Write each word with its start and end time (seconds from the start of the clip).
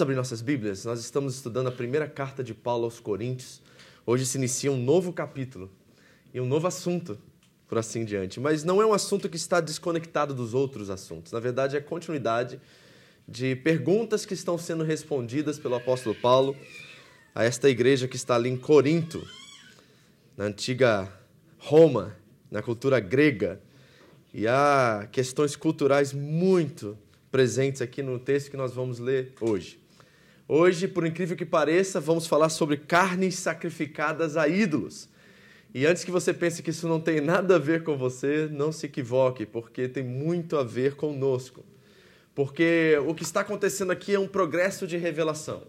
Vamos 0.00 0.08
abrir 0.08 0.16
nossas 0.16 0.40
Bíblias? 0.40 0.86
Nós 0.86 0.98
estamos 0.98 1.34
estudando 1.34 1.66
a 1.66 1.70
primeira 1.70 2.08
carta 2.08 2.42
de 2.42 2.54
Paulo 2.54 2.84
aos 2.84 2.98
Coríntios. 2.98 3.60
Hoje 4.06 4.24
se 4.24 4.38
inicia 4.38 4.72
um 4.72 4.82
novo 4.82 5.12
capítulo 5.12 5.70
e 6.32 6.40
um 6.40 6.46
novo 6.46 6.66
assunto, 6.66 7.18
por 7.68 7.76
assim 7.76 8.02
diante. 8.06 8.40
Mas 8.40 8.64
não 8.64 8.80
é 8.80 8.86
um 8.86 8.94
assunto 8.94 9.28
que 9.28 9.36
está 9.36 9.60
desconectado 9.60 10.32
dos 10.32 10.54
outros 10.54 10.88
assuntos. 10.88 11.32
Na 11.32 11.38
verdade, 11.38 11.76
é 11.76 11.82
continuidade 11.82 12.58
de 13.28 13.54
perguntas 13.56 14.24
que 14.24 14.32
estão 14.32 14.56
sendo 14.56 14.84
respondidas 14.84 15.58
pelo 15.58 15.74
apóstolo 15.74 16.14
Paulo 16.14 16.56
a 17.34 17.44
esta 17.44 17.68
igreja 17.68 18.08
que 18.08 18.16
está 18.16 18.36
ali 18.36 18.48
em 18.48 18.56
Corinto, 18.56 19.22
na 20.34 20.46
antiga 20.46 21.12
Roma, 21.58 22.16
na 22.50 22.62
cultura 22.62 23.00
grega. 23.00 23.60
E 24.32 24.48
há 24.48 25.06
questões 25.12 25.56
culturais 25.56 26.14
muito 26.14 26.96
presentes 27.30 27.82
aqui 27.82 28.02
no 28.02 28.18
texto 28.18 28.50
que 28.50 28.56
nós 28.56 28.72
vamos 28.72 28.98
ler 28.98 29.34
hoje. 29.42 29.79
Hoje, 30.52 30.88
por 30.88 31.06
incrível 31.06 31.36
que 31.36 31.46
pareça, 31.46 32.00
vamos 32.00 32.26
falar 32.26 32.48
sobre 32.48 32.76
carnes 32.76 33.36
sacrificadas 33.36 34.36
a 34.36 34.48
ídolos. 34.48 35.08
E 35.72 35.86
antes 35.86 36.02
que 36.02 36.10
você 36.10 36.34
pense 36.34 36.60
que 36.60 36.70
isso 36.70 36.88
não 36.88 36.98
tem 36.98 37.20
nada 37.20 37.54
a 37.54 37.58
ver 37.60 37.84
com 37.84 37.96
você, 37.96 38.48
não 38.50 38.72
se 38.72 38.86
equivoque, 38.86 39.46
porque 39.46 39.86
tem 39.86 40.02
muito 40.02 40.56
a 40.56 40.64
ver 40.64 40.96
conosco. 40.96 41.64
Porque 42.34 42.98
o 43.06 43.14
que 43.14 43.22
está 43.22 43.42
acontecendo 43.42 43.92
aqui 43.92 44.12
é 44.12 44.18
um 44.18 44.26
progresso 44.26 44.88
de 44.88 44.96
revelação. 44.96 45.62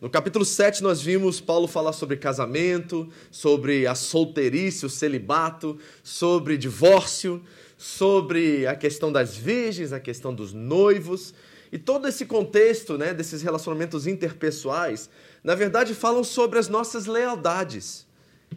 No 0.00 0.10
capítulo 0.10 0.44
7, 0.44 0.82
nós 0.82 1.00
vimos 1.00 1.40
Paulo 1.40 1.68
falar 1.68 1.92
sobre 1.92 2.16
casamento, 2.16 3.08
sobre 3.30 3.86
a 3.86 3.94
solteirice, 3.94 4.84
o 4.84 4.90
celibato, 4.90 5.78
sobre 6.02 6.58
divórcio, 6.58 7.40
sobre 7.78 8.66
a 8.66 8.74
questão 8.74 9.12
das 9.12 9.36
virgens, 9.36 9.92
a 9.92 10.00
questão 10.00 10.34
dos 10.34 10.52
noivos. 10.52 11.32
E 11.74 11.78
todo 11.78 12.06
esse 12.06 12.24
contexto 12.24 12.96
né, 12.96 13.12
desses 13.12 13.42
relacionamentos 13.42 14.06
interpessoais, 14.06 15.10
na 15.42 15.56
verdade, 15.56 15.92
falam 15.92 16.22
sobre 16.22 16.56
as 16.56 16.68
nossas 16.68 17.06
lealdades. 17.06 18.06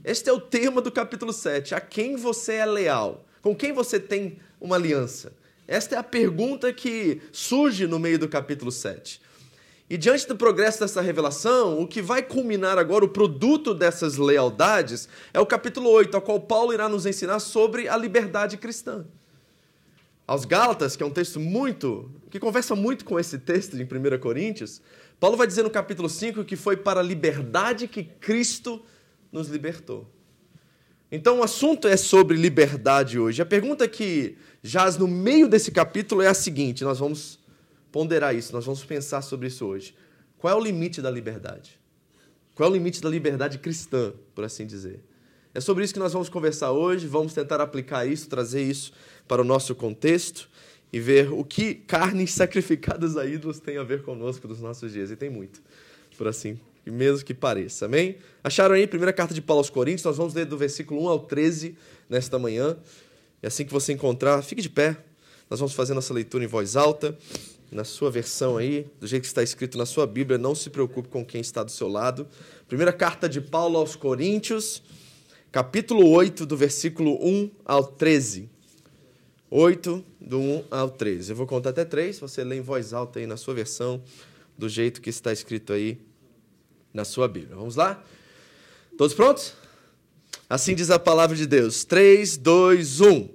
Este 0.05 0.29
é 0.29 0.33
o 0.33 0.39
tema 0.39 0.81
do 0.83 0.91
capítulo 0.91 1.33
7. 1.33 1.73
A 1.73 1.81
quem 1.81 2.15
você 2.15 2.53
é 2.53 2.65
leal? 2.67 3.25
Com 3.41 3.55
quem 3.55 3.73
você 3.73 3.99
tem 3.99 4.37
uma 4.61 4.75
aliança? 4.75 5.33
Esta 5.67 5.95
é 5.95 5.97
a 5.97 6.03
pergunta 6.03 6.71
que 6.71 7.19
surge 7.31 7.87
no 7.87 7.97
meio 7.97 8.19
do 8.19 8.29
capítulo 8.29 8.71
7. 8.71 9.19
E 9.89 9.97
diante 9.97 10.27
do 10.27 10.37
progresso 10.37 10.81
dessa 10.81 11.01
revelação, 11.01 11.81
o 11.81 11.87
que 11.87 12.03
vai 12.03 12.21
culminar 12.21 12.77
agora, 12.77 13.03
o 13.03 13.09
produto 13.09 13.73
dessas 13.73 14.17
lealdades, 14.17 15.09
é 15.33 15.39
o 15.39 15.45
capítulo 15.47 15.89
8, 15.89 16.13
ao 16.13 16.21
qual 16.21 16.39
Paulo 16.39 16.71
irá 16.71 16.87
nos 16.87 17.07
ensinar 17.07 17.39
sobre 17.39 17.87
a 17.87 17.97
liberdade 17.97 18.57
cristã. 18.57 19.07
Aos 20.27 20.43
Gálatas, 20.43 20.97
que 20.97 21.01
é 21.01 21.05
um 21.05 21.11
texto 21.11 21.39
muito. 21.39 22.11
que 22.29 22.37
conversa 22.37 22.75
muito 22.75 23.05
com 23.05 23.17
esse 23.17 23.39
texto 23.39 23.77
de 23.77 23.83
1 23.83 24.19
Coríntios, 24.19 24.81
Paulo 25.21 25.37
vai 25.37 25.47
dizer 25.47 25.63
no 25.63 25.69
capítulo 25.69 26.09
5 26.09 26.43
que 26.43 26.57
foi 26.57 26.75
para 26.75 26.99
a 26.99 27.03
liberdade 27.03 27.87
que 27.87 28.03
Cristo 28.03 28.83
nos 29.31 29.47
libertou. 29.47 30.05
Então 31.09 31.39
o 31.39 31.43
assunto 31.43 31.87
é 31.87 31.95
sobre 31.95 32.35
liberdade 32.35 33.17
hoje. 33.17 33.41
A 33.41 33.45
pergunta 33.45 33.87
que 33.87 34.37
jaz 34.61 34.97
no 34.97 35.07
meio 35.07 35.47
desse 35.47 35.71
capítulo 35.71 36.21
é 36.21 36.27
a 36.27 36.33
seguinte: 36.33 36.83
nós 36.83 36.99
vamos 36.99 37.39
ponderar 37.89 38.35
isso, 38.35 38.51
nós 38.51 38.65
vamos 38.65 38.83
pensar 38.83 39.21
sobre 39.21 39.47
isso 39.47 39.65
hoje. 39.65 39.95
Qual 40.37 40.53
é 40.53 40.55
o 40.57 40.61
limite 40.61 41.01
da 41.01 41.09
liberdade? 41.09 41.79
Qual 42.53 42.67
é 42.67 42.71
o 42.71 42.73
limite 42.73 43.01
da 43.01 43.09
liberdade 43.09 43.59
cristã, 43.59 44.13
por 44.35 44.43
assim 44.43 44.67
dizer? 44.67 44.99
É 45.53 45.59
sobre 45.59 45.83
isso 45.83 45.93
que 45.93 45.99
nós 45.99 46.13
vamos 46.13 46.29
conversar 46.29 46.71
hoje, 46.71 47.07
vamos 47.07 47.33
tentar 47.33 47.59
aplicar 47.61 48.05
isso, 48.05 48.29
trazer 48.29 48.61
isso 48.61 48.91
para 49.27 49.41
o 49.41 49.45
nosso 49.45 49.73
contexto 49.73 50.49
e 50.91 50.99
ver 50.99 51.31
o 51.31 51.43
que 51.43 51.73
carnes 51.73 52.31
sacrificadas 52.35 53.17
a 53.17 53.25
ídolos 53.25 53.59
tem 53.59 53.77
a 53.77 53.83
ver 53.83 54.03
conosco 54.03 54.47
nos 54.47 54.61
nossos 54.61 54.91
dias. 54.91 55.11
E 55.11 55.15
tem 55.15 55.29
muito, 55.29 55.61
por 56.17 56.27
assim, 56.27 56.59
mesmo 56.85 57.25
que 57.25 57.33
pareça. 57.33 57.85
Amém? 57.85 58.17
Acharam 58.43 58.75
aí 58.75 58.83
a 58.83 58.87
primeira 58.87 59.13
carta 59.13 59.33
de 59.33 59.41
Paulo 59.41 59.59
aos 59.59 59.69
Coríntios? 59.69 60.03
Nós 60.03 60.17
vamos 60.17 60.33
ler 60.33 60.45
do 60.45 60.57
versículo 60.57 61.03
1 61.03 61.09
ao 61.09 61.19
13 61.19 61.75
nesta 62.09 62.39
manhã. 62.39 62.77
E 63.41 63.47
assim 63.47 63.65
que 63.65 63.71
você 63.71 63.93
encontrar, 63.93 64.41
fique 64.41 64.61
de 64.61 64.69
pé. 64.69 64.97
Nós 65.49 65.59
vamos 65.59 65.73
fazer 65.73 65.93
nossa 65.93 66.13
leitura 66.13 66.43
em 66.43 66.47
voz 66.47 66.75
alta, 66.75 67.17
na 67.71 67.83
sua 67.83 68.09
versão 68.09 68.57
aí, 68.57 68.85
do 68.99 69.07
jeito 69.07 69.23
que 69.23 69.27
está 69.27 69.43
escrito 69.43 69.77
na 69.77 69.85
sua 69.85 70.05
Bíblia. 70.05 70.37
Não 70.37 70.55
se 70.55 70.69
preocupe 70.69 71.09
com 71.09 71.25
quem 71.25 71.41
está 71.41 71.63
do 71.63 71.71
seu 71.71 71.87
lado. 71.87 72.27
Primeira 72.67 72.91
carta 72.91 73.29
de 73.29 73.39
Paulo 73.39 73.77
aos 73.77 73.95
Coríntios, 73.95 74.81
capítulo 75.51 76.09
8, 76.09 76.45
do 76.45 76.57
versículo 76.57 77.17
1 77.21 77.51
ao 77.65 77.83
13. 77.83 78.49
8, 79.49 80.05
do 80.19 80.39
1 80.39 80.63
ao 80.69 80.89
13. 80.89 81.31
Eu 81.31 81.35
vou 81.35 81.47
contar 81.47 81.69
até 81.69 81.85
3, 81.85 82.19
você 82.19 82.43
lê 82.43 82.57
em 82.57 82.61
voz 82.61 82.93
alta 82.93 83.19
aí 83.19 83.25
na 83.25 83.37
sua 83.37 83.53
versão, 83.53 84.01
do 84.57 84.67
jeito 84.67 85.01
que 85.01 85.09
está 85.09 85.31
escrito 85.31 85.71
aí 85.71 85.99
na 86.93 87.05
sua 87.05 87.27
Bíblia. 87.27 87.55
Vamos 87.55 87.75
lá? 87.75 88.03
Todos 88.97 89.13
prontos? 89.13 89.53
Assim 90.49 90.73
diz 90.75 90.89
a 90.89 90.99
palavra 90.99 91.35
de 91.35 91.45
Deus. 91.45 91.85
3, 91.85 92.37
2, 92.37 93.01
1. 93.01 93.29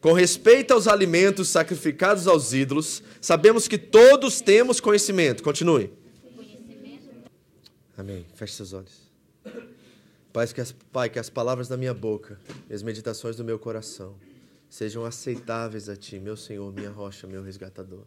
Com 0.00 0.12
respeito 0.12 0.72
aos 0.72 0.86
alimentos 0.86 1.48
sacrificados 1.48 2.28
aos 2.28 2.52
ídolos, 2.52 3.02
sabemos 3.20 3.66
que 3.66 3.78
todos 3.78 4.40
temos 4.40 4.78
conhecimento. 4.80 5.42
Continue. 5.42 5.90
Amém. 7.96 8.26
Feche 8.34 8.52
seus 8.52 8.72
olhos. 8.72 9.06
Pai 10.36 10.46
que, 10.48 10.60
as, 10.60 10.70
Pai, 10.70 11.08
que 11.08 11.18
as 11.18 11.30
palavras 11.30 11.66
da 11.66 11.78
minha 11.78 11.94
boca 11.94 12.38
e 12.68 12.74
as 12.74 12.82
meditações 12.82 13.36
do 13.36 13.42
meu 13.42 13.58
coração 13.58 14.18
sejam 14.68 15.02
aceitáveis 15.02 15.88
a 15.88 15.96
Ti, 15.96 16.18
meu 16.18 16.36
Senhor, 16.36 16.70
minha 16.74 16.90
rocha, 16.90 17.26
meu 17.26 17.42
resgatador. 17.42 18.04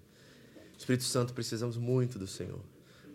Espírito 0.77 1.05
Santo, 1.05 1.33
precisamos 1.33 1.75
muito 1.75 2.19
do 2.19 2.27
Senhor. 2.27 2.61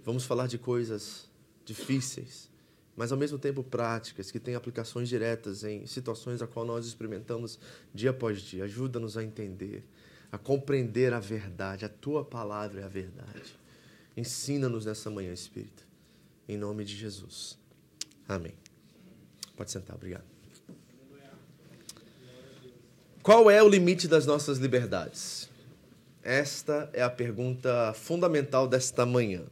Vamos 0.05 0.25
falar 0.25 0.49
de 0.49 0.59
coisas 0.59 1.31
difíceis, 1.65 2.51
mas 2.97 3.13
ao 3.13 3.17
mesmo 3.17 3.39
tempo 3.39 3.63
práticas, 3.63 4.33
que 4.33 4.41
têm 4.41 4.57
aplicações 4.57 5.09
diretas 5.09 5.63
em 5.63 5.87
situações 5.87 6.43
a 6.43 6.49
qual 6.49 6.67
nós 6.67 6.85
experimentamos 6.85 7.61
dia 7.95 8.11
após 8.11 8.43
dia. 8.43 8.65
Ajuda-nos 8.65 9.17
a 9.17 9.23
entender, 9.23 9.87
a 10.33 10.39
compreender 10.39 11.15
a 11.15 11.21
verdade. 11.21 11.85
A 11.85 11.89
Tua 11.89 12.25
palavra 12.25 12.81
é 12.81 12.85
a 12.85 12.89
verdade. 12.89 13.57
Ensina-nos 14.17 14.85
nessa 14.85 15.09
manhã, 15.09 15.33
Espírito. 15.33 15.87
Em 16.49 16.57
nome 16.57 16.85
de 16.85 16.97
Jesus. 16.97 17.57
Amém. 18.27 18.64
Pode 19.57 19.71
sentar, 19.71 19.97
obrigado. 19.97 20.25
Qual 23.23 23.51
é 23.51 23.63
o 23.63 23.69
limite 23.69 24.07
das 24.07 24.27
nossas 24.27 24.59
liberdades? 24.59 25.49
Esta 26.23 26.91
é 26.93 27.03
a 27.03 27.09
pergunta 27.09 27.93
fundamental 27.95 28.67
desta 28.67 29.07
manhã. 29.07 29.43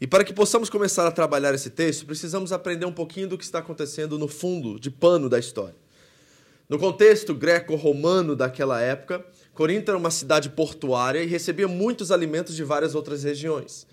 E 0.00 0.06
para 0.06 0.24
que 0.24 0.32
possamos 0.32 0.68
começar 0.68 1.06
a 1.06 1.12
trabalhar 1.12 1.54
esse 1.54 1.70
texto, 1.70 2.04
precisamos 2.04 2.52
aprender 2.52 2.86
um 2.86 2.92
pouquinho 2.92 3.28
do 3.28 3.38
que 3.38 3.44
está 3.44 3.60
acontecendo 3.60 4.18
no 4.18 4.28
fundo, 4.28 4.78
de 4.78 4.90
pano 4.90 5.28
da 5.28 5.38
história. 5.38 5.76
No 6.68 6.78
contexto 6.78 7.34
greco-romano 7.34 8.34
daquela 8.34 8.80
época, 8.80 9.24
Corinto 9.54 9.90
era 9.90 9.98
uma 9.98 10.10
cidade 10.10 10.48
portuária 10.50 11.22
e 11.22 11.26
recebia 11.26 11.68
muitos 11.68 12.10
alimentos 12.10 12.56
de 12.56 12.64
várias 12.64 12.94
outras 12.94 13.22
regiões. 13.22 13.86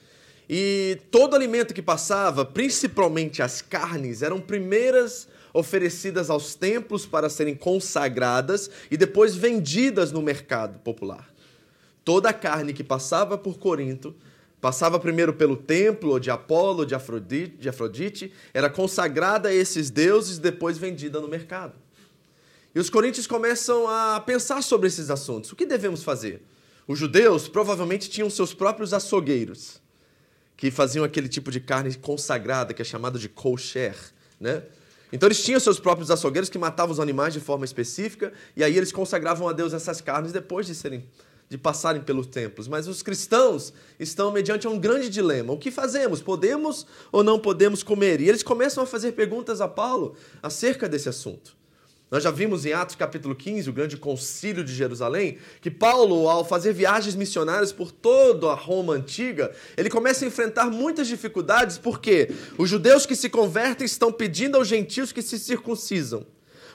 E 0.50 1.00
todo 1.12 1.36
alimento 1.36 1.76
que 1.76 1.82
passava, 1.82 2.44
principalmente 2.44 3.44
as 3.44 3.62
carnes, 3.62 4.24
eram 4.24 4.42
primeiras 4.42 5.28
oferecidas 5.54 6.30
aos 6.30 6.56
templos 6.56 7.06
para 7.06 7.30
serem 7.30 7.54
consagradas 7.54 8.70
e 8.90 8.98
depois 8.98 9.36
vendidas 9.36 10.12
no 10.12 10.24
mercado 10.24 10.80
popular. 10.80 11.32
Toda 12.04 12.30
a 12.30 12.34
carne 12.34 12.74
que 12.74 12.84
passava 12.84 13.38
por 13.38 13.60
Corinto 13.60 14.16
passava 14.60 15.00
primeiro 15.00 15.34
pelo 15.34 15.56
templo 15.56 16.20
de 16.20 16.32
Apolo, 16.32 16.84
de 16.84 16.96
Afrodite, 16.96 17.56
de 17.58 17.70
Afrodite, 17.70 18.34
era 18.52 18.70
consagrada 18.70 19.50
a 19.50 19.54
esses 19.54 19.92
deuses 19.92 20.38
e 20.38 20.42
depois 20.42 20.80
vendida 20.80 21.22
no 21.22 21.28
mercado. 21.28 21.76
E 22.74 22.80
os 22.80 22.90
coríntios 22.90 23.28
começam 23.28 23.88
a 23.88 24.20
pensar 24.20 24.64
sobre 24.64 24.88
esses 24.88 25.10
assuntos. 25.10 25.52
O 25.52 25.56
que 25.56 25.66
devemos 25.66 26.04
fazer? 26.04 26.42
Os 26.88 26.98
judeus 26.98 27.48
provavelmente 27.48 28.10
tinham 28.10 28.30
seus 28.30 28.54
próprios 28.54 28.94
açougueiros, 28.94 29.80
que 30.60 30.70
faziam 30.70 31.06
aquele 31.06 31.30
tipo 31.30 31.50
de 31.50 31.62
carne 31.62 31.96
consagrada, 31.96 32.74
que 32.74 32.82
é 32.82 32.86
chamado 32.86 33.18
de 33.18 33.30
kosher, 33.30 33.96
né? 34.38 34.62
Então 35.10 35.26
eles 35.26 35.42
tinham 35.42 35.58
seus 35.58 35.80
próprios 35.80 36.12
açougueiros 36.12 36.50
que 36.50 36.58
matavam 36.58 36.92
os 36.92 37.00
animais 37.00 37.34
de 37.34 37.40
forma 37.40 37.64
específica, 37.64 38.34
e 38.58 38.64
aí 38.64 38.78
eles 38.78 38.92
consagravam 38.92 39.48
a 39.48 39.54
Deus 39.54 39.72
essas 39.72 40.02
carnes 40.02 40.34
depois 40.34 40.68
de 40.68 40.76
serem 40.76 41.08
de 41.48 41.58
passarem 41.58 42.02
pelos 42.02 42.28
templos, 42.28 42.68
mas 42.68 42.88
os 42.88 43.02
cristãos 43.02 43.74
estão 43.98 44.32
mediante 44.32 44.68
um 44.68 44.78
grande 44.78 45.10
dilema. 45.10 45.52
O 45.54 45.58
que 45.58 45.72
fazemos? 45.72 46.22
Podemos 46.22 46.86
ou 47.12 47.24
não 47.24 47.40
podemos 47.40 47.82
comer? 47.82 48.22
E 48.22 48.28
eles 48.30 48.44
começam 48.44 48.84
a 48.84 48.86
fazer 48.86 49.14
perguntas 49.14 49.62
a 49.62 49.68
Paulo 49.68 50.16
acerca 50.44 50.88
desse 50.88 51.08
assunto. 51.10 51.58
Nós 52.12 52.24
já 52.24 52.32
vimos 52.32 52.66
em 52.66 52.74
Atos 52.74 52.96
capítulo 52.96 53.36
15, 53.36 53.70
o 53.70 53.74
grande 53.74 53.96
concílio 53.96 54.64
de 54.64 54.74
Jerusalém, 54.74 55.38
que 55.62 55.70
Paulo, 55.70 56.28
ao 56.28 56.44
fazer 56.44 56.74
viagens 56.74 57.14
missionárias 57.14 57.72
por 57.72 57.92
toda 57.92 58.48
a 58.48 58.56
Roma 58.56 58.94
antiga, 58.94 59.52
ele 59.78 59.92
começa 59.92 60.26
a 60.26 60.28
enfrentar 60.28 60.72
muitas 60.72 61.08
dificuldades 61.08 61.78
porque 61.78 62.32
os 62.58 62.68
judeus 62.68 63.06
que 63.06 63.16
se 63.16 63.30
convertem 63.30 63.86
estão 63.86 64.12
pedindo 64.12 64.58
aos 64.58 64.68
gentios 64.68 65.12
que 65.12 65.22
se 65.22 65.38
circuncisam. 65.38 66.26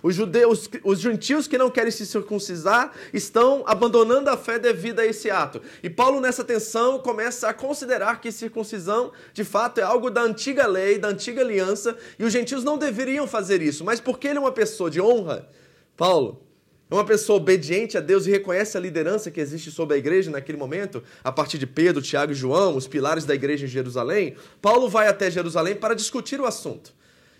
Os 0.04 0.14
judeus, 0.14 0.68
os 0.84 1.00
gentios 1.00 1.48
que 1.48 1.56
não 1.56 1.70
querem 1.70 1.90
se 1.90 2.04
circuncisar 2.04 2.92
estão 3.10 3.64
abandonando 3.66 4.28
a 4.28 4.36
fé 4.36 4.58
devido 4.58 5.00
a 5.00 5.06
esse 5.06 5.30
ato. 5.30 5.62
E 5.82 5.88
Paulo, 5.88 6.20
nessa 6.20 6.44
tensão, 6.44 6.98
começa 6.98 7.48
a 7.48 7.54
considerar 7.54 8.20
que 8.20 8.30
circuncisão, 8.30 9.12
de 9.32 9.42
fato, 9.44 9.80
é 9.80 9.82
algo 9.82 10.10
da 10.10 10.20
antiga 10.20 10.66
lei, 10.66 10.98
da 10.98 11.08
antiga 11.08 11.40
aliança, 11.40 11.96
e 12.18 12.24
os 12.24 12.30
gentios 12.30 12.62
não 12.62 12.76
deveriam 12.76 13.26
fazer 13.26 13.62
isso. 13.62 13.82
Mas 13.82 13.98
porque 13.98 14.28
ele 14.28 14.36
é 14.36 14.40
uma 14.42 14.52
pessoa 14.52 14.90
de 14.90 15.00
honra, 15.00 15.48
Paulo, 15.96 16.42
é 16.90 16.94
uma 16.94 17.06
pessoa 17.06 17.38
obediente 17.38 17.96
a 17.96 18.00
Deus 18.02 18.26
e 18.26 18.30
reconhece 18.30 18.76
a 18.76 18.80
liderança 18.80 19.30
que 19.30 19.40
existe 19.40 19.70
sobre 19.70 19.96
a 19.96 19.98
igreja 19.98 20.30
naquele 20.30 20.58
momento, 20.58 21.02
a 21.24 21.32
partir 21.32 21.56
de 21.56 21.66
Pedro, 21.66 22.02
Tiago 22.02 22.32
e 22.32 22.34
João, 22.34 22.76
os 22.76 22.86
pilares 22.86 23.24
da 23.24 23.34
igreja 23.34 23.64
em 23.64 23.68
Jerusalém, 23.68 24.36
Paulo 24.60 24.86
vai 24.86 25.08
até 25.08 25.30
Jerusalém 25.30 25.74
para 25.74 25.94
discutir 25.94 26.42
o 26.42 26.44
assunto. 26.44 26.92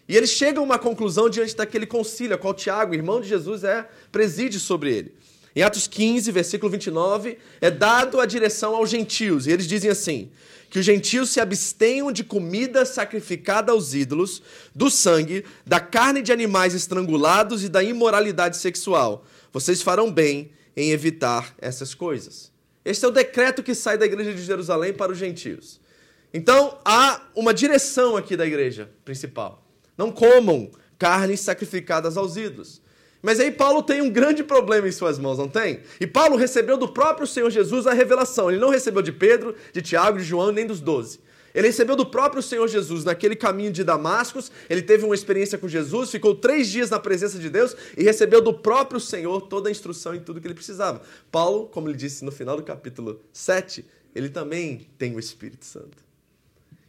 E 0.09 0.17
eles 0.17 0.31
chegam 0.31 0.63
a 0.63 0.67
uma 0.67 0.79
conclusão 0.79 1.31
diante 1.31 1.57
daquele 1.57 1.87
concílio, 1.87 2.35
a 2.35 2.39
qual 2.39 2.53
Tiago, 2.53 2.95
irmão 2.95 3.21
de 3.21 3.29
Jesus, 3.29 3.65
é 3.65 3.89
preside 4.13 4.61
sobre 4.61 4.95
ele. 4.95 5.15
Em 5.57 5.63
Atos 5.63 5.87
15, 5.87 6.31
versículo 6.33 6.71
29, 6.71 7.39
é 7.61 7.71
dado 7.71 8.21
a 8.21 8.27
direção 8.27 8.75
aos 8.75 8.91
gentios. 8.91 9.47
E 9.47 9.53
eles 9.53 9.67
dizem 9.67 9.91
assim: 9.91 10.31
que 10.69 10.81
os 10.81 10.85
gentios 10.85 11.31
se 11.31 11.41
abstenham 11.41 12.11
de 12.11 12.25
comida 12.25 12.85
sacrificada 12.85 13.71
aos 13.71 13.95
ídolos, 13.95 14.43
do 14.75 14.91
sangue, 14.91 15.45
da 15.65 15.79
carne 15.79 16.21
de 16.21 16.33
animais 16.33 16.75
estrangulados 16.75 17.63
e 17.63 17.69
da 17.69 17.83
imoralidade 17.83 18.57
sexual. 18.57 19.25
Vocês 19.53 19.81
farão 19.81 20.11
bem 20.11 20.51
em 20.77 20.91
evitar 20.91 21.55
essas 21.59 21.95
coisas. 21.95 22.51
Este 22.85 23.05
é 23.05 23.09
o 23.09 23.13
decreto 23.13 23.63
que 23.63 23.75
sai 23.75 23.97
da 23.97 24.05
igreja 24.05 24.35
de 24.35 24.43
Jerusalém 24.43 24.93
para 24.93 25.13
os 25.13 25.19
gentios. 25.19 25.81
Então, 26.33 26.77
há 26.85 27.23
uma 27.37 27.55
direção 27.55 28.17
aqui 28.17 28.37
da 28.37 28.45
igreja 28.45 28.91
principal. 29.05 29.64
Não 29.97 30.11
comam 30.11 30.71
carnes 30.99 31.41
sacrificadas 31.41 32.17
aos 32.17 32.37
ídolos. 32.37 32.83
Mas 33.23 33.41
aí 33.41 33.51
Paulo 33.51 33.83
tem 33.83 34.03
um 34.03 34.11
grande 34.11 34.45
problema 34.45 34.87
em 34.87 34.93
suas 34.93 35.19
mãos, 35.19 35.39
não 35.39 35.49
tem? 35.49 35.81
E 35.99 36.07
Paulo 36.07 36.37
recebeu 36.37 36.77
do 36.77 36.89
próprio 36.89 37.27
Senhor 37.27 37.49
Jesus 37.51 37.87
a 37.87 37.95
revelação. 37.95 38.51
Ele 38.51 38.61
não 38.61 38.69
recebeu 38.69 39.01
de 39.01 39.13
Pedro, 39.13 39.55
de 39.73 39.81
Tiago, 39.81 40.19
de 40.19 40.25
João, 40.25 40.53
nem 40.53 40.67
dos 40.67 40.79
doze. 40.81 41.21
Ele 41.55 41.69
recebeu 41.69 41.95
do 41.95 42.05
próprio 42.05 42.43
Senhor 42.43 42.67
Jesus 42.69 43.05
naquele 43.05 43.37
caminho 43.37 43.73
de 43.73 43.85
Damascus. 43.85 44.51
Ele 44.69 44.83
teve 44.83 45.05
uma 45.05 45.15
experiência 45.15 45.57
com 45.57 45.69
Jesus, 45.69 46.11
ficou 46.11 46.35
três 46.35 46.69
dias 46.69 46.91
na 46.91 46.99
presença 46.99 47.39
de 47.39 47.49
Deus 47.49 47.77
e 47.97 48.03
recebeu 48.03 48.43
do 48.43 48.53
próprio 48.53 48.99
Senhor 49.01 49.41
toda 49.43 49.69
a 49.69 49.73
instrução 49.73 50.15
e 50.15 50.21
tudo 50.21 50.41
que 50.41 50.47
ele 50.47 50.55
precisava. 50.55 51.01
Paulo, 51.31 51.67
como 51.69 51.89
ele 51.89 51.97
disse 51.97 52.25
no 52.25 52.33
final 52.33 52.57
do 52.57 52.63
capítulo 52.63 53.21
7, 53.33 53.87
ele 54.15 54.29
também 54.29 54.89
tem 54.99 55.15
o 55.15 55.19
Espírito 55.19 55.65
Santo. 55.65 56.05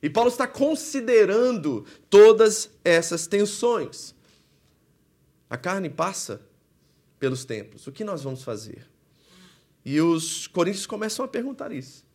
E 0.06 0.10
Paulo 0.10 0.30
está 0.30 0.46
considerando 0.46 1.84
todas 2.12 2.69
essas 2.84 3.25
tensões. 3.25 4.13
A 5.50 5.57
carne 5.57 5.90
passa 5.90 6.44
pelos 7.18 7.44
templos. 7.44 7.88
O 7.88 7.92
que 7.92 8.04
nós 8.04 8.22
vamos 8.22 8.44
fazer? 8.44 8.88
E 9.84 10.00
os 10.00 10.46
coríntios 10.46 10.86
começam 10.86 11.25
a 11.25 11.28
perguntar 11.28 11.72
isso. 11.72 12.06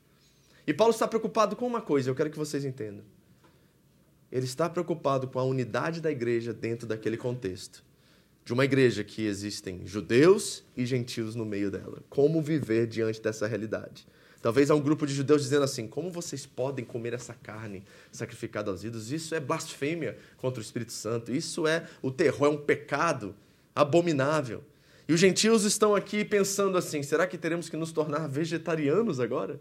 E 0.64 0.72
Paulo 0.72 0.92
está 0.92 1.08
preocupado 1.08 1.56
com 1.56 1.66
uma 1.66 1.81
coisa, 1.81 2.08
eu 2.08 2.14
quero 2.14 2.31
que 2.31 2.38
vocês 2.38 2.64
entendam. 2.64 3.04
Ele 4.31 4.46
está 4.46 4.70
preocupado 4.70 5.26
com 5.26 5.40
a 5.40 5.44
unidade 5.44 6.00
da 6.00 6.12
igreja 6.12 6.54
dentro 6.54 6.86
daquele 6.86 7.16
contexto. 7.16 7.84
De 8.44 8.52
uma 8.52 8.64
igreja 8.64 9.02
que 9.02 9.26
existem 9.26 9.84
judeus 9.84 10.62
e 10.76 10.86
gentios 10.86 11.34
no 11.34 11.44
meio 11.44 11.72
dela. 11.72 12.04
Como 12.08 12.40
viver 12.40 12.86
diante 12.86 13.20
dessa 13.20 13.48
realidade? 13.48 14.06
Talvez 14.42 14.70
há 14.70 14.75
um 14.75 14.81
grupo 14.81 15.06
de 15.06 15.14
judeus 15.14 15.42
dizendo 15.42 15.64
assim: 15.64 15.87
como 15.87 16.10
vocês 16.10 16.46
podem 16.46 16.84
comer 16.84 17.12
essa 17.12 17.34
carne 17.34 17.84
sacrificada 18.10 18.70
aos 18.70 18.82
ídolos? 18.84 19.12
Isso 19.12 19.34
é 19.34 19.40
blasfêmia 19.40 20.16
contra 20.38 20.60
o 20.60 20.62
Espírito 20.62 20.92
Santo. 20.92 21.32
Isso 21.32 21.66
é 21.66 21.87
o 22.00 22.10
terror, 22.10 22.46
é 22.46 22.50
um 22.50 22.56
pecado 22.56 23.34
abominável. 23.74 24.62
E 25.06 25.12
os 25.12 25.20
gentios 25.20 25.65
estão 25.65 25.94
aqui 25.94 26.24
pensando 26.24 26.79
assim: 26.79 27.03
será 27.03 27.26
que 27.26 27.36
teremos 27.36 27.69
que 27.69 27.76
nos 27.76 27.93
tornar 27.93 28.29
vegetarianos 28.29 29.20
agora? 29.20 29.60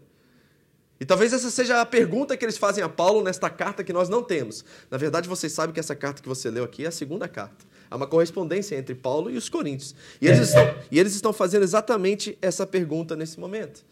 E 0.98 1.04
talvez 1.04 1.32
essa 1.32 1.50
seja 1.50 1.80
a 1.80 1.86
pergunta 1.86 2.36
que 2.36 2.44
eles 2.44 2.58
fazem 2.58 2.84
a 2.84 2.88
Paulo 2.88 3.22
nesta 3.22 3.48
carta 3.48 3.82
que 3.82 3.92
nós 3.92 4.10
não 4.10 4.22
temos. 4.22 4.64
Na 4.90 4.98
verdade, 4.98 5.28
vocês 5.28 5.50
sabem 5.50 5.72
que 5.72 5.80
essa 5.80 5.96
carta 5.96 6.20
que 6.20 6.28
você 6.28 6.50
leu 6.50 6.62
aqui 6.62 6.84
é 6.84 6.88
a 6.88 6.92
segunda 6.92 7.26
carta. 7.26 7.64
Há 7.90 7.96
uma 7.96 8.06
correspondência 8.06 8.76
entre 8.76 8.94
Paulo 8.94 9.30
e 9.30 9.36
os 9.36 9.48
coríntios. 9.48 9.94
E 10.20 10.28
eles 10.28 10.48
estão, 10.48 10.74
e 10.90 11.00
eles 11.00 11.14
estão 11.14 11.32
fazendo 11.32 11.62
exatamente 11.62 12.36
essa 12.42 12.66
pergunta 12.66 13.16
nesse 13.16 13.40
momento. 13.40 13.82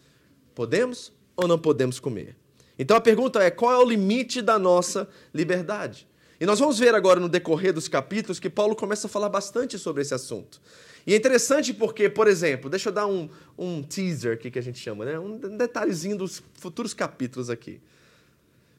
Podemos 0.53 1.11
ou 1.35 1.47
não 1.47 1.57
podemos 1.57 1.99
comer? 1.99 2.35
Então 2.77 2.95
a 2.95 3.01
pergunta 3.01 3.43
é: 3.43 3.51
qual 3.51 3.73
é 3.73 3.77
o 3.77 3.87
limite 3.87 4.41
da 4.41 4.57
nossa 4.57 5.07
liberdade? 5.33 6.07
E 6.39 6.45
nós 6.45 6.57
vamos 6.57 6.79
ver 6.79 6.95
agora 6.95 7.19
no 7.19 7.27
decorrer 7.27 7.73
dos 7.73 7.89
capítulos 7.89 8.39
que 8.39 8.49
Paulo 8.49 8.75
começa 8.75 9.07
a 9.07 9.09
falar 9.09 9.27
bastante 9.27 9.77
sobre 9.77 10.01
esse 10.01 10.13
assunto. 10.13 10.61
E 11.05 11.13
é 11.13 11.17
interessante 11.17 11.73
porque, 11.73 12.07
por 12.09 12.27
exemplo, 12.27 12.69
deixa 12.69 12.89
eu 12.89 12.93
dar 12.93 13.07
um, 13.07 13.29
um 13.57 13.83
teaser 13.83 14.33
aqui 14.33 14.49
que 14.49 14.59
a 14.59 14.61
gente 14.61 14.79
chama, 14.79 15.03
né? 15.03 15.19
um 15.19 15.37
detalhezinho 15.57 16.17
dos 16.17 16.41
futuros 16.53 16.93
capítulos 16.93 17.49
aqui. 17.49 17.81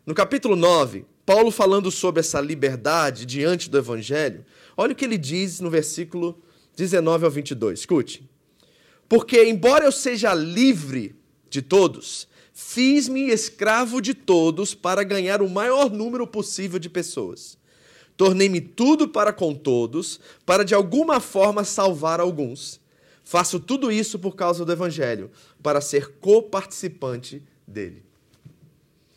No 0.07 0.15
capítulo 0.15 0.57
9, 0.57 1.05
Paulo 1.27 1.51
falando 1.51 1.91
sobre 1.91 2.21
essa 2.21 2.41
liberdade 2.41 3.27
diante 3.27 3.69
do 3.69 3.77
evangelho, 3.77 4.45
olha 4.77 4.93
o 4.93 4.97
que 4.97 5.05
ele 5.05 5.19
diz 5.19 5.61
no 5.61 5.69
versículo 5.69 6.43
19 6.77 7.27
ao 7.27 7.31
22. 7.31 7.81
Escute. 7.81 8.29
Porque, 9.09 9.45
embora 9.45 9.85
eu 9.85 9.93
seja 9.93 10.33
livre 10.33 11.20
de 11.51 11.61
todos, 11.61 12.29
fiz-me 12.55 13.29
escravo 13.31 14.01
de 14.01 14.15
todos 14.15 14.75
para 14.75 15.03
ganhar 15.03 15.43
o 15.43 15.51
maior 15.51 15.91
número 15.91 16.27
possível 16.27 16.79
de 16.79 16.89
pessoas. 16.89 17.59
Tornei-me 18.17 18.61
tudo 18.61 19.09
para 19.09 19.33
com 19.33 19.55
todos, 19.55 20.21
para 20.47 20.65
de 20.65 20.75
alguma 20.75 21.21
forma 21.21 21.65
salvar 21.65 22.21
alguns. 22.21 22.81
Faço 23.25 23.59
tudo 23.59 23.91
isso 23.91 24.19
por 24.19 24.37
causa 24.37 24.65
do 24.65 24.73
Evangelho, 24.73 25.31
para 25.63 25.81
ser 25.81 26.13
coparticipante 26.21 27.43
dele. 27.67 28.03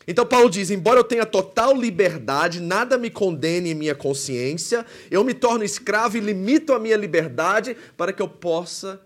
Então 0.06 0.26
Paulo 0.26 0.50
diz: 0.50 0.70
embora 0.70 1.00
eu 1.00 1.04
tenha 1.04 1.26
total 1.26 1.76
liberdade, 1.76 2.60
nada 2.60 2.98
me 2.98 3.10
condene 3.10 3.70
em 3.70 3.74
minha 3.74 3.94
consciência, 3.94 4.84
eu 5.10 5.24
me 5.24 5.34
torno 5.34 5.64
escravo 5.64 6.16
e 6.16 6.20
limito 6.20 6.72
a 6.72 6.78
minha 6.78 6.96
liberdade 6.96 7.76
para 7.96 8.12
que 8.12 8.22
eu 8.22 8.28
possa 8.28 9.00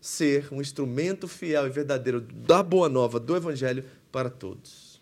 ser 0.00 0.48
um 0.52 0.60
instrumento 0.60 1.28
fiel 1.28 1.66
e 1.66 1.70
verdadeiro 1.70 2.20
da 2.20 2.62
boa 2.62 2.88
nova, 2.88 3.20
do 3.20 3.36
evangelho 3.36 3.84
para 4.10 4.30
todos. 4.30 5.00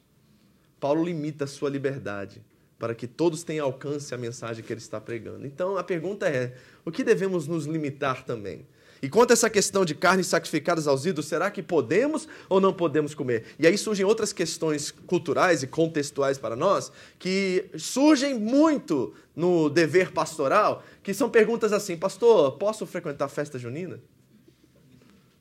Paulo 0.80 1.04
limita 1.04 1.44
a 1.44 1.48
sua 1.48 1.70
liberdade 1.70 2.42
para 2.78 2.94
que 2.94 3.06
todos 3.06 3.42
tenham 3.42 3.66
alcance 3.66 4.14
à 4.14 4.18
mensagem 4.18 4.62
que 4.62 4.72
ele 4.72 4.80
está 4.80 5.00
pregando. 5.00 5.46
Então 5.46 5.76
a 5.76 5.84
pergunta 5.84 6.28
é: 6.28 6.54
o 6.84 6.90
que 6.90 7.02
devemos 7.02 7.46
nos 7.46 7.66
limitar 7.66 8.24
também? 8.24 8.66
E 9.00 9.08
quanto 9.08 9.30
a 9.30 9.34
essa 9.34 9.48
questão 9.48 9.84
de 9.84 9.94
carnes 9.94 10.26
sacrificadas 10.26 10.88
aos 10.88 11.06
ídolos, 11.06 11.26
será 11.26 11.50
que 11.50 11.62
podemos 11.62 12.26
ou 12.48 12.60
não 12.60 12.72
podemos 12.72 13.14
comer? 13.14 13.44
E 13.58 13.66
aí 13.66 13.78
surgem 13.78 14.04
outras 14.04 14.32
questões 14.32 14.90
culturais 14.90 15.62
e 15.62 15.68
contextuais 15.68 16.36
para 16.36 16.56
nós, 16.56 16.90
que 17.16 17.70
surgem 17.76 18.34
muito 18.34 19.14
no 19.36 19.70
dever 19.70 20.10
pastoral, 20.10 20.82
que 21.02 21.14
são 21.14 21.30
perguntas 21.30 21.72
assim: 21.72 21.96
Pastor, 21.96 22.52
posso 22.58 22.84
frequentar 22.86 23.26
a 23.26 23.28
festa 23.28 23.58
junina? 23.58 24.00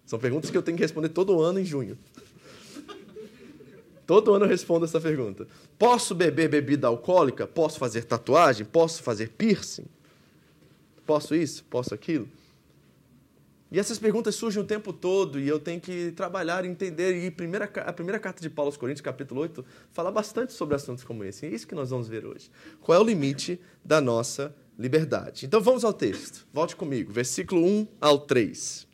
São 0.08 0.18
perguntas 0.18 0.50
que 0.50 0.58
eu 0.58 0.64
tenho 0.64 0.78
que 0.78 0.84
responder 0.84 1.10
todo 1.10 1.40
ano 1.42 1.60
em 1.60 1.66
junho. 1.66 1.98
Todo 4.08 4.34
ano 4.34 4.46
eu 4.46 4.50
respondo 4.50 4.86
essa 4.86 5.02
pergunta. 5.02 5.46
Posso 5.78 6.16
beber 6.16 6.48
bebida 6.48 6.88
alcoólica? 6.88 7.46
Posso 7.46 7.78
fazer 7.78 8.06
tatuagem? 8.06 8.66
Posso 8.66 9.04
fazer 9.04 9.32
piercing? 9.32 9.86
Posso 11.06 11.36
isso? 11.36 11.66
Posso 11.66 11.94
aquilo? 11.94 12.26
E 13.70 13.78
essas 13.78 14.00
perguntas 14.00 14.34
surgem 14.34 14.64
o 14.64 14.66
tempo 14.66 14.94
todo 14.94 15.42
e 15.42 15.46
eu 15.46 15.60
tenho 15.60 15.82
que 15.82 16.14
trabalhar 16.14 16.64
e 16.64 16.70
entender. 16.70 17.26
E 17.26 17.30
primeira, 17.30 17.66
a 17.66 17.92
primeira 17.92 18.18
carta 18.18 18.42
de 18.42 18.50
Paulo 18.50 18.70
aos 18.70 18.78
Coríntios, 18.78 19.02
capítulo 19.02 19.42
8, 19.42 19.66
fala 19.92 20.10
bastante 20.10 20.54
sobre 20.54 20.74
assuntos 20.76 21.04
como 21.04 21.26
esse. 21.26 21.46
E 21.46 21.50
é 21.50 21.52
isso 21.52 21.68
que 21.68 21.76
nós 21.76 21.90
vamos 21.90 22.08
ver 22.08 22.26
hoje. 22.26 22.50
Qual 22.80 22.98
é 22.98 23.02
o 23.02 23.04
limite 23.04 23.60
da 23.84 24.00
nossa 24.00 24.56
liberdade? 24.80 25.46
Então 25.46 25.60
vamos 25.60 25.84
ao 25.84 25.92
texto. 25.92 26.48
Volte 26.54 26.78
comigo, 26.78 27.12
versículo 27.12 27.66
1 27.66 27.88
ao 28.00 28.20
3. 28.20 28.88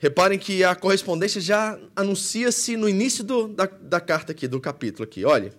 Reparem 0.00 0.38
que 0.38 0.64
a 0.64 0.74
correspondência 0.74 1.42
já 1.42 1.78
anuncia-se 1.94 2.74
no 2.74 2.88
início 2.88 3.22
do, 3.22 3.46
da, 3.46 3.66
da 3.66 4.00
carta 4.00 4.32
aqui, 4.32 4.48
do 4.48 4.58
capítulo 4.58 5.04
aqui. 5.04 5.26
Olha, 5.26 5.52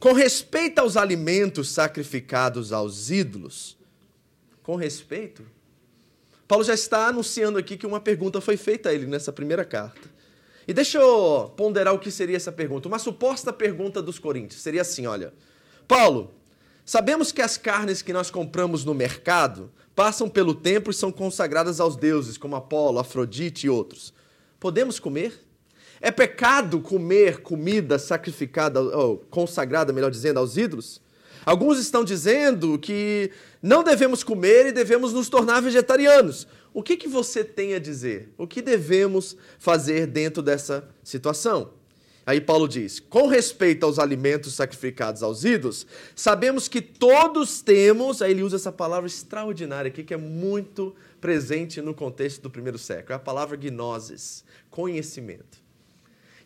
com 0.00 0.12
respeito 0.12 0.80
aos 0.80 0.96
alimentos 0.96 1.70
sacrificados 1.70 2.72
aos 2.72 3.08
ídolos, 3.08 3.78
com 4.64 4.74
respeito, 4.74 5.46
Paulo 6.48 6.64
já 6.64 6.74
está 6.74 7.06
anunciando 7.06 7.56
aqui 7.56 7.76
que 7.76 7.86
uma 7.86 8.00
pergunta 8.00 8.40
foi 8.40 8.56
feita 8.56 8.88
a 8.88 8.92
ele 8.92 9.06
nessa 9.06 9.32
primeira 9.32 9.64
carta. 9.64 10.12
E 10.66 10.72
deixa 10.72 10.98
eu 10.98 11.52
ponderar 11.56 11.94
o 11.94 11.98
que 12.00 12.10
seria 12.10 12.36
essa 12.36 12.50
pergunta. 12.50 12.88
Uma 12.88 12.98
suposta 12.98 13.52
pergunta 13.52 14.02
dos 14.02 14.18
coríntios 14.18 14.60
seria 14.60 14.82
assim: 14.82 15.06
olha, 15.06 15.32
Paulo, 15.86 16.34
sabemos 16.84 17.30
que 17.30 17.40
as 17.40 17.56
carnes 17.56 18.02
que 18.02 18.12
nós 18.12 18.28
compramos 18.28 18.84
no 18.84 18.92
mercado 18.92 19.70
passam 19.94 20.28
pelo 20.28 20.54
templo 20.54 20.90
e 20.90 20.94
são 20.94 21.12
consagradas 21.12 21.80
aos 21.80 21.96
deuses, 21.96 22.36
como 22.36 22.56
Apolo, 22.56 22.98
Afrodite 22.98 23.66
e 23.66 23.70
outros. 23.70 24.12
Podemos 24.58 24.98
comer? 24.98 25.40
É 26.00 26.10
pecado 26.10 26.80
comer 26.80 27.40
comida 27.42 27.98
sacrificada, 27.98 28.80
ou 28.80 29.18
consagrada, 29.30 29.92
melhor 29.92 30.10
dizendo, 30.10 30.38
aos 30.38 30.56
ídolos? 30.56 31.00
Alguns 31.46 31.78
estão 31.78 32.02
dizendo 32.04 32.78
que 32.78 33.30
não 33.62 33.84
devemos 33.84 34.24
comer 34.24 34.66
e 34.66 34.72
devemos 34.72 35.12
nos 35.12 35.28
tornar 35.28 35.60
vegetarianos. 35.60 36.48
O 36.72 36.82
que, 36.82 36.96
que 36.96 37.06
você 37.06 37.44
tem 37.44 37.74
a 37.74 37.78
dizer? 37.78 38.32
O 38.38 38.46
que 38.46 38.62
devemos 38.62 39.36
fazer 39.58 40.06
dentro 40.06 40.42
dessa 40.42 40.88
situação? 41.02 41.73
Aí 42.26 42.40
Paulo 42.40 42.68
diz: 42.68 43.00
com 43.00 43.26
respeito 43.26 43.84
aos 43.84 43.98
alimentos 43.98 44.54
sacrificados 44.54 45.22
aos 45.22 45.44
ídolos, 45.44 45.86
sabemos 46.14 46.68
que 46.68 46.80
todos 46.80 47.60
temos, 47.60 48.22
aí 48.22 48.30
ele 48.30 48.42
usa 48.42 48.56
essa 48.56 48.72
palavra 48.72 49.06
extraordinária 49.06 49.88
aqui, 49.88 50.02
que 50.02 50.14
é 50.14 50.18
muito 50.18 50.94
presente 51.20 51.80
no 51.80 51.94
contexto 51.94 52.42
do 52.42 52.50
primeiro 52.50 52.78
século, 52.78 53.12
é 53.12 53.16
a 53.16 53.18
palavra 53.18 53.56
gnosis, 53.56 54.44
conhecimento. 54.70 55.63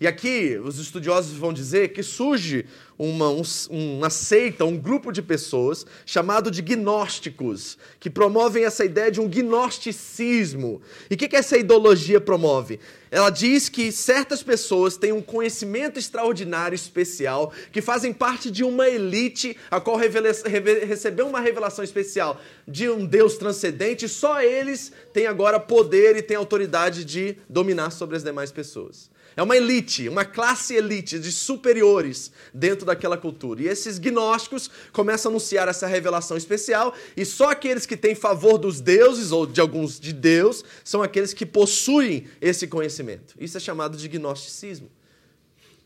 E 0.01 0.07
aqui 0.07 0.57
os 0.63 0.79
estudiosos 0.79 1.37
vão 1.37 1.53
dizer 1.53 1.89
que 1.89 2.05
surge 2.05 2.65
uma, 2.97 3.31
um, 3.31 3.43
uma 3.71 4.11
seita, 4.11 4.65
um 4.65 4.77
grupo 4.77 5.11
de 5.11 5.21
pessoas 5.21 5.85
chamado 6.07 6.53
de 6.53 6.63
gnósticos, 6.63 7.77
que 7.99 8.09
promovem 8.09 8.65
essa 8.65 8.85
ideia 8.85 9.11
de 9.11 9.21
um 9.21 9.29
gnosticismo. 9.29 10.81
E 11.11 11.15
o 11.15 11.17
que, 11.17 11.27
que 11.27 11.35
essa 11.35 11.59
ideologia 11.59 12.21
promove? 12.21 12.79
Ela 13.11 13.31
diz 13.31 13.69
que 13.69 13.91
certas 13.91 14.41
pessoas 14.41 14.97
têm 14.97 15.11
um 15.11 15.23
conhecimento 15.23 15.99
extraordinário, 15.99 16.77
especial, 16.77 17.53
que 17.73 17.81
fazem 17.81 18.13
parte 18.13 18.53
de 18.53 18.63
uma 18.63 18.89
elite 18.89 19.57
a 19.69 19.81
qual 19.81 19.97
recebeu 19.97 21.27
uma 21.27 21.41
revelação 21.41 21.83
especial 21.83 22.41
de 22.69 22.89
um 22.89 23.05
Deus 23.05 23.37
transcendente, 23.37 24.09
só 24.09 24.41
eles 24.41 24.93
têm 25.13 25.27
agora 25.27 25.59
poder 25.59 26.17
e 26.17 26.23
têm 26.23 26.37
autoridade 26.37 27.05
de 27.05 27.37
dominar 27.49 27.91
sobre 27.91 28.17
as 28.17 28.23
demais 28.23 28.53
pessoas. 28.53 29.11
É 29.39 29.43
uma 29.43 29.57
elite, 29.57 30.09
uma 30.09 30.25
classe 30.25 30.75
elite 30.75 31.17
de 31.17 31.31
superiores 31.31 32.33
dentro 32.53 32.85
daquela 32.85 33.17
cultura. 33.17 33.63
E 33.63 33.69
esses 33.69 33.97
gnósticos 33.97 34.69
começam 34.93 35.31
a 35.31 35.33
anunciar 35.33 35.69
essa 35.69 35.87
revelação 35.87 36.37
especial, 36.37 36.93
e 37.17 37.25
só 37.25 37.51
aqueles 37.51 37.87
que 37.87 37.97
têm 37.97 38.17
favor 38.17 38.59
dos 38.59 38.81
deuses 38.81 39.31
ou 39.31 39.47
de 39.47 39.61
alguns 39.61 40.01
de 40.01 40.13
Deus 40.13 40.65
são 40.83 41.05
aqueles 41.05 41.33
que 41.33 41.47
possuem 41.47 42.27
esse 42.41 42.67
conhecimento. 42.67 43.37
Isso 43.39 43.57
é 43.57 43.61
chamado 43.61 43.97
de 43.97 44.09
gnosticismo. 44.09 44.91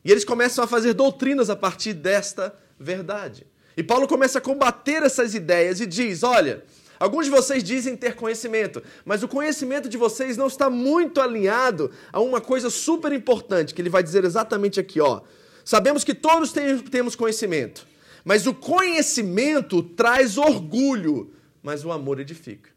E 0.03 0.11
eles 0.11 0.25
começam 0.25 0.65
a 0.65 0.67
fazer 0.67 0.95
doutrinas 0.95 1.51
a 1.51 1.55
partir 1.55 1.93
desta 1.93 2.59
verdade. 2.81 3.47
E 3.77 3.83
Paulo 3.83 4.09
começa 4.09 4.39
a 4.39 4.41
combater 4.41 5.03
essas 5.03 5.35
ideias 5.35 5.79
e 5.79 5.85
diz: 5.85 6.23
olha, 6.23 6.65
Alguns 7.03 7.25
de 7.25 7.33
vocês 7.33 7.65
dizem 7.65 7.97
ter 7.97 8.15
conhecimento, 8.15 8.81
mas 9.05 9.25
o 9.25 9.29
conhecimento 9.29 9.89
de 9.89 9.97
vocês 9.97 10.37
não 10.37 10.47
está 10.47 10.71
muito 10.71 11.21
alinhado 11.21 11.91
a 12.13 12.21
uma 12.21 12.41
coisa 12.41 12.71
super 12.71 13.13
importante, 13.13 13.75
que 13.75 13.83
ele 13.83 13.91
vai 13.91 14.05
dizer 14.05 14.25
exatamente 14.25 14.79
aqui, 14.79 15.01
ó. 15.01 15.21
Sabemos 15.65 16.05
que 16.05 16.15
todos 16.15 16.53
temos 16.93 17.17
conhecimento, 17.17 17.89
mas 18.25 18.47
o 18.47 18.55
conhecimento 18.55 19.83
traz 19.83 20.39
orgulho, 20.39 21.33
mas 21.61 21.85
o 21.85 21.91
amor 21.91 22.21
edifica. 22.21 22.71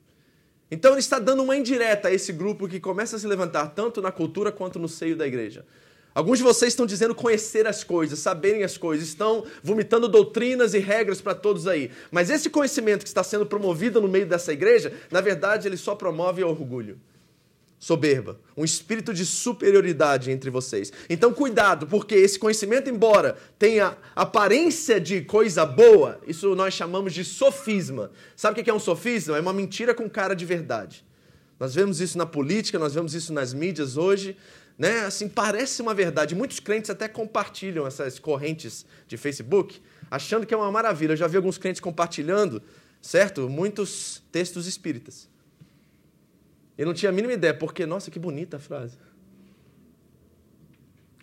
Então 0.71 0.93
ele 0.93 1.01
está 1.01 1.19
dando 1.19 1.43
uma 1.43 1.55
indireta 1.55 2.07
a 2.07 2.11
esse 2.11 2.33
grupo 2.33 2.67
que 2.67 2.79
começa 2.79 3.17
a 3.17 3.19
se 3.19 3.27
levantar 3.27 3.75
tanto 3.75 4.01
na 4.01 4.11
cultura 4.11 4.51
quanto 4.51 4.79
no 4.79 4.89
seio 4.89 5.15
da 5.15 5.27
igreja. 5.27 5.67
Alguns 6.15 6.37
de 6.37 6.45
vocês 6.45 6.71
estão 6.71 6.85
dizendo 6.85 7.13
conhecer 7.13 7.67
as 7.67 7.83
coisas, 7.83 8.19
saberem 8.19 8.63
as 8.63 8.77
coisas, 8.77 9.05
estão 9.05 9.43
vomitando 9.61 10.07
doutrinas 10.07 10.73
e 10.73 10.79
regras 10.79 11.19
para 11.19 11.35
todos 11.35 11.67
aí. 11.67 11.91
Mas 12.09 12.29
esse 12.29 12.49
conhecimento 12.49 13.01
que 13.01 13.09
está 13.09 13.21
sendo 13.21 13.45
promovido 13.45 13.99
no 13.99 14.07
meio 14.07 14.25
dessa 14.25 14.53
igreja, 14.53 14.93
na 15.11 15.19
verdade, 15.19 15.67
ele 15.67 15.75
só 15.75 15.93
promove 15.93 16.41
orgulho, 16.41 16.97
soberba, 17.77 18.39
um 18.55 18.63
espírito 18.63 19.13
de 19.13 19.25
superioridade 19.25 20.31
entre 20.31 20.49
vocês. 20.49 20.89
Então, 21.09 21.33
cuidado, 21.33 21.85
porque 21.85 22.15
esse 22.15 22.39
conhecimento, 22.39 22.89
embora 22.89 23.35
tenha 23.59 23.97
aparência 24.15 25.01
de 25.01 25.21
coisa 25.21 25.65
boa, 25.65 26.21
isso 26.25 26.55
nós 26.55 26.73
chamamos 26.73 27.13
de 27.13 27.25
sofisma. 27.25 28.09
Sabe 28.37 28.61
o 28.61 28.63
que 28.63 28.69
é 28.69 28.73
um 28.73 28.79
sofisma? 28.79 29.35
É 29.35 29.41
uma 29.41 29.51
mentira 29.51 29.93
com 29.93 30.09
cara 30.09 30.33
de 30.33 30.45
verdade. 30.45 31.03
Nós 31.59 31.75
vemos 31.75 31.99
isso 31.99 32.17
na 32.17 32.25
política, 32.25 32.79
nós 32.79 32.93
vemos 32.93 33.13
isso 33.13 33.33
nas 33.33 33.53
mídias 33.53 33.97
hoje 33.97 34.37
né? 34.77 35.05
Assim, 35.05 35.27
parece 35.27 35.81
uma 35.81 35.93
verdade. 35.93 36.35
Muitos 36.35 36.59
crentes 36.59 36.89
até 36.89 37.07
compartilham 37.07 37.87
essas 37.87 38.19
correntes 38.19 38.85
de 39.07 39.17
Facebook, 39.17 39.81
achando 40.09 40.45
que 40.45 40.53
é 40.53 40.57
uma 40.57 40.71
maravilha. 40.71 41.13
Eu 41.13 41.17
já 41.17 41.27
vi 41.27 41.37
alguns 41.37 41.57
crentes 41.57 41.79
compartilhando, 41.79 42.61
certo? 43.01 43.49
Muitos 43.49 44.21
textos 44.31 44.67
espíritas. 44.67 45.29
Eu 46.77 46.85
não 46.85 46.93
tinha 46.93 47.09
a 47.09 47.13
mínima 47.13 47.33
ideia, 47.33 47.53
porque, 47.53 47.85
nossa, 47.85 48.11
que 48.11 48.19
bonita 48.19 48.57
a 48.57 48.59
frase. 48.59 48.97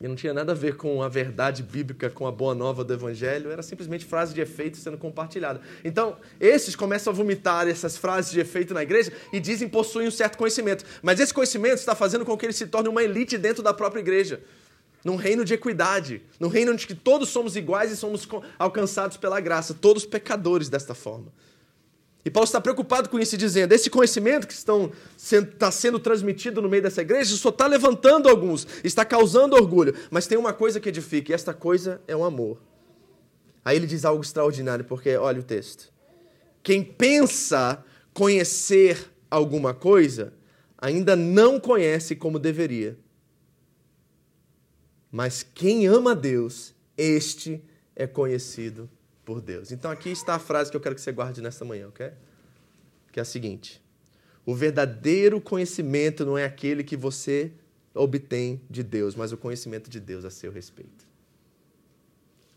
E 0.02 0.09
não 0.09 0.16
tinha 0.16 0.35
nada 0.35 0.50
a 0.50 0.54
ver 0.54 0.76
com 0.76 1.00
a 1.00 1.09
verdade 1.09 1.62
bíblica, 1.62 2.11
com 2.11 2.26
a 2.26 2.32
boa 2.32 2.56
nova 2.56 2.82
do 2.82 2.92
evangelho, 2.92 3.52
era 3.52 3.62
simplesmente 3.62 4.04
frase 4.04 4.35
de 4.35 4.40
efeito 4.40 4.76
sendo 4.76 4.99
compartilhada. 4.99 5.61
Então, 5.85 6.16
esses 6.40 6.75
começam 6.75 7.12
a 7.12 7.14
vomitar 7.14 7.68
essas 7.68 7.97
frases 7.97 8.32
de 8.32 8.40
efeito 8.40 8.75
na 8.75 8.82
igreja 8.82 9.12
e 9.32 9.38
dizem 9.38 9.68
possuem 9.68 10.09
um 10.09 10.11
certo 10.11 10.37
conhecimento. 10.37 10.85
Mas 11.02 11.21
esse 11.21 11.32
conhecimento 11.32 11.78
está 11.78 11.94
fazendo 11.94 12.25
com 12.25 12.37
que 12.37 12.44
ele 12.44 12.52
se 12.52 12.66
torne 12.66 12.88
uma 12.88 13.00
elite 13.04 13.38
dentro 13.38 13.62
da 13.62 13.73
própria 13.73 14.00
igreja. 14.00 14.40
Num 15.04 15.14
reino 15.14 15.44
de 15.44 15.54
equidade, 15.54 16.21
num 16.40 16.49
reino 16.49 16.73
onde 16.73 16.85
todos 16.97 17.28
somos 17.28 17.54
iguais 17.54 17.92
e 17.92 17.97
somos 17.97 18.28
alcançados 18.59 19.16
pela 19.16 19.38
graça, 19.38 19.73
todos 19.73 20.04
pecadores 20.04 20.68
desta 20.68 20.97
forma. 20.97 21.32
E 22.25 22.31
Paulo 22.31 22.45
está 22.45 22.61
preocupado 22.61 23.09
com 23.09 23.19
isso, 23.19 23.37
dizendo: 23.37 23.73
esse 23.73 23.91
conhecimento 23.91 24.47
que 24.47 24.52
estão, 24.52 24.93
está 25.17 25.71
sendo 25.71 25.99
transmitido 25.99 26.62
no 26.62 26.69
meio 26.69 26.83
dessa 26.83 27.02
igreja 27.02 27.35
só 27.37 27.49
está 27.49 27.67
levantando 27.67 28.29
alguns, 28.29 28.67
está 28.85 29.05
causando 29.05 29.57
orgulho, 29.57 29.95
mas 30.11 30.26
tem 30.26 30.38
uma 30.38 30.52
coisa 30.52 30.79
que 30.79 30.88
edifica, 30.88 31.33
e 31.33 31.35
esta 31.35 31.52
coisa 31.52 32.00
é 32.07 32.14
o 32.14 32.25
amor. 32.25 32.61
Aí 33.64 33.76
ele 33.76 33.87
diz 33.87 34.05
algo 34.05 34.23
extraordinário, 34.23 34.85
porque 34.85 35.17
olha 35.17 35.41
o 35.41 35.45
texto. 35.45 35.93
Quem 36.62 36.83
pensa 36.83 37.85
conhecer 38.14 39.11
alguma 39.31 39.75
coisa, 39.75 40.33
ainda 40.79 41.17
não 41.17 41.59
conhece 41.59 42.14
como 42.14 42.38
deveria. 42.38 42.97
Mas 45.11 45.43
quem 45.43 45.87
ama 45.87 46.12
a 46.12 46.14
Deus, 46.14 46.75
este 46.97 47.62
é 47.97 48.07
conhecido 48.07 48.88
por 49.25 49.41
Deus. 49.41 49.73
Então 49.73 49.91
aqui 49.91 50.11
está 50.11 50.35
a 50.35 50.38
frase 50.38 50.71
que 50.71 50.76
eu 50.76 50.81
quero 50.81 50.95
que 50.95 51.00
você 51.00 51.12
guarde 51.12 51.41
nesta 51.41 51.64
manhã, 51.64 51.88
ok? 51.88 52.12
Que 53.11 53.21
é 53.21 53.23
a 53.23 53.25
seguinte: 53.25 53.83
O 54.45 54.55
verdadeiro 54.55 55.41
conhecimento 55.41 56.25
não 56.25 56.37
é 56.37 56.45
aquele 56.45 56.83
que 56.83 56.97
você 56.97 57.52
obtém 57.95 58.61
de 58.71 58.83
Deus, 58.83 59.14
mas 59.14 59.33
o 59.33 59.37
conhecimento 59.37 59.91
de 59.91 60.00
Deus 60.00 60.25
a 60.25 60.31
seu 60.31 60.50
respeito. 60.50 61.07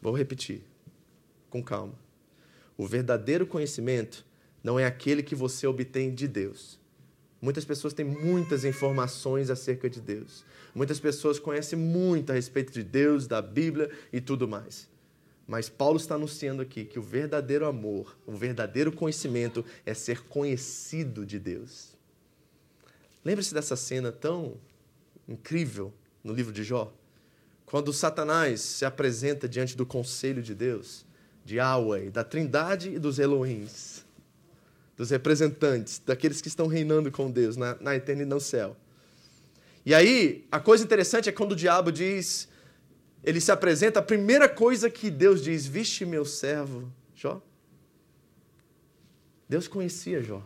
Vou 0.01 0.15
repetir, 0.15 0.63
com 1.49 1.63
calma. 1.63 1.95
O 2.77 2.85
verdadeiro 2.85 3.47
conhecimento 3.47 4.25
não 4.63 4.79
é 4.79 4.85
aquele 4.85 5.23
que 5.23 5.35
você 5.35 5.65
obtém 5.67 6.13
de 6.13 6.27
Deus, 6.27 6.79
Muitas 7.45 7.63
pessoas 7.63 7.93
têm 7.93 8.03
muitas 8.03 8.65
informações 8.65 9.51
acerca 9.51 9.87
de 9.87 10.01
Deus. 10.01 10.43
Muitas 10.73 10.99
pessoas 10.99 11.37
conhecem 11.37 11.77
muito 11.77 12.31
a 12.31 12.33
respeito 12.33 12.73
de 12.73 12.83
Deus, 12.83 13.27
da 13.27 13.39
Bíblia 13.39 13.89
e 14.11 14.19
tudo 14.19 14.47
mais. 14.47 14.89
Mas 15.47 15.69
Paulo 15.69 15.97
está 15.97 16.15
anunciando 16.15 16.61
aqui 16.61 16.85
que 16.85 16.97
o 16.97 17.01
verdadeiro 17.01 17.65
amor, 17.65 18.17
o 18.25 18.33
verdadeiro 18.33 18.91
conhecimento 18.91 19.63
é 19.85 19.93
ser 19.93 20.23
conhecido 20.23 21.25
de 21.25 21.37
Deus. 21.39 21.95
Lembre-se 23.23 23.53
dessa 23.53 23.75
cena 23.75 24.11
tão 24.11 24.57
incrível 25.27 25.93
no 26.23 26.33
livro 26.33 26.51
de 26.51 26.63
Jó? 26.63 26.91
Quando 27.65 27.93
Satanás 27.93 28.61
se 28.61 28.85
apresenta 28.85 29.47
diante 29.47 29.75
do 29.75 29.85
conselho 29.85 30.41
de 30.41 30.55
Deus, 30.55 31.05
de 31.43 31.55
Yahweh, 31.55 32.09
da 32.09 32.23
Trindade 32.23 32.89
e 32.89 32.99
dos 32.99 33.19
Elohims 33.19 34.05
dos 34.97 35.09
representantes, 35.09 36.01
daqueles 36.05 36.41
que 36.41 36.47
estão 36.47 36.67
reinando 36.67 37.11
com 37.11 37.29
Deus 37.29 37.57
na, 37.57 37.75
na 37.79 37.95
eternidade 37.95 38.33
no 38.33 38.39
céu. 38.39 38.75
E 39.85 39.93
aí, 39.93 40.45
a 40.51 40.59
coisa 40.59 40.83
interessante 40.83 41.29
é 41.29 41.31
quando 41.31 41.51
o 41.51 41.55
diabo 41.55 41.91
diz, 41.91 42.47
ele 43.25 43.41
se 43.41 43.51
apresenta, 43.51 43.99
a 43.99 44.03
primeira 44.03 44.47
coisa 44.47 44.89
que 44.89 45.09
Deus 45.09 45.43
diz: 45.43 45.65
Viste 45.65 46.05
meu 46.05 46.23
servo, 46.23 46.91
Jó. 47.15 47.41
Deus 49.49 49.67
conhecia 49.67 50.21
Jó. 50.21 50.43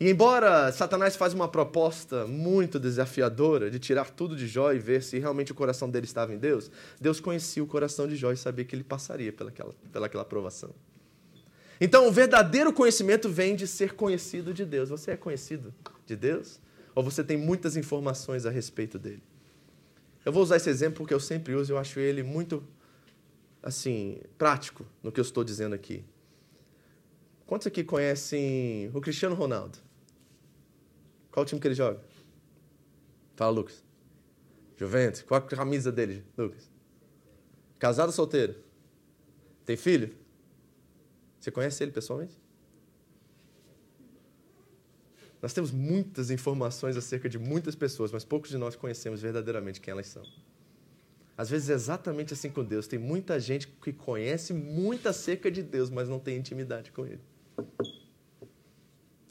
E 0.00 0.10
embora 0.10 0.72
Satanás 0.72 1.14
faz 1.14 1.32
uma 1.32 1.46
proposta 1.46 2.26
muito 2.26 2.80
desafiadora 2.80 3.70
de 3.70 3.78
tirar 3.78 4.10
tudo 4.10 4.34
de 4.34 4.48
Jó 4.48 4.72
e 4.72 4.78
ver 4.78 5.02
se 5.02 5.18
realmente 5.18 5.52
o 5.52 5.54
coração 5.54 5.88
dele 5.88 6.06
estava 6.06 6.34
em 6.34 6.38
Deus, 6.38 6.70
Deus 7.00 7.20
conhecia 7.20 7.62
o 7.62 7.66
coração 7.66 8.08
de 8.08 8.16
Jó 8.16 8.32
e 8.32 8.36
sabia 8.36 8.64
que 8.64 8.74
ele 8.74 8.82
passaria 8.82 9.32
pelaquela, 9.32 9.74
pelaquela 9.92 10.22
aprovação. 10.22 10.74
Então, 11.80 12.08
o 12.08 12.12
verdadeiro 12.12 12.72
conhecimento 12.72 13.28
vem 13.28 13.54
de 13.54 13.66
ser 13.66 13.94
conhecido 13.94 14.54
de 14.54 14.64
Deus. 14.64 14.88
Você 14.88 15.12
é 15.12 15.16
conhecido 15.16 15.74
de 16.06 16.16
Deus? 16.16 16.60
Ou 16.94 17.02
você 17.02 17.22
tem 17.22 17.36
muitas 17.36 17.76
informações 17.76 18.46
a 18.46 18.50
respeito 18.50 18.98
dele? 18.98 19.22
Eu 20.24 20.32
vou 20.32 20.42
usar 20.42 20.56
esse 20.56 20.70
exemplo 20.70 20.98
porque 20.98 21.14
eu 21.14 21.20
sempre 21.20 21.54
uso, 21.54 21.72
eu 21.72 21.78
acho 21.78 21.98
ele 21.98 22.22
muito 22.22 22.62
assim, 23.62 24.20
prático 24.36 24.84
no 25.02 25.12
que 25.12 25.20
eu 25.20 25.22
estou 25.22 25.44
dizendo 25.44 25.74
aqui. 25.74 26.04
Quantos 27.46 27.66
aqui 27.66 27.84
conhecem 27.84 28.90
o 28.94 29.00
Cristiano 29.00 29.34
Ronaldo? 29.34 29.78
Qual 31.30 31.44
time 31.44 31.60
que 31.60 31.68
ele 31.68 31.74
joga? 31.74 32.00
Fala, 33.36 33.50
Lucas. 33.52 33.84
Juventus. 34.76 35.22
Qual 35.22 35.38
a 35.38 35.42
camisa 35.42 35.92
dele, 35.92 36.24
Lucas? 36.36 36.70
Casado 37.78 38.08
ou 38.08 38.12
solteiro? 38.12 38.56
Tem 39.64 39.76
filho? 39.76 40.14
Você 41.38 41.50
conhece 41.50 41.82
ele 41.82 41.92
pessoalmente? 41.92 42.41
Nós 45.42 45.52
temos 45.52 45.72
muitas 45.72 46.30
informações 46.30 46.96
acerca 46.96 47.28
de 47.28 47.36
muitas 47.36 47.74
pessoas, 47.74 48.12
mas 48.12 48.24
poucos 48.24 48.48
de 48.48 48.56
nós 48.56 48.76
conhecemos 48.76 49.20
verdadeiramente 49.20 49.80
quem 49.80 49.90
elas 49.90 50.06
são. 50.06 50.22
Às 51.36 51.50
vezes 51.50 51.68
é 51.68 51.72
exatamente 51.72 52.32
assim 52.32 52.48
com 52.48 52.62
Deus. 52.62 52.86
Tem 52.86 52.98
muita 52.98 53.40
gente 53.40 53.66
que 53.66 53.92
conhece 53.92 54.52
muito 54.52 55.08
acerca 55.08 55.50
de 55.50 55.60
Deus, 55.60 55.90
mas 55.90 56.08
não 56.08 56.20
tem 56.20 56.36
intimidade 56.36 56.92
com 56.92 57.04
Ele. 57.04 57.20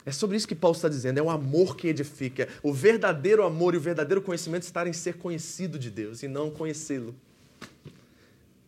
É 0.04 0.12
sobre 0.12 0.36
isso 0.36 0.46
que 0.46 0.54
Paulo 0.54 0.76
está 0.76 0.88
dizendo. 0.88 1.16
É 1.16 1.22
o 1.22 1.30
amor 1.30 1.76
que 1.76 1.88
edifica. 1.88 2.46
O 2.62 2.74
verdadeiro 2.74 3.42
amor 3.42 3.72
e 3.72 3.78
o 3.78 3.80
verdadeiro 3.80 4.20
conhecimento 4.20 4.64
estarem 4.64 4.90
em 4.90 4.94
ser 4.94 5.14
conhecido 5.14 5.78
de 5.78 5.90
Deus 5.90 6.22
e 6.22 6.28
não 6.28 6.50
conhecê-lo. 6.50 7.14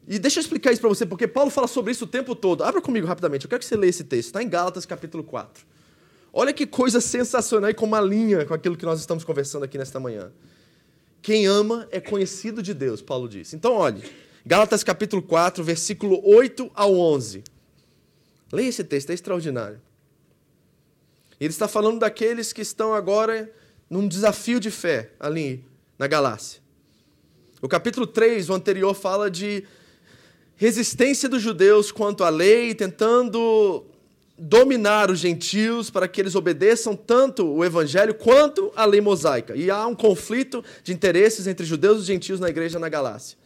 E 0.07 0.19
deixa 0.19 0.39
eu 0.39 0.43
explicar 0.43 0.71
isso 0.73 0.81
para 0.81 0.89
você, 0.89 1.05
porque 1.05 1.27
Paulo 1.27 1.51
fala 1.51 1.67
sobre 1.67 1.93
isso 1.93 2.05
o 2.05 2.09
tempo 2.09 2.35
todo. 2.35 2.63
Abra 2.63 2.81
comigo 2.81 3.07
rapidamente, 3.07 3.45
eu 3.45 3.51
quero 3.51 3.61
que 3.61 3.67
você 3.67 3.77
leia 3.77 3.91
esse 3.91 4.05
texto. 4.05 4.29
Está 4.29 4.43
em 4.43 4.49
Gálatas, 4.49 4.87
capítulo 4.87 5.25
4. 5.25 5.74
Olha 6.37 6.53
que 6.53 6.66
coisa 6.66 7.01
sensacional 7.01 7.70
e 7.70 7.75
com 7.75 7.87
uma 7.87 8.01
linha 8.01 8.44
com 8.44 8.53
aquilo 8.53 8.77
que 8.77 8.85
nós 8.85 8.99
estamos 8.99 9.23
conversando 9.23 9.62
aqui 9.62 9.79
nesta 9.79 10.01
manhã. 10.01 10.33
Quem 11.23 11.47
ama 11.47 11.87
é 11.92 12.01
conhecido 12.01 12.61
de 12.61 12.75
Deus, 12.75 13.01
Paulo 13.01 13.29
diz. 13.29 13.55
Então, 13.55 13.73
olhe, 13.73 14.03
Gálatas 14.44 14.83
capítulo 14.83 15.23
4, 15.23 15.62
versículo 15.62 16.20
8 16.29 16.73
ao 16.75 16.92
11. 16.92 17.44
Leia 18.53 18.68
esse 18.68 18.83
texto, 18.83 19.11
é 19.11 19.14
extraordinário. 19.14 19.81
Ele 21.38 21.51
está 21.51 21.68
falando 21.68 22.01
daqueles 22.01 22.53
que 22.53 22.62
estão 22.62 22.92
agora 22.92 23.49
num 23.88 24.09
desafio 24.09 24.59
de 24.59 24.73
fé 24.73 25.12
ali 25.20 25.64
na 25.97 26.09
Galácia. 26.09 26.61
O 27.62 27.68
capítulo 27.68 28.09
3, 28.09 28.51
o 28.51 28.55
anterior, 28.55 28.92
fala 28.92 29.31
de 29.31 29.64
resistência 30.57 31.29
dos 31.29 31.40
judeus 31.40 31.92
quanto 31.92 32.25
à 32.25 32.29
lei, 32.29 32.75
tentando 32.75 33.87
dominar 34.37 35.11
os 35.11 35.20
gentios 35.20 35.90
para 35.90 36.09
que 36.09 36.20
eles 36.20 36.35
obedeçam 36.35 36.97
tanto 36.97 37.47
o 37.47 37.64
evangelho 37.64 38.14
quanto 38.14 38.73
a 38.75 38.85
lei 38.85 39.01
mosaica. 39.01 39.57
E 39.57 39.70
há 39.70 39.87
um 39.87 39.94
conflito 39.94 40.64
de 40.83 40.92
interesses 40.92 41.47
entre 41.47 41.64
judeus 41.64 42.03
e 42.03 42.07
gentios 42.07 42.40
na 42.40 42.49
igreja 42.49 42.79
na 42.79 42.88
Galácia. 42.88 43.38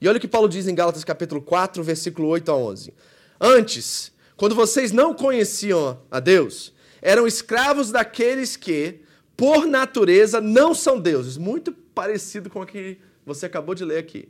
E 0.00 0.08
olha 0.08 0.18
o 0.18 0.20
que 0.20 0.26
Paulo 0.26 0.48
diz 0.48 0.66
em 0.66 0.74
Gálatas 0.74 1.04
capítulo 1.04 1.40
4, 1.40 1.82
versículo 1.84 2.26
8 2.28 2.50
a 2.50 2.56
11. 2.56 2.92
Antes, 3.40 4.12
quando 4.36 4.54
vocês 4.54 4.90
não 4.90 5.14
conheciam 5.14 6.00
a 6.10 6.18
Deus, 6.18 6.72
eram 7.00 7.26
escravos 7.26 7.92
daqueles 7.92 8.56
que, 8.56 9.00
por 9.36 9.66
natureza, 9.66 10.40
não 10.40 10.74
são 10.74 10.98
deuses. 10.98 11.36
Muito 11.36 11.72
parecido 11.72 12.50
com 12.50 12.62
o 12.62 12.66
que 12.66 12.98
você 13.24 13.46
acabou 13.46 13.74
de 13.74 13.84
ler 13.84 13.98
aqui. 13.98 14.28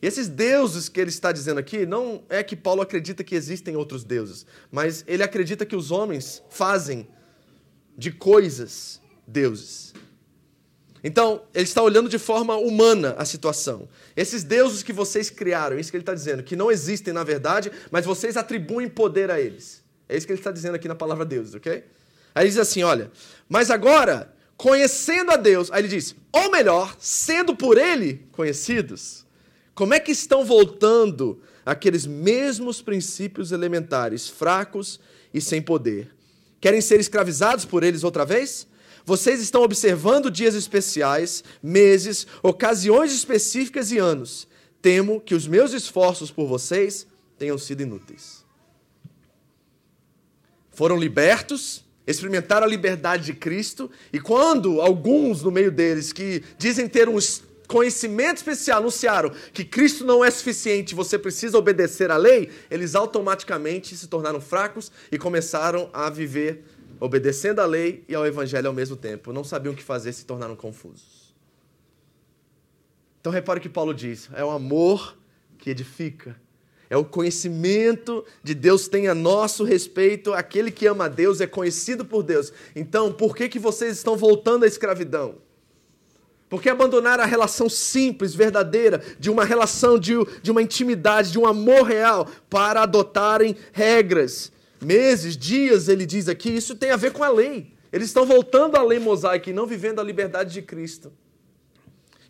E 0.00 0.06
esses 0.06 0.28
deuses 0.28 0.88
que 0.88 1.00
ele 1.00 1.10
está 1.10 1.32
dizendo 1.32 1.58
aqui, 1.58 1.84
não 1.84 2.22
é 2.28 2.42
que 2.42 2.54
Paulo 2.54 2.82
acredita 2.82 3.24
que 3.24 3.34
existem 3.34 3.76
outros 3.76 4.04
deuses, 4.04 4.46
mas 4.70 5.04
ele 5.06 5.22
acredita 5.22 5.66
que 5.66 5.74
os 5.74 5.90
homens 5.90 6.42
fazem 6.50 7.08
de 7.96 8.12
coisas 8.12 9.00
deuses. 9.26 9.92
Então, 11.02 11.42
ele 11.54 11.64
está 11.64 11.82
olhando 11.82 12.08
de 12.08 12.18
forma 12.18 12.56
humana 12.56 13.14
a 13.18 13.24
situação. 13.24 13.88
Esses 14.16 14.42
deuses 14.42 14.82
que 14.82 14.92
vocês 14.92 15.30
criaram, 15.30 15.78
isso 15.78 15.90
que 15.90 15.96
ele 15.96 16.02
está 16.02 16.14
dizendo, 16.14 16.42
que 16.42 16.56
não 16.56 16.70
existem 16.70 17.12
na 17.12 17.24
verdade, 17.24 17.70
mas 17.90 18.04
vocês 18.04 18.36
atribuem 18.36 18.88
poder 18.88 19.30
a 19.30 19.40
eles. 19.40 19.82
É 20.08 20.16
isso 20.16 20.26
que 20.26 20.32
ele 20.32 20.40
está 20.40 20.50
dizendo 20.50 20.74
aqui 20.74 20.88
na 20.88 20.94
palavra 20.94 21.24
deuses, 21.24 21.54
ok? 21.54 21.84
Aí 22.34 22.44
ele 22.44 22.48
diz 22.50 22.58
assim: 22.58 22.82
olha, 22.82 23.10
mas 23.48 23.70
agora, 23.70 24.34
conhecendo 24.56 25.30
a 25.30 25.36
Deus, 25.36 25.70
aí 25.70 25.82
ele 25.82 25.88
diz, 25.88 26.16
ou 26.32 26.50
melhor, 26.50 26.96
sendo 26.98 27.54
por 27.54 27.78
ele 27.78 28.26
conhecidos, 28.32 29.26
como 29.78 29.94
é 29.94 30.00
que 30.00 30.10
estão 30.10 30.44
voltando 30.44 31.40
aqueles 31.64 32.04
mesmos 32.04 32.82
princípios 32.82 33.52
elementares, 33.52 34.28
fracos 34.28 34.98
e 35.32 35.40
sem 35.40 35.62
poder? 35.62 36.12
Querem 36.60 36.80
ser 36.80 36.98
escravizados 36.98 37.64
por 37.64 37.84
eles 37.84 38.02
outra 38.02 38.24
vez? 38.24 38.66
Vocês 39.04 39.40
estão 39.40 39.62
observando 39.62 40.32
dias 40.32 40.56
especiais, 40.56 41.44
meses, 41.62 42.26
ocasiões 42.42 43.12
específicas 43.12 43.92
e 43.92 43.98
anos. 43.98 44.48
Temo 44.82 45.20
que 45.20 45.32
os 45.32 45.46
meus 45.46 45.72
esforços 45.72 46.32
por 46.32 46.48
vocês 46.48 47.06
tenham 47.38 47.56
sido 47.56 47.80
inúteis. 47.80 48.44
Foram 50.72 50.96
libertos, 50.96 51.84
experimentaram 52.04 52.66
a 52.66 52.68
liberdade 52.68 53.26
de 53.26 53.34
Cristo, 53.34 53.88
e 54.12 54.18
quando 54.18 54.80
alguns 54.80 55.40
no 55.44 55.52
meio 55.52 55.70
deles 55.70 56.12
que 56.12 56.42
dizem 56.58 56.88
ter 56.88 57.08
um 57.08 57.16
conhecimento 57.68 58.38
especial 58.38 58.78
anunciaram 58.78 59.30
que 59.52 59.64
Cristo 59.64 60.04
não 60.04 60.24
é 60.24 60.30
suficiente, 60.30 60.94
você 60.94 61.18
precisa 61.18 61.58
obedecer 61.58 62.10
à 62.10 62.16
lei, 62.16 62.50
eles 62.70 62.94
automaticamente 62.94 63.94
se 63.94 64.08
tornaram 64.08 64.40
fracos 64.40 64.90
e 65.12 65.18
começaram 65.18 65.90
a 65.92 66.08
viver 66.08 66.64
obedecendo 66.98 67.60
à 67.60 67.66
lei 67.66 68.04
e 68.08 68.14
ao 68.14 68.26
evangelho 68.26 68.66
ao 68.66 68.74
mesmo 68.74 68.96
tempo. 68.96 69.32
Não 69.32 69.44
sabiam 69.44 69.74
o 69.74 69.76
que 69.76 69.82
fazer, 69.82 70.12
se 70.12 70.24
tornaram 70.24 70.56
confusos. 70.56 71.34
Então 73.20 73.30
repare 73.30 73.60
o 73.60 73.62
que 73.62 73.68
Paulo 73.68 73.92
diz: 73.92 74.28
é 74.34 74.44
o 74.44 74.50
amor 74.50 75.16
que 75.58 75.70
edifica. 75.70 76.40
É 76.90 76.96
o 76.96 77.04
conhecimento 77.04 78.24
de 78.42 78.54
Deus 78.54 78.88
tem 78.88 79.08
a 79.08 79.14
nosso 79.14 79.62
respeito. 79.62 80.32
Aquele 80.32 80.70
que 80.70 80.86
ama 80.86 81.04
a 81.04 81.08
Deus 81.08 81.38
é 81.38 81.46
conhecido 81.46 82.02
por 82.02 82.22
Deus. 82.22 82.50
Então, 82.74 83.12
por 83.12 83.36
que, 83.36 83.46
que 83.46 83.58
vocês 83.58 83.94
estão 83.98 84.16
voltando 84.16 84.64
à 84.64 84.66
escravidão? 84.66 85.36
Porque 86.48 86.70
abandonar 86.70 87.20
a 87.20 87.26
relação 87.26 87.68
simples, 87.68 88.34
verdadeira, 88.34 89.02
de 89.18 89.30
uma 89.30 89.44
relação 89.44 89.98
de, 89.98 90.14
de 90.42 90.50
uma 90.50 90.62
intimidade, 90.62 91.30
de 91.30 91.38
um 91.38 91.46
amor 91.46 91.82
real, 91.82 92.26
para 92.48 92.82
adotarem 92.82 93.54
regras, 93.72 94.50
meses, 94.80 95.36
dias, 95.36 95.88
ele 95.88 96.06
diz 96.06 96.28
aqui, 96.28 96.50
isso 96.50 96.74
tem 96.74 96.90
a 96.90 96.96
ver 96.96 97.12
com 97.12 97.22
a 97.22 97.28
lei. 97.28 97.74
Eles 97.92 98.08
estão 98.08 98.24
voltando 98.24 98.76
à 98.76 98.82
lei 98.82 98.98
mosaica 98.98 99.50
e 99.50 99.52
não 99.52 99.66
vivendo 99.66 100.00
a 100.00 100.04
liberdade 100.04 100.52
de 100.52 100.62
Cristo. 100.62 101.12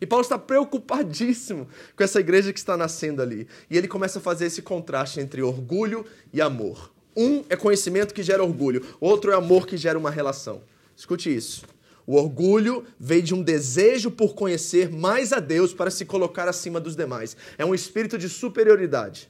E 0.01 0.05
Paulo 0.05 0.23
está 0.23 0.37
preocupadíssimo 0.37 1.67
com 1.95 2.03
essa 2.03 2.19
igreja 2.19 2.53
que 2.53 2.59
está 2.59 2.77
nascendo 2.77 3.21
ali. 3.21 3.47
E 3.69 3.77
ele 3.77 3.87
começa 3.87 4.19
a 4.19 4.21
fazer 4.21 4.45
esse 4.45 4.61
contraste 4.61 5.19
entre 5.19 5.41
orgulho 5.41 6.05
e 6.31 6.41
amor. 6.41 6.91
Um 7.15 7.43
é 7.49 7.55
conhecimento 7.55 8.13
que 8.13 8.23
gera 8.23 8.43
orgulho, 8.43 8.85
outro 8.99 9.31
é 9.31 9.35
amor 9.35 9.67
que 9.67 9.75
gera 9.75 9.99
uma 9.99 10.09
relação. 10.09 10.61
Escute 10.95 11.33
isso. 11.33 11.63
O 12.09 12.15
orgulho 12.15 12.87
veio 12.99 13.21
de 13.21 13.35
um 13.35 13.43
desejo 13.43 14.09
por 14.09 14.33
conhecer 14.33 14.89
mais 14.89 15.31
a 15.31 15.39
Deus 15.39 15.75
para 15.75 15.91
se 15.91 16.05
colocar 16.05 16.49
acima 16.49 16.79
dos 16.79 16.95
demais. 16.95 17.37
É 17.55 17.63
um 17.63 17.75
espírito 17.75 18.17
de 18.17 18.27
superioridade. 18.27 19.29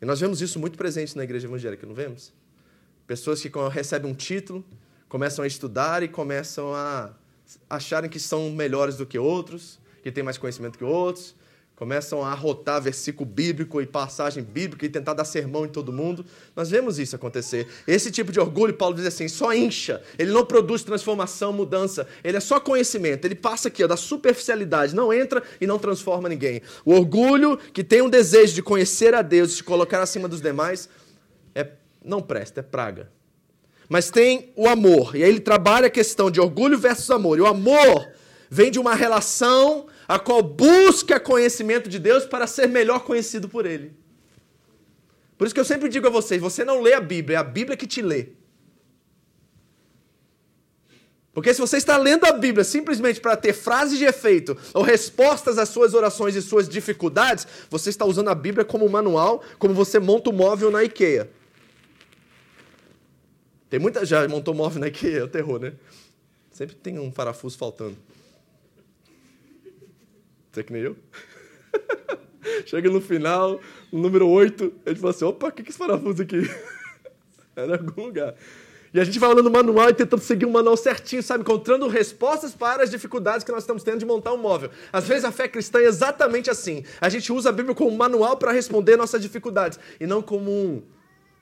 E 0.00 0.06
nós 0.06 0.18
vemos 0.18 0.40
isso 0.40 0.58
muito 0.58 0.78
presente 0.78 1.14
na 1.14 1.24
igreja 1.24 1.46
evangélica, 1.46 1.86
não 1.86 1.94
vemos? 1.94 2.32
Pessoas 3.06 3.42
que 3.42 3.50
recebem 3.70 4.10
um 4.10 4.14
título, 4.14 4.64
começam 5.10 5.44
a 5.44 5.46
estudar 5.46 6.02
e 6.02 6.08
começam 6.08 6.74
a 6.74 7.14
acharem 7.68 8.08
que 8.08 8.18
são 8.18 8.48
melhores 8.48 8.96
do 8.96 9.04
que 9.04 9.18
outros, 9.18 9.78
que 10.02 10.10
têm 10.10 10.24
mais 10.24 10.38
conhecimento 10.38 10.78
que 10.78 10.84
outros, 10.84 11.34
começam 11.76 12.22
a 12.24 12.30
arrotar 12.30 12.80
versículo 12.80 13.28
bíblico 13.28 13.80
e 13.80 13.86
passagem 13.86 14.44
bíblica 14.44 14.86
e 14.86 14.88
tentar 14.88 15.14
dar 15.14 15.24
sermão 15.24 15.64
em 15.64 15.68
todo 15.68 15.92
mundo. 15.92 16.24
Nós 16.54 16.70
vemos 16.70 16.98
isso 16.98 17.16
acontecer. 17.16 17.66
Esse 17.86 18.10
tipo 18.10 18.30
de 18.30 18.38
orgulho, 18.38 18.74
Paulo 18.74 18.94
diz 18.94 19.06
assim, 19.06 19.26
só 19.26 19.52
incha. 19.52 20.00
Ele 20.16 20.30
não 20.32 20.46
produz 20.46 20.84
transformação, 20.84 21.52
mudança. 21.52 22.06
Ele 22.22 22.36
é 22.36 22.40
só 22.40 22.60
conhecimento. 22.60 23.24
Ele 23.24 23.34
passa 23.34 23.68
aqui, 23.68 23.82
ó, 23.82 23.88
da 23.88 23.96
superficialidade, 23.96 24.94
não 24.94 25.12
entra 25.12 25.42
e 25.60 25.66
não 25.66 25.78
transforma 25.78 26.28
ninguém. 26.28 26.62
O 26.84 26.92
orgulho 26.92 27.56
que 27.56 27.82
tem 27.82 28.02
um 28.02 28.10
desejo 28.10 28.54
de 28.54 28.62
conhecer 28.62 29.12
a 29.12 29.22
Deus, 29.22 29.50
de 29.50 29.56
se 29.56 29.64
colocar 29.64 30.00
acima 30.00 30.28
dos 30.28 30.40
demais, 30.40 30.88
é 31.54 31.68
não 32.04 32.22
presta, 32.22 32.60
é 32.60 32.62
praga. 32.62 33.10
Mas 33.88 34.10
tem 34.10 34.52
o 34.54 34.68
amor. 34.68 35.16
E 35.16 35.24
aí 35.24 35.28
ele 35.28 35.40
trabalha 35.40 35.88
a 35.88 35.90
questão 35.90 36.30
de 36.30 36.40
orgulho 36.40 36.78
versus 36.78 37.10
amor. 37.10 37.36
E 37.38 37.40
o 37.40 37.46
amor 37.46 38.08
vem 38.48 38.70
de 38.70 38.78
uma 38.78 38.94
relação 38.94 39.86
a 40.06 40.18
qual 40.18 40.42
busca 40.42 41.18
conhecimento 41.18 41.88
de 41.88 41.98
Deus 41.98 42.24
para 42.24 42.46
ser 42.46 42.68
melhor 42.68 43.04
conhecido 43.04 43.48
por 43.48 43.66
Ele. 43.66 43.92
Por 45.36 45.46
isso 45.46 45.54
que 45.54 45.60
eu 45.60 45.64
sempre 45.64 45.88
digo 45.88 46.06
a 46.06 46.10
vocês: 46.10 46.40
você 46.40 46.64
não 46.64 46.80
lê 46.80 46.94
a 46.94 47.00
Bíblia, 47.00 47.36
é 47.36 47.40
a 47.40 47.44
Bíblia 47.44 47.76
que 47.76 47.86
te 47.86 48.00
lê. 48.02 48.28
Porque 51.32 51.52
se 51.52 51.60
você 51.60 51.76
está 51.76 51.96
lendo 51.96 52.24
a 52.24 52.32
Bíblia 52.32 52.62
simplesmente 52.62 53.20
para 53.20 53.36
ter 53.36 53.52
frases 53.52 53.98
de 53.98 54.04
efeito 54.04 54.56
ou 54.72 54.82
respostas 54.82 55.58
às 55.58 55.68
suas 55.68 55.92
orações 55.92 56.36
e 56.36 56.40
suas 56.40 56.68
dificuldades, 56.68 57.44
você 57.68 57.90
está 57.90 58.04
usando 58.04 58.28
a 58.28 58.34
Bíblia 58.36 58.64
como 58.64 58.88
manual, 58.88 59.42
como 59.58 59.74
você 59.74 59.98
monta 59.98 60.30
um 60.30 60.32
móvel 60.32 60.70
na 60.70 60.84
IKEA. 60.84 61.28
Tem 63.68 63.80
muita 63.80 64.06
já 64.06 64.28
montou 64.28 64.54
móvel 64.54 64.78
na 64.80 64.86
IKEA, 64.86 65.18
é 65.18 65.24
o 65.24 65.28
terror, 65.28 65.58
né? 65.58 65.72
Sempre 66.52 66.76
tem 66.76 67.00
um 67.00 67.10
parafuso 67.10 67.58
faltando. 67.58 67.96
Você 70.54 70.62
que 70.62 70.72
nem 70.72 70.82
eu? 70.82 70.96
Chega 72.64 72.88
no 72.88 73.00
final, 73.00 73.60
no 73.92 74.00
número 74.00 74.28
8, 74.28 74.72
ele 74.86 74.94
fala 74.94 75.10
assim: 75.10 75.24
opa, 75.24 75.48
o 75.48 75.52
que 75.52 75.62
é 75.62 75.68
esse 75.68 75.76
parafuso 75.76 76.22
aqui? 76.22 76.48
Era 77.56 77.76
algum 77.76 78.04
lugar. 78.04 78.36
E 78.92 79.00
a 79.00 79.04
gente 79.04 79.18
vai 79.18 79.28
olhando 79.30 79.48
o 79.48 79.50
manual 79.50 79.90
e 79.90 79.94
tentando 79.94 80.22
seguir 80.22 80.46
o 80.46 80.50
manual 80.50 80.76
certinho, 80.76 81.20
sabe? 81.20 81.42
Encontrando 81.42 81.88
respostas 81.88 82.54
para 82.54 82.84
as 82.84 82.90
dificuldades 82.90 83.42
que 83.42 83.50
nós 83.50 83.64
estamos 83.64 83.82
tendo 83.82 83.98
de 83.98 84.06
montar 84.06 84.32
um 84.32 84.36
móvel. 84.36 84.70
Às 84.92 85.08
vezes 85.08 85.24
a 85.24 85.32
fé 85.32 85.48
cristã 85.48 85.80
é 85.80 85.86
exatamente 85.86 86.48
assim. 86.48 86.84
A 87.00 87.08
gente 87.08 87.32
usa 87.32 87.48
a 87.48 87.52
Bíblia 87.52 87.74
como 87.74 87.90
manual 87.90 88.36
para 88.36 88.52
responder 88.52 88.96
nossas 88.96 89.20
dificuldades 89.20 89.80
e 89.98 90.06
não 90.06 90.22
como 90.22 90.48
um, 90.48 90.80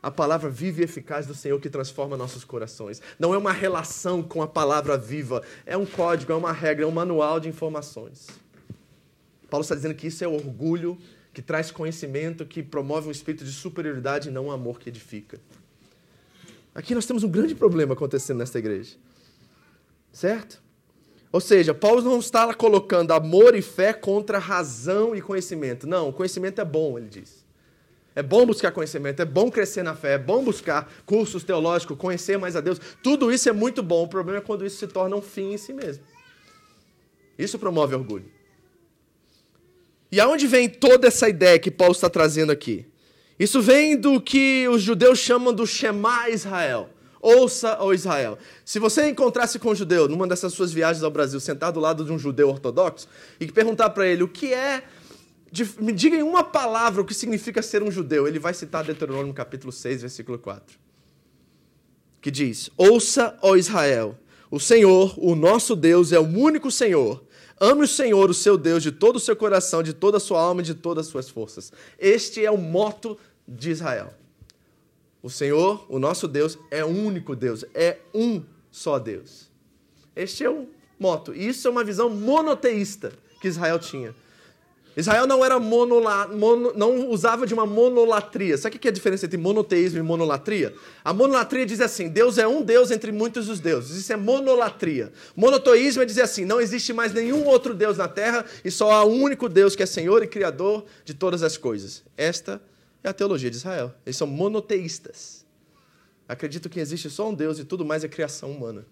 a 0.03 0.11
palavra 0.11 0.49
viva 0.49 0.81
e 0.81 0.85
eficaz 0.85 1.27
do 1.27 1.35
Senhor 1.35 1.61
que 1.61 1.69
transforma 1.69 2.17
nossos 2.17 2.43
corações. 2.43 3.03
Não 3.19 3.35
é 3.35 3.37
uma 3.37 3.53
relação 3.53 4.23
com 4.23 4.41
a 4.41 4.49
palavra 4.49 4.97
viva, 4.97 5.43
é 5.67 5.77
um 5.77 5.85
código, 5.85 6.33
é 6.33 6.37
uma 6.37 6.53
regra, 6.53 6.87
é 6.87 6.89
um 6.89 6.91
manual 6.91 7.39
de 7.39 7.51
informações. 7.51 8.42
Paulo 9.53 9.65
está 9.65 9.75
dizendo 9.75 9.95
que 9.95 10.07
isso 10.07 10.25
é 10.25 10.27
orgulho, 10.27 10.97
que 11.31 11.43
traz 11.43 11.71
conhecimento, 11.71 12.47
que 12.47 12.63
promove 12.63 13.09
um 13.09 13.11
espírito 13.11 13.45
de 13.45 13.53
superioridade 13.53 14.31
e 14.31 14.33
não 14.33 14.47
um 14.47 14.51
amor 14.51 14.81
que 14.81 14.89
edifica. 14.89 15.39
Aqui 16.75 16.95
nós 16.95 17.05
temos 17.05 17.23
um 17.23 17.29
grande 17.29 17.55
problema 17.55 17.93
acontecendo 17.93 18.39
nesta 18.39 18.59
igreja. 18.59 18.97
Certo? 20.11 20.63
Ou 21.31 21.39
seja, 21.39 21.75
Paulo 21.75 22.01
não 22.01 22.19
está 22.19 22.55
colocando 22.55 23.13
amor 23.13 23.55
e 23.55 23.61
fé 23.61 23.93
contra 23.93 24.39
razão 24.39 25.15
e 25.15 25.21
conhecimento. 25.21 25.87
Não, 25.87 26.09
o 26.09 26.15
conhecimento 26.15 26.59
é 26.59 26.65
bom, 26.65 26.97
ele 26.97 27.11
diz. 27.11 27.45
É 28.15 28.23
bom 28.23 28.47
buscar 28.47 28.73
conhecimento, 28.73 29.21
é 29.21 29.27
bom 29.27 29.51
crescer 29.51 29.83
na 29.83 29.95
fé, 29.95 30.15
é 30.15 30.19
bom 30.19 30.43
buscar 30.43 30.91
cursos 31.05 31.45
teológicos, 31.45 31.99
conhecer 31.99 32.39
mais 32.39 32.57
a 32.57 32.63
Deus. 32.63 32.81
Tudo 33.03 33.31
isso 33.31 33.51
é 33.51 33.53
muito 33.53 33.83
bom. 33.83 34.05
O 34.05 34.09
problema 34.09 34.39
é 34.39 34.43
quando 34.43 34.65
isso 34.65 34.79
se 34.79 34.87
torna 34.87 35.15
um 35.15 35.21
fim 35.21 35.53
em 35.53 35.59
si 35.59 35.75
mesmo. 35.75 36.03
Isso 37.39 37.59
promove 37.59 37.95
orgulho. 37.95 38.41
E 40.13 40.21
aonde 40.21 40.47
vem 40.47 40.69
toda 40.69 41.09
essa 41.09 41.27
ideia 41.27 41.59
que 41.59 41.71
Paulo 41.71 41.95
está 41.95 42.11
trazendo 42.11 42.53
aqui? 42.53 42.85
Isso 43.39 43.63
vem 43.63 43.97
do 43.97 44.21
que 44.21 44.69
os 44.69 44.83
judeus 44.83 45.19
chamam 45.19 45.55
do 45.55 45.67
Shema 45.67 46.29
Israel. 46.29 46.91
Ouça, 47.19 47.79
ó 47.81 47.95
Israel. 47.95 48.37
Se 48.63 48.79
você 48.79 49.09
encontrasse 49.09 49.59
com 49.59 49.71
um 49.71 49.75
judeu 49.75 50.07
numa 50.09 50.27
dessas 50.27 50.53
suas 50.53 50.71
viagens 50.71 51.03
ao 51.03 51.11
Brasil, 51.11 51.41
sentado 51.41 51.79
ao 51.79 51.83
lado 51.83 52.05
de 52.05 52.13
um 52.13 52.19
judeu 52.19 52.51
ortodoxo, 52.51 53.09
e 53.41 53.47
perguntar 53.51 53.89
para 53.91 54.07
ele 54.07 54.23
o 54.23 54.29
que 54.29 54.53
é. 54.53 54.83
Me 55.79 55.93
diga 55.93 56.17
em 56.17 56.23
uma 56.23 56.45
palavra 56.45 57.01
o 57.01 57.05
que 57.05 57.15
significa 57.15 57.63
ser 57.63 57.83
um 57.83 57.91
judeu. 57.91 58.29
Ele 58.29 58.39
vai 58.39 58.53
citar 58.53 58.85
Deuteronômio 58.85 59.33
capítulo 59.33 59.73
6, 59.73 60.03
versículo 60.03 60.39
4. 60.39 60.79
Que 62.21 62.31
diz: 62.31 62.71
Ouça, 62.77 63.39
ó 63.41 63.57
Israel, 63.57 64.19
o 64.51 64.61
Senhor, 64.61 65.15
o 65.17 65.35
nosso 65.35 65.75
Deus, 65.75 66.13
é 66.13 66.19
o 66.19 66.27
único 66.27 66.71
Senhor. 66.71 67.25
Ame 67.61 67.83
o 67.83 67.89
Senhor, 67.89 68.31
o 68.31 68.35
seu 68.35 68.57
Deus, 68.57 68.83
de 68.83 68.91
todo 68.91 69.17
o 69.17 69.21
seu 69.21 69.37
coração, 69.37 69.83
de 69.83 69.93
toda 69.93 70.17
a 70.17 70.21
sua 70.21 70.41
alma 70.41 70.61
e 70.61 70.65
de 70.65 70.75
todas 70.75 71.07
as 71.07 71.13
suas 71.13 71.29
forças. 71.29 71.73
Este 71.99 72.45
é 72.45 72.51
o 72.51 72.59
moto 72.59 73.19
de 73.47 73.71
Israel. 73.71 74.13
O 75.23 75.31
Senhor, 75.31 75.85
o 75.89 75.99
nosso 75.99 76.27
Deus, 76.27 76.59
é 76.71 76.85
o 76.85 76.89
único 76.89 77.37
Deus, 77.37 77.65
é 77.75 77.99
um 78.13 78.43
só 78.71 78.99
Deus. 78.99 79.49
Este 80.17 80.45
é 80.45 80.51
o 80.51 80.67
moto. 80.99 81.35
E 81.35 81.49
isso 81.49 81.69
é 81.69 81.71
uma 81.71 81.85
visão 81.85 82.11
monoteísta 82.11 83.13
que 83.41 83.49
Israel 83.49 83.79
tinha. 83.79 84.15
Israel 84.97 85.27
não 85.27 85.45
era 85.45 85.59
monola, 85.59 86.29
mono, 86.29 86.73
não 86.75 87.09
usava 87.09 87.47
de 87.47 87.55
uma 87.55 87.65
monolatria. 87.65 88.59
Sabe 88.59 88.77
o 88.77 88.79
que 88.79 88.89
é 88.89 88.91
a 88.91 88.95
diferença 88.95 89.25
entre 89.25 89.39
monoteísmo 89.39 89.99
e 89.99 90.03
monolatria? 90.03 90.75
A 91.03 91.13
monolatria 91.13 91.65
diz 91.65 91.81
assim: 91.81 92.09
Deus 92.09 92.37
é 92.37 92.47
um 92.47 92.63
Deus 92.63 92.91
entre 92.91 93.11
muitos 93.11 93.47
dos 93.47 93.59
deuses. 93.59 93.97
Isso 93.97 94.13
é 94.13 94.17
monolatria. 94.17 95.13
Monoteísmo 95.35 96.03
é 96.03 96.05
dizer 96.05 96.23
assim: 96.23 96.45
não 96.45 96.61
existe 96.61 96.93
mais 96.93 97.13
nenhum 97.13 97.47
outro 97.47 97.75
Deus 97.75 97.97
na 97.97 98.09
terra 98.09 98.45
e 98.65 98.71
só 98.71 98.91
há 98.93 99.05
um 99.05 99.23
único 99.23 99.49
Deus 99.49 99.75
que 99.75 99.83
é 99.83 99.87
Senhor 99.87 100.23
e 100.23 100.27
Criador 100.27 100.85
de 101.05 101.15
todas 101.15 101.43
as 101.43 101.57
coisas. 101.57 102.03
Esta 102.17 102.61
é 103.03 103.09
a 103.09 103.13
teologia 103.15 103.51
de 103.51 103.57
Israel. 103.57 103.95
Eles 104.05 104.17
são 104.17 104.27
monoteístas. 104.27 105.47
Acreditam 106.29 106.71
que 106.71 106.81
existe 106.81 107.09
só 107.11 107.29
um 107.29 107.35
Deus 107.35 107.59
e 107.59 107.65
tudo 107.65 107.85
mais 107.85 108.05
é 108.05 108.09
criação 108.09 108.51
humana. 108.51 108.87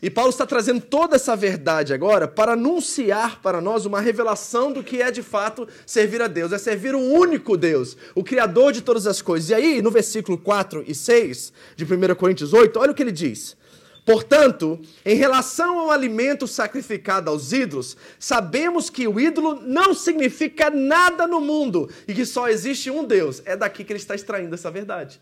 E 0.00 0.08
Paulo 0.08 0.30
está 0.30 0.46
trazendo 0.46 0.80
toda 0.80 1.16
essa 1.16 1.36
verdade 1.36 1.92
agora 1.92 2.26
para 2.26 2.52
anunciar 2.52 3.40
para 3.42 3.60
nós 3.60 3.84
uma 3.84 4.00
revelação 4.00 4.72
do 4.72 4.82
que 4.82 5.02
é 5.02 5.10
de 5.10 5.22
fato 5.22 5.68
servir 5.84 6.22
a 6.22 6.26
Deus. 6.26 6.52
É 6.52 6.58
servir 6.58 6.94
o 6.94 7.00
único 7.00 7.56
Deus, 7.56 7.96
o 8.14 8.24
Criador 8.24 8.72
de 8.72 8.80
todas 8.80 9.06
as 9.06 9.20
coisas. 9.20 9.50
E 9.50 9.54
aí, 9.54 9.82
no 9.82 9.90
versículo 9.90 10.38
4 10.38 10.84
e 10.86 10.94
6 10.94 11.52
de 11.76 11.84
1 11.84 12.14
Coríntios 12.14 12.52
8, 12.52 12.78
olha 12.78 12.92
o 12.92 12.94
que 12.94 13.02
ele 13.02 13.12
diz. 13.12 13.56
Portanto, 14.06 14.78
em 15.04 15.16
relação 15.16 15.80
ao 15.80 15.90
alimento 15.90 16.46
sacrificado 16.46 17.28
aos 17.28 17.52
ídolos, 17.52 17.96
sabemos 18.20 18.88
que 18.88 19.08
o 19.08 19.18
ídolo 19.18 19.60
não 19.60 19.92
significa 19.92 20.70
nada 20.70 21.26
no 21.26 21.40
mundo 21.40 21.90
e 22.06 22.14
que 22.14 22.24
só 22.24 22.48
existe 22.48 22.88
um 22.88 23.04
Deus. 23.04 23.42
É 23.44 23.56
daqui 23.56 23.82
que 23.82 23.92
ele 23.92 23.98
está 23.98 24.14
extraindo 24.14 24.54
essa 24.54 24.70
verdade. 24.70 25.20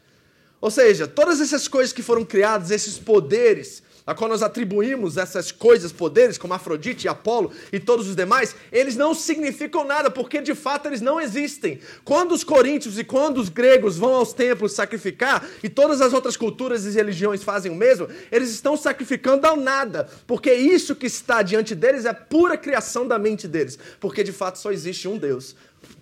Ou 0.61 0.71
seja, 0.71 1.09
todas 1.09 1.41
essas 1.41 1.67
coisas 1.67 1.95
que 1.95 2.03
foram 2.03 2.27
criadas, 2.27 2.71
esses 2.71 2.99
poderes, 2.99 3.83
a 4.07 4.15
qual 4.15 4.29
nós 4.29 4.43
atribuímos 4.43 5.17
essas 5.17 5.51
coisas, 5.51 5.93
poderes, 5.93 6.37
como 6.37 6.53
Afrodite 6.53 7.07
e 7.07 7.09
Apolo 7.09 7.51
e 7.73 7.81
todos 7.81 8.09
os 8.09 8.15
demais, 8.15 8.55
eles 8.71 8.97
não 8.97 9.15
significam 9.15 9.85
nada, 9.85 10.11
porque 10.11 10.43
de 10.43 10.55
fato 10.55 10.87
eles 10.87 11.01
não 11.01 11.21
existem. 11.21 11.79
Quando 12.05 12.33
os 12.33 12.45
coríntios 12.45 12.99
e 12.99 13.05
quando 13.05 13.39
os 13.39 13.49
gregos 13.49 13.97
vão 13.97 14.15
aos 14.15 14.33
templos 14.33 14.73
sacrificar, 14.73 15.47
e 15.63 15.69
todas 15.69 16.01
as 16.01 16.13
outras 16.13 16.37
culturas 16.37 16.85
e 16.85 16.91
religiões 16.91 17.43
fazem 17.43 17.73
o 17.73 17.75
mesmo, 17.75 18.09
eles 18.31 18.51
estão 18.51 18.77
sacrificando 18.77 19.47
ao 19.47 19.57
nada, 19.57 20.09
porque 20.27 20.53
isso 20.53 20.95
que 20.95 21.07
está 21.07 21.43
diante 21.43 21.75
deles 21.75 22.05
é 22.05 22.13
pura 22.13 22.59
criação 22.59 23.09
da 23.09 23.19
mente 23.19 23.49
deles, 23.49 23.79
porque 23.99 24.23
de 24.23 24.33
fato 24.33 24.59
só 24.59 24.71
existe 24.71 25.09
um 25.09 25.17
Deus. 25.17 25.57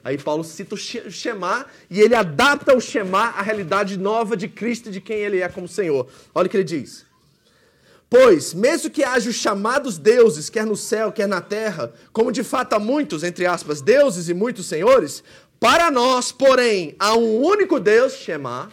Aí 0.04 0.18
Paulo 0.18 0.42
cita 0.42 0.74
o 0.74 0.78
Shema 0.78 1.66
e 1.90 2.00
ele 2.00 2.14
adapta 2.14 2.74
o 2.76 2.80
Shema 2.80 3.30
à 3.30 3.42
realidade 3.42 3.96
nova 3.96 4.36
de 4.36 4.48
Cristo 4.48 4.88
e 4.88 4.92
de 4.92 5.00
quem 5.00 5.18
ele 5.18 5.40
é 5.40 5.48
como 5.48 5.68
Senhor. 5.68 6.08
Olha 6.34 6.46
o 6.46 6.50
que 6.50 6.56
ele 6.56 6.64
diz. 6.64 7.11
Pois, 8.12 8.52
mesmo 8.52 8.90
que 8.90 9.02
haja 9.02 9.30
os 9.30 9.36
chamados 9.36 9.96
deuses, 9.96 10.50
quer 10.50 10.66
no 10.66 10.76
céu, 10.76 11.10
quer 11.10 11.26
na 11.26 11.40
terra, 11.40 11.94
como 12.12 12.30
de 12.30 12.44
fato 12.44 12.74
há 12.74 12.78
muitos, 12.78 13.22
entre 13.22 13.46
aspas, 13.46 13.80
deuses 13.80 14.28
e 14.28 14.34
muitos 14.34 14.66
senhores, 14.66 15.24
para 15.58 15.90
nós, 15.90 16.30
porém, 16.30 16.94
há 16.98 17.16
um 17.16 17.42
único 17.42 17.80
Deus, 17.80 18.12
Shema, 18.12 18.70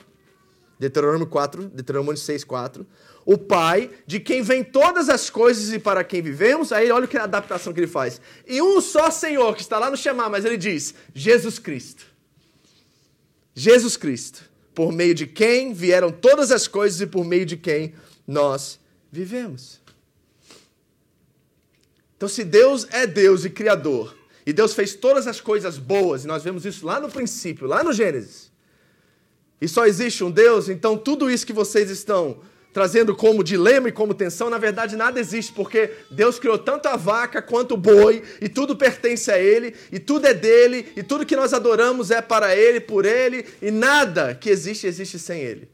Deuteronômio 0.77 1.25
4, 1.25 1.69
Deuteronômio 1.69 2.17
6, 2.17 2.43
4, 2.43 2.85
o 3.25 3.37
Pai, 3.37 3.89
de 4.05 4.19
quem 4.19 4.41
vem 4.41 4.61
todas 4.61 5.07
as 5.07 5.29
coisas 5.29 5.71
e 5.71 5.79
para 5.79 6.03
quem 6.03 6.21
vivemos. 6.21 6.73
Aí 6.73 6.91
olha 6.91 7.07
que 7.07 7.17
a 7.17 7.23
adaptação 7.23 7.71
que 7.71 7.79
ele 7.79 7.87
faz. 7.87 8.19
E 8.45 8.61
um 8.61 8.81
só 8.81 9.09
Senhor, 9.09 9.55
que 9.55 9.61
está 9.61 9.79
lá 9.79 9.89
no 9.89 9.95
Shema, 9.95 10.27
mas 10.27 10.43
ele 10.43 10.57
diz: 10.57 10.93
Jesus 11.15 11.57
Cristo. 11.57 12.03
Jesus 13.55 13.95
Cristo, 13.95 14.43
por 14.75 14.91
meio 14.91 15.15
de 15.15 15.25
quem 15.25 15.71
vieram 15.71 16.11
todas 16.11 16.51
as 16.51 16.67
coisas 16.67 16.99
e 16.99 17.07
por 17.07 17.23
meio 17.23 17.45
de 17.45 17.55
quem 17.55 17.93
nós 18.27 18.73
vivemos. 18.73 18.88
Então, 22.15 22.27
se 22.27 22.43
Deus 22.43 22.87
é 22.91 23.07
Deus 23.07 23.45
e 23.45 23.49
Criador, 23.49 24.15
e 24.45 24.51
Deus 24.51 24.73
fez 24.73 24.93
todas 24.93 25.25
as 25.25 25.39
coisas 25.39 25.77
boas, 25.77 26.23
e 26.23 26.27
nós 26.27 26.43
vemos 26.43 26.65
isso 26.65 26.85
lá 26.85 26.99
no 26.99 27.09
princípio, 27.09 27.67
lá 27.67 27.83
no 27.83 27.93
Gênesis, 27.93 28.51
e 29.61 29.67
só 29.67 29.85
existe 29.85 30.23
um 30.23 30.31
Deus, 30.31 30.69
então 30.69 30.97
tudo 30.97 31.29
isso 31.29 31.45
que 31.45 31.53
vocês 31.53 31.89
estão 31.89 32.41
trazendo 32.71 33.15
como 33.15 33.43
dilema 33.43 33.89
e 33.89 33.91
como 33.91 34.13
tensão, 34.13 34.49
na 34.49 34.57
verdade 34.57 34.95
nada 34.95 35.19
existe, 35.19 35.51
porque 35.53 35.91
Deus 36.11 36.37
criou 36.37 36.57
tanto 36.57 36.87
a 36.87 36.95
vaca 36.95 37.41
quanto 37.41 37.73
o 37.73 37.77
boi, 37.77 38.21
e 38.41 38.47
tudo 38.47 38.75
pertence 38.75 39.31
a 39.31 39.39
Ele, 39.39 39.73
e 39.91 39.99
tudo 39.99 40.27
é 40.27 40.33
dele, 40.33 40.91
e 40.95 41.03
tudo 41.03 41.25
que 41.25 41.35
nós 41.35 41.53
adoramos 41.53 42.11
é 42.11 42.21
para 42.21 42.55
Ele, 42.55 42.79
por 42.79 43.05
Ele, 43.05 43.45
e 43.61 43.71
nada 43.71 44.35
que 44.35 44.49
existe 44.49 44.85
existe 44.85 45.17
sem 45.17 45.41
Ele. 45.41 45.69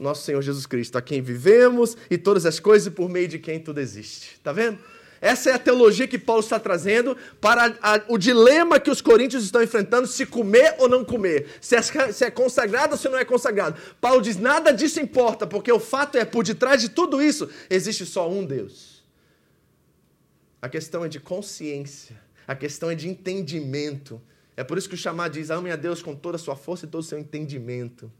Nosso 0.00 0.24
Senhor 0.24 0.40
Jesus 0.40 0.64
Cristo, 0.64 0.96
a 0.96 1.02
quem 1.02 1.20
vivemos 1.20 1.94
e 2.10 2.16
todas 2.16 2.46
as 2.46 2.58
coisas 2.58 2.92
por 2.92 3.10
meio 3.10 3.28
de 3.28 3.38
quem 3.38 3.60
tudo 3.60 3.80
existe. 3.80 4.40
Tá 4.40 4.50
vendo? 4.50 4.78
Essa 5.20 5.50
é 5.50 5.52
a 5.52 5.58
teologia 5.58 6.08
que 6.08 6.18
Paulo 6.18 6.40
está 6.40 6.58
trazendo 6.58 7.14
para 7.38 7.76
a, 7.82 8.00
o 8.08 8.16
dilema 8.16 8.80
que 8.80 8.90
os 8.90 9.02
coríntios 9.02 9.44
estão 9.44 9.62
enfrentando: 9.62 10.06
se 10.06 10.24
comer 10.24 10.74
ou 10.78 10.88
não 10.88 11.04
comer, 11.04 11.58
se 11.60 11.76
é, 11.76 11.82
se 11.82 12.24
é 12.24 12.30
consagrado 12.30 12.92
ou 12.92 12.98
se 12.98 13.06
não 13.10 13.18
é 13.18 13.24
consagrado. 13.26 13.78
Paulo 14.00 14.22
diz: 14.22 14.38
nada 14.38 14.72
disso 14.72 14.98
importa, 14.98 15.46
porque 15.46 15.70
o 15.70 15.78
fato 15.78 16.16
é, 16.16 16.24
por 16.24 16.42
detrás 16.42 16.80
de 16.80 16.88
tudo 16.88 17.20
isso, 17.20 17.50
existe 17.68 18.06
só 18.06 18.30
um 18.30 18.46
Deus. 18.46 19.04
A 20.62 20.68
questão 20.70 21.04
é 21.04 21.08
de 21.08 21.20
consciência, 21.20 22.18
a 22.48 22.54
questão 22.54 22.90
é 22.90 22.94
de 22.94 23.06
entendimento. 23.06 24.20
É 24.56 24.64
por 24.64 24.78
isso 24.78 24.88
que 24.88 24.94
o 24.94 24.98
chamado 24.98 25.32
diz: 25.32 25.50
ame 25.50 25.70
a 25.70 25.76
Deus 25.76 26.02
com 26.02 26.14
toda 26.14 26.36
a 26.36 26.38
sua 26.38 26.56
força 26.56 26.86
e 26.86 26.88
todo 26.88 27.02
o 27.02 27.06
seu 27.06 27.18
entendimento. 27.18 28.10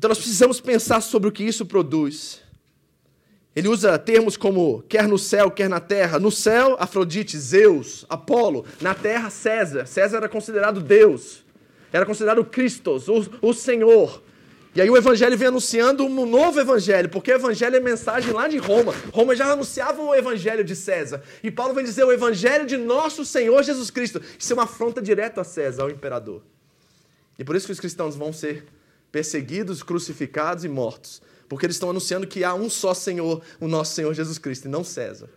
Então 0.00 0.08
nós 0.08 0.16
precisamos 0.16 0.62
pensar 0.62 1.02
sobre 1.02 1.28
o 1.28 1.32
que 1.32 1.44
isso 1.44 1.66
produz. 1.66 2.40
Ele 3.54 3.68
usa 3.68 3.98
termos 3.98 4.34
como 4.34 4.82
quer 4.88 5.06
no 5.06 5.18
céu, 5.18 5.50
quer 5.50 5.68
na 5.68 5.78
terra. 5.78 6.18
No 6.18 6.30
céu, 6.30 6.74
Afrodite, 6.80 7.36
Zeus, 7.36 8.06
Apolo. 8.08 8.64
Na 8.80 8.94
terra, 8.94 9.28
César. 9.28 9.84
César 9.84 10.16
era 10.16 10.28
considerado 10.30 10.80
Deus. 10.80 11.44
Era 11.92 12.06
considerado 12.06 12.42
Christos, 12.46 13.08
o, 13.08 13.26
o 13.42 13.52
Senhor. 13.52 14.22
E 14.74 14.80
aí 14.80 14.88
o 14.88 14.96
evangelho 14.96 15.36
vem 15.36 15.48
anunciando 15.48 16.06
um 16.06 16.24
novo 16.24 16.58
evangelho, 16.58 17.10
porque 17.10 17.30
o 17.30 17.34
evangelho 17.34 17.76
é 17.76 17.80
mensagem 17.80 18.32
lá 18.32 18.48
de 18.48 18.56
Roma. 18.56 18.94
Roma 19.12 19.36
já 19.36 19.52
anunciava 19.52 20.00
o 20.00 20.14
evangelho 20.14 20.64
de 20.64 20.74
César. 20.74 21.22
E 21.42 21.50
Paulo 21.50 21.74
vem 21.74 21.84
dizer 21.84 22.04
o 22.04 22.12
evangelho 22.12 22.64
de 22.64 22.78
nosso 22.78 23.22
Senhor 23.22 23.62
Jesus 23.62 23.90
Cristo. 23.90 24.18
Isso 24.38 24.50
é 24.50 24.54
uma 24.54 24.62
afronta 24.62 25.02
direta 25.02 25.42
a 25.42 25.44
César, 25.44 25.82
ao 25.82 25.90
imperador. 25.90 26.40
E 27.38 27.44
por 27.44 27.54
isso 27.54 27.66
que 27.66 27.72
os 27.72 27.80
cristãos 27.80 28.16
vão 28.16 28.32
ser 28.32 28.64
perseguidos, 29.10 29.82
crucificados 29.82 30.64
e 30.64 30.68
mortos 30.68 31.20
porque 31.50 31.66
eles 31.66 31.74
estão 31.74 31.90
anunciando 31.90 32.28
que 32.28 32.44
há 32.44 32.54
um 32.54 32.70
só 32.70 32.94
Senhor, 32.94 33.42
o 33.58 33.66
nosso 33.66 33.92
Senhor 33.92 34.14
Jesus 34.14 34.38
Cristo, 34.38 34.68
e 34.68 34.70
não 34.70 34.84
César. 34.84 35.28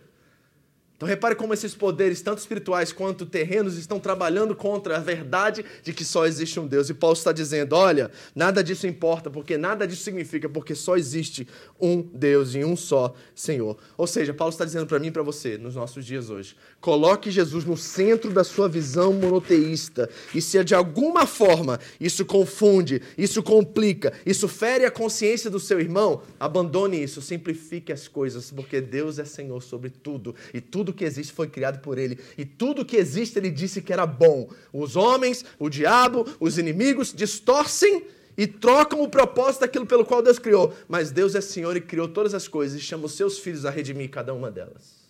Então 0.96 1.08
repare 1.08 1.34
como 1.34 1.52
esses 1.52 1.74
poderes, 1.74 2.22
tanto 2.22 2.38
espirituais 2.38 2.92
quanto 2.92 3.26
terrenos, 3.26 3.76
estão 3.76 3.98
trabalhando 3.98 4.54
contra 4.54 4.96
a 4.96 5.00
verdade 5.00 5.64
de 5.82 5.92
que 5.92 6.04
só 6.04 6.24
existe 6.24 6.60
um 6.60 6.68
Deus. 6.68 6.88
E 6.88 6.94
Paulo 6.94 7.16
está 7.16 7.32
dizendo: 7.32 7.74
olha, 7.74 8.12
nada 8.32 8.62
disso 8.62 8.86
importa, 8.86 9.28
porque 9.28 9.58
nada 9.58 9.88
disso 9.88 10.04
significa, 10.04 10.48
porque 10.48 10.72
só 10.72 10.96
existe 10.96 11.48
um 11.80 12.00
Deus 12.00 12.54
e 12.54 12.64
um 12.64 12.76
só 12.76 13.12
Senhor. 13.34 13.76
Ou 13.96 14.06
seja, 14.06 14.32
Paulo 14.32 14.52
está 14.52 14.64
dizendo 14.64 14.86
para 14.86 15.00
mim 15.00 15.08
e 15.08 15.10
para 15.10 15.22
você, 15.22 15.58
nos 15.58 15.74
nossos 15.74 16.06
dias 16.06 16.30
hoje: 16.30 16.56
coloque 16.84 17.30
Jesus 17.30 17.64
no 17.64 17.76
centro 17.76 18.30
da 18.30 18.44
sua 18.44 18.68
visão 18.68 19.12
monoteísta. 19.12 20.08
E 20.32 20.40
se 20.40 20.62
de 20.62 20.76
alguma 20.76 21.26
forma 21.26 21.80
isso 21.98 22.24
confunde, 22.24 23.02
isso 23.18 23.42
complica, 23.42 24.12
isso 24.24 24.46
fere 24.46 24.84
a 24.84 24.90
consciência 24.92 25.50
do 25.50 25.58
seu 25.58 25.80
irmão, 25.80 26.22
abandone 26.38 27.02
isso, 27.02 27.20
simplifique 27.20 27.92
as 27.92 28.06
coisas, 28.06 28.52
porque 28.52 28.80
Deus 28.80 29.18
é 29.18 29.24
Senhor 29.24 29.60
sobre 29.60 29.90
tudo 29.90 30.36
e 30.52 30.60
tudo 30.60 30.84
tudo 30.84 30.92
que 30.92 31.04
existe 31.04 31.32
foi 31.32 31.48
criado 31.48 31.80
por 31.80 31.96
ele. 31.96 32.18
E 32.36 32.44
tudo 32.44 32.84
que 32.84 32.96
existe 32.96 33.38
ele 33.38 33.50
disse 33.50 33.80
que 33.80 33.92
era 33.92 34.04
bom. 34.04 34.50
Os 34.70 34.96
homens, 34.96 35.44
o 35.58 35.70
diabo, 35.70 36.26
os 36.38 36.58
inimigos 36.58 37.12
distorcem 37.12 38.04
e 38.36 38.46
trocam 38.46 39.00
o 39.00 39.08
propósito 39.08 39.62
daquilo 39.62 39.86
pelo 39.86 40.04
qual 40.04 40.20
Deus 40.20 40.38
criou. 40.38 40.74
Mas 40.86 41.10
Deus 41.10 41.34
é 41.34 41.40
Senhor 41.40 41.74
e 41.76 41.80
criou 41.80 42.06
todas 42.06 42.34
as 42.34 42.46
coisas 42.46 42.78
e 42.78 42.82
chama 42.82 43.06
os 43.06 43.12
seus 43.12 43.38
filhos 43.38 43.64
a 43.64 43.70
redimir 43.70 44.10
cada 44.10 44.34
uma 44.34 44.50
delas. 44.50 45.03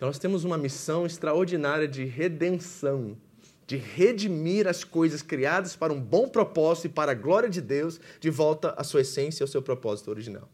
Então 0.00 0.08
nós 0.08 0.18
temos 0.18 0.44
uma 0.44 0.56
missão 0.56 1.04
extraordinária 1.04 1.86
de 1.86 2.06
redenção, 2.06 3.18
de 3.66 3.76
redimir 3.76 4.66
as 4.66 4.82
coisas 4.82 5.20
criadas 5.20 5.76
para 5.76 5.92
um 5.92 6.00
bom 6.00 6.26
propósito 6.26 6.86
e 6.86 6.88
para 6.88 7.12
a 7.12 7.14
glória 7.14 7.50
de 7.50 7.60
Deus, 7.60 8.00
de 8.18 8.30
volta 8.30 8.70
à 8.78 8.82
sua 8.82 9.02
essência 9.02 9.42
e 9.42 9.44
ao 9.44 9.48
seu 9.48 9.60
propósito 9.60 10.10
original. 10.10 10.48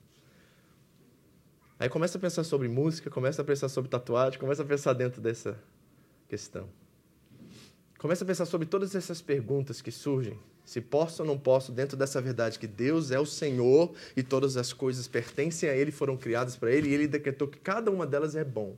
Aí 1.79 1.89
começa 1.89 2.19
a 2.19 2.21
pensar 2.21 2.43
sobre 2.43 2.67
música, 2.67 3.09
começa 3.09 3.41
a 3.41 3.45
pensar 3.45 3.69
sobre 3.69 3.89
tatuagem, 3.89 4.37
começa 4.41 4.63
a 4.63 4.67
pensar 4.67 4.95
dentro 4.95 5.21
dessa 5.21 5.57
questão. 6.29 6.69
Começa 8.01 8.25
a 8.25 8.27
pensar 8.27 8.47
sobre 8.47 8.67
todas 8.67 8.97
essas 8.97 9.23
perguntas 9.23 9.81
que 9.81 9.93
surgem. 9.93 10.37
Se 10.65 10.81
posso 10.81 11.23
ou 11.23 11.29
não 11.29 11.39
posso, 11.39 11.71
dentro 11.71 11.97
dessa 11.97 12.21
verdade 12.21 12.59
que 12.59 12.67
Deus 12.67 13.13
é 13.13 13.21
o 13.21 13.25
Senhor 13.25 13.95
e 14.17 14.25
todas 14.25 14.57
as 14.57 14.73
coisas 14.73 15.07
pertencem 15.07 15.69
a 15.69 15.77
Ele, 15.77 15.93
foram 15.93 16.17
criadas 16.17 16.57
para 16.57 16.73
Ele, 16.73 16.89
e 16.89 16.95
Ele 16.95 17.07
decretou 17.07 17.47
que 17.47 17.61
cada 17.61 17.93
uma 17.93 18.05
delas 18.05 18.35
é 18.35 18.43
bom. 18.43 18.77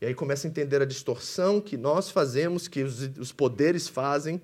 E 0.00 0.06
aí 0.06 0.14
começa 0.14 0.46
a 0.46 0.50
entender 0.50 0.82
a 0.82 0.84
distorção 0.84 1.60
que 1.60 1.76
nós 1.76 2.10
fazemos, 2.10 2.68
que 2.68 2.82
os, 2.82 3.00
os 3.18 3.32
poderes 3.32 3.88
fazem, 3.88 4.40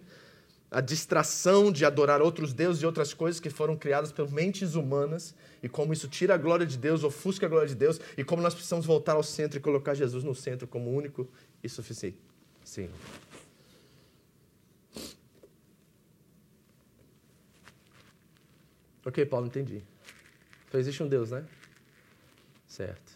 a 0.71 0.81
distração 0.81 1.71
de 1.71 1.85
adorar 1.85 2.23
outros 2.23 2.55
deuses 2.55 2.83
e 2.83 2.87
outras 2.87 3.13
coisas 3.13 3.39
que 3.39 3.51
foram 3.51 3.77
criadas 3.77 4.11
por 4.11 4.33
mentes 4.33 4.75
humanas 4.75 5.35
e 5.63 5.69
como 5.69 5.93
isso 5.93 6.09
tira 6.09 6.35
a 6.35 6.39
glória 6.39 6.65
de 6.65 6.79
Deus, 6.79 7.05
ofusca 7.05 7.45
a 7.45 7.49
glória 7.49 7.69
de 7.69 7.75
Deus 7.75 8.01
e 8.17 8.25
como 8.25 8.41
nós 8.41 8.55
precisamos 8.55 8.87
voltar 8.87 9.13
ao 9.13 9.23
centro 9.23 9.59
e 9.59 9.61
colocar 9.61 9.93
Jesus 9.93 10.25
no 10.25 10.35
centro 10.35 10.67
como 10.67 10.91
único 10.91 11.29
e 11.63 11.69
suficiente. 11.69 12.17
Sim. 12.65 12.89
Ok, 19.05 19.27
Paulo, 19.27 19.47
entendi. 19.47 19.83
Então 20.69 20.81
existe 20.81 21.03
um 21.03 21.09
Deus, 21.09 21.31
né? 21.31 21.45
Certo. 22.67 23.12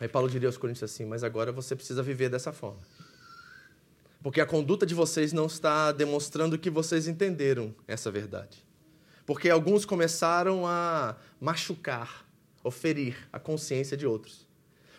Aí 0.00 0.08
Paulo 0.08 0.30
diria 0.30 0.48
aos 0.48 0.56
Coríntios 0.56 0.90
assim: 0.90 1.04
Mas 1.04 1.22
agora 1.22 1.52
você 1.52 1.76
precisa 1.76 2.02
viver 2.02 2.30
dessa 2.30 2.52
forma. 2.52 2.80
Porque 4.22 4.40
a 4.40 4.46
conduta 4.46 4.84
de 4.84 4.94
vocês 4.94 5.32
não 5.32 5.46
está 5.46 5.92
demonstrando 5.92 6.58
que 6.58 6.70
vocês 6.70 7.06
entenderam 7.06 7.74
essa 7.86 8.10
verdade. 8.10 8.64
Porque 9.26 9.48
alguns 9.48 9.84
começaram 9.84 10.66
a 10.66 11.16
machucar, 11.40 12.26
ou 12.64 12.70
ferir 12.70 13.16
a 13.32 13.38
consciência 13.38 13.96
de 13.96 14.06
outros. 14.06 14.48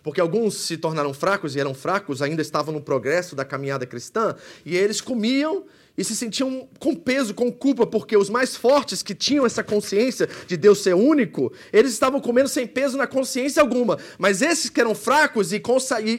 Porque 0.01 0.21
alguns 0.21 0.55
se 0.55 0.77
tornaram 0.77 1.13
fracos 1.13 1.55
e 1.55 1.59
eram 1.59 1.75
fracos, 1.75 2.21
ainda 2.21 2.41
estavam 2.41 2.73
no 2.73 2.81
progresso 2.81 3.35
da 3.35 3.45
caminhada 3.45 3.85
cristã, 3.85 4.35
e 4.65 4.75
eles 4.75 4.99
comiam 4.99 5.65
e 5.97 6.03
se 6.03 6.15
sentiam 6.15 6.67
com 6.79 6.95
peso, 6.95 7.33
com 7.33 7.51
culpa, 7.51 7.85
porque 7.85 8.15
os 8.15 8.29
mais 8.29 8.55
fortes 8.55 9.03
que 9.03 9.13
tinham 9.13 9.45
essa 9.45 9.63
consciência 9.63 10.27
de 10.47 10.55
Deus 10.55 10.79
ser 10.79 10.95
único, 10.95 11.51
eles 11.71 11.91
estavam 11.91 12.21
comendo 12.21 12.47
sem 12.47 12.65
peso 12.65 12.97
na 12.97 13.05
consciência 13.05 13.61
alguma. 13.61 13.97
Mas 14.17 14.41
esses 14.41 14.69
que 14.69 14.79
eram 14.79 14.95
fracos 14.95 15.51
e, 15.51 15.61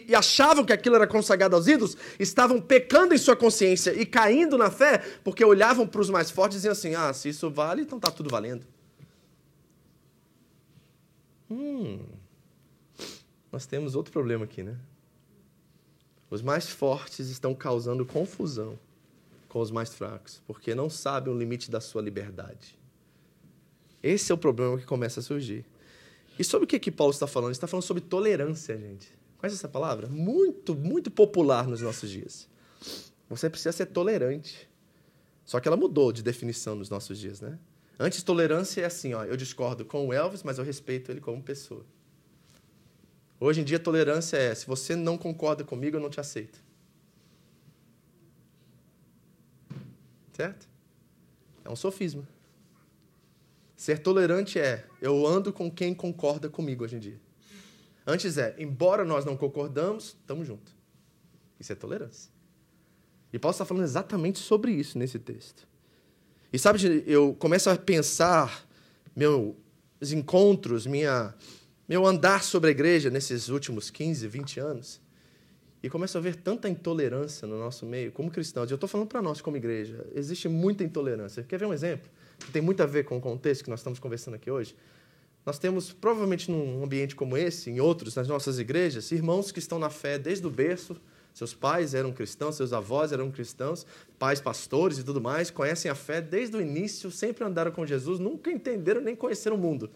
e 0.07 0.15
achavam 0.15 0.65
que 0.65 0.73
aquilo 0.73 0.97
era 0.97 1.07
consagrado 1.07 1.57
aos 1.57 1.67
ídolos, 1.67 1.97
estavam 2.19 2.61
pecando 2.61 3.15
em 3.15 3.19
sua 3.19 3.35
consciência 3.35 3.93
e 3.95 4.05
caindo 4.05 4.59
na 4.59 4.71
fé, 4.71 4.99
porque 5.25 5.45
olhavam 5.45 5.87
para 5.87 6.01
os 6.01 6.11
mais 6.11 6.31
fortes 6.31 6.57
e 6.57 6.59
diziam 6.59 6.73
assim: 6.73 6.95
ah, 6.95 7.13
se 7.13 7.31
isso 7.31 7.51
vale, 7.51 7.83
então 7.83 7.99
está 7.99 8.11
tudo 8.11 8.29
valendo. 8.29 8.67
Hum, 11.51 12.01
nós 13.51 13.67
temos 13.67 13.95
outro 13.95 14.13
problema 14.13 14.45
aqui, 14.45 14.63
né? 14.63 14.77
Os 16.31 16.41
mais 16.41 16.69
fortes 16.69 17.29
estão 17.29 17.55
causando 17.55 18.07
confusão 18.07 18.79
com 19.53 19.61
os 19.61 19.71
mais 19.71 19.93
fracos, 19.93 20.41
porque 20.47 20.75
não 20.75 20.89
sabem 20.89 21.31
o 21.31 21.37
limite 21.37 21.71
da 21.71 21.79
sua 21.79 22.01
liberdade. 22.01 22.79
Esse 24.03 24.33
é 24.33 24.35
o 24.35 24.39
problema 24.39 24.79
que 24.79 24.87
começa 24.87 25.21
a 25.21 25.23
surgir. 25.23 25.67
E 26.39 26.43
sobre 26.43 26.65
o 26.65 26.67
que, 26.67 26.79
que 26.79 26.91
Paulo 26.91 27.13
está 27.13 27.27
falando? 27.27 27.49
Ele 27.49 27.57
está 27.57 27.67
falando 27.67 27.85
sobre 27.85 28.03
tolerância, 28.03 28.79
gente. 28.79 29.13
Conhece 29.37 29.57
essa 29.57 29.69
palavra? 29.69 30.09
Muito, 30.09 30.75
muito 30.75 31.11
popular 31.11 31.69
nos 31.69 31.83
nossos 31.83 32.09
dias. 32.09 32.49
Você 33.29 33.51
precisa 33.51 33.73
ser 33.73 33.87
tolerante. 33.87 34.67
Só 35.45 35.61
que 35.61 35.69
ela 35.69 35.77
mudou 35.77 36.13
de 36.13 36.23
definição 36.23 36.75
nos 36.75 36.89
nossos 36.89 37.19
dias, 37.19 37.43
né? 37.43 37.59
Antes, 38.01 38.23
tolerância 38.23 38.81
é 38.81 38.87
assim, 38.87 39.13
ó, 39.13 39.23
eu 39.23 39.37
discordo 39.37 39.85
com 39.85 40.07
o 40.07 40.15
Elvis, 40.15 40.43
mas 40.43 40.57
eu 40.57 40.65
respeito 40.65 41.13
ele 41.13 41.21
como 41.21 41.43
pessoa. 41.43 41.85
Hoje 43.39 43.61
em 43.61 43.65
dia, 43.65 43.79
tolerância 43.79 44.39
é, 44.39 44.55
se 44.55 44.67
você 44.67 44.97
não 44.97 45.19
concorda 45.19 45.63
comigo, 45.63 45.99
eu 45.99 46.01
não 46.01 46.09
te 46.09 46.21
aceito. 46.21 46.59
Certo? 50.43 50.69
É 51.65 51.71
um 51.71 51.77
sofisma. 51.77 52.29
Ser 53.77 54.01
tolerante 54.01 54.59
é 54.59 54.85
eu 55.01 55.25
ando 55.25 55.53
com 55.53 55.71
quem 55.71 55.95
concorda 55.95 56.49
comigo 56.49 56.83
hoje 56.83 56.97
em 56.97 56.99
dia. 56.99 57.21
Antes 58.05 58.37
é, 58.37 58.53
embora 58.59 59.05
nós 59.05 59.25
não 59.25 59.37
concordamos, 59.37 60.17
estamos 60.21 60.45
juntos. 60.45 60.75
Isso 61.61 61.71
é 61.71 61.77
tolerância. 61.77 62.29
E 63.33 63.39
Paulo 63.39 63.53
está 63.53 63.65
falando 63.65 63.85
exatamente 63.85 64.41
sobre 64.41 64.73
isso 64.73 64.99
nesse 64.99 65.17
texto. 65.17 65.69
E 66.53 66.59
sabe, 66.59 67.05
eu 67.07 67.35
começo 67.35 67.71
a 67.71 67.77
pensar 67.77 68.67
meus 69.15 69.55
encontros, 70.11 70.89
minha, 70.89 71.33
meu 71.89 72.05
andar 72.05 72.43
sobre 72.43 72.71
a 72.71 72.73
igreja 72.73 73.11
nesses 73.11 73.49
últimos 73.49 73.91
15, 73.91 74.27
20 74.27 74.59
anos. 74.59 75.01
E 75.83 75.91
começo 75.91 76.17
a 76.17 76.21
ver 76.21 76.37
tanta 76.37 76.69
intolerância 76.69 77.47
no 77.47 77.59
nosso 77.59 77.85
meio, 77.85 78.13
como 78.13 78.31
cristãos. 78.31 78.71
E 78.71 78.73
eu 78.73 78.77
estou 78.77 78.89
falando 78.89 79.09
para 79.09 79.21
nós, 79.21 79.41
como 79.41 79.57
igreja, 79.57 80.07
existe 80.15 80.49
muita 80.49 80.85
intolerância. 80.85 81.43
Quer 81.43 81.59
ver 81.59 81.67
um 81.67 81.73
exemplo? 81.73 82.09
Que 82.39 82.53
tem 82.53 82.63
muito 82.63 82.83
a 82.83 82.87
ver 82.87 83.05
com 83.05 83.17
o 83.17 83.21
contexto 83.21 83.65
que 83.65 83.71
nós 83.71 83.81
estamos 83.81 83.99
conversando 83.99 84.35
aqui 84.35 84.49
hoje. 84.49 84.77
Nós 85.45 85.59
temos, 85.59 85.93
provavelmente 85.93 86.49
num 86.49 86.85
ambiente 86.85 87.17
como 87.17 87.37
esse, 87.37 87.69
em 87.69 87.81
outros, 87.81 88.15
nas 88.15 88.29
nossas 88.29 88.61
igrejas, 88.61 89.11
irmãos 89.11 89.51
que 89.51 89.59
estão 89.59 89.77
na 89.77 89.91
fé 89.91 90.17
desde 90.17 90.47
o 90.47 90.51
berço, 90.51 90.97
seus 91.35 91.53
pais 91.53 91.95
eram 91.95 92.13
cristãos, 92.13 92.55
seus 92.55 92.73
avós 92.73 93.11
eram 93.11 93.29
cristãos, 93.31 93.85
pais 94.21 94.41
pastores 94.41 94.99
e 94.99 95.03
tudo 95.03 95.21
mais, 95.21 95.51
conhecem 95.51 95.91
a 95.91 95.97
fé 95.97 96.21
desde 96.21 96.57
o 96.57 96.61
início, 96.61 97.11
sempre 97.11 97.43
andaram 97.43 97.73
com 97.73 97.85
Jesus, 97.85 98.21
nunca 98.21 98.53
entenderam 98.53 99.01
nem 99.01 99.17
conheceram 99.17 99.57
o 99.57 99.59
mundo. 99.59 99.91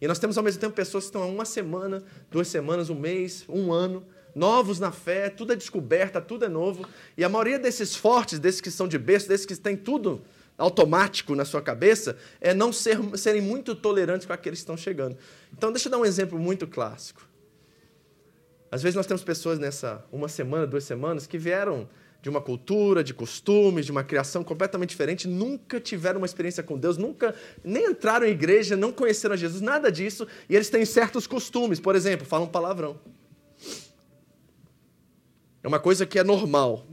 E 0.00 0.06
nós 0.06 0.18
temos 0.18 0.38
ao 0.38 0.44
mesmo 0.44 0.60
tempo 0.60 0.74
pessoas 0.74 1.04
que 1.04 1.08
estão 1.08 1.22
há 1.22 1.26
uma 1.26 1.44
semana, 1.44 2.02
duas 2.30 2.48
semanas, 2.48 2.88
um 2.88 2.98
mês, 2.98 3.44
um 3.48 3.72
ano, 3.72 4.02
novos 4.36 4.78
na 4.78 4.92
fé, 4.92 5.30
tudo 5.30 5.54
é 5.54 5.56
descoberta, 5.56 6.20
tudo 6.20 6.44
é 6.44 6.48
novo. 6.48 6.86
E 7.16 7.24
a 7.24 7.28
maioria 7.28 7.58
desses 7.58 7.96
fortes, 7.96 8.38
desses 8.38 8.60
que 8.60 8.70
são 8.70 8.86
de 8.86 8.98
berço, 8.98 9.26
desses 9.26 9.46
que 9.46 9.56
têm 9.56 9.74
tudo 9.74 10.22
automático 10.58 11.34
na 11.34 11.44
sua 11.44 11.62
cabeça, 11.62 12.16
é 12.38 12.52
não 12.52 12.70
ser, 12.70 12.98
serem 13.16 13.40
muito 13.40 13.74
tolerantes 13.74 14.26
com 14.26 14.32
aqueles 14.34 14.58
que 14.58 14.62
estão 14.62 14.76
chegando. 14.76 15.16
Então, 15.52 15.72
deixa 15.72 15.88
eu 15.88 15.90
dar 15.90 15.98
um 15.98 16.04
exemplo 16.04 16.38
muito 16.38 16.66
clássico. 16.66 17.26
Às 18.70 18.82
vezes 18.82 18.94
nós 18.94 19.06
temos 19.06 19.24
pessoas 19.24 19.58
nessa 19.58 20.04
uma 20.12 20.28
semana, 20.28 20.66
duas 20.66 20.84
semanas, 20.84 21.26
que 21.26 21.38
vieram 21.38 21.88
de 22.20 22.28
uma 22.28 22.40
cultura, 22.40 23.02
de 23.04 23.14
costumes, 23.14 23.86
de 23.86 23.92
uma 23.92 24.02
criação 24.02 24.42
completamente 24.42 24.90
diferente, 24.90 25.28
nunca 25.28 25.80
tiveram 25.80 26.18
uma 26.18 26.26
experiência 26.26 26.62
com 26.62 26.76
Deus, 26.76 26.98
nunca 26.98 27.34
nem 27.62 27.90
entraram 27.90 28.26
em 28.26 28.30
igreja, 28.30 28.76
não 28.76 28.92
conheceram 28.92 29.36
Jesus, 29.36 29.62
nada 29.62 29.90
disso, 29.92 30.26
e 30.48 30.56
eles 30.56 30.68
têm 30.68 30.84
certos 30.84 31.26
costumes. 31.26 31.78
Por 31.80 31.94
exemplo, 31.94 32.26
falam 32.26 32.48
palavrão. 32.48 32.98
É 35.66 35.68
uma 35.68 35.80
coisa 35.80 36.06
que 36.06 36.16
é 36.16 36.22
normal. 36.22 36.86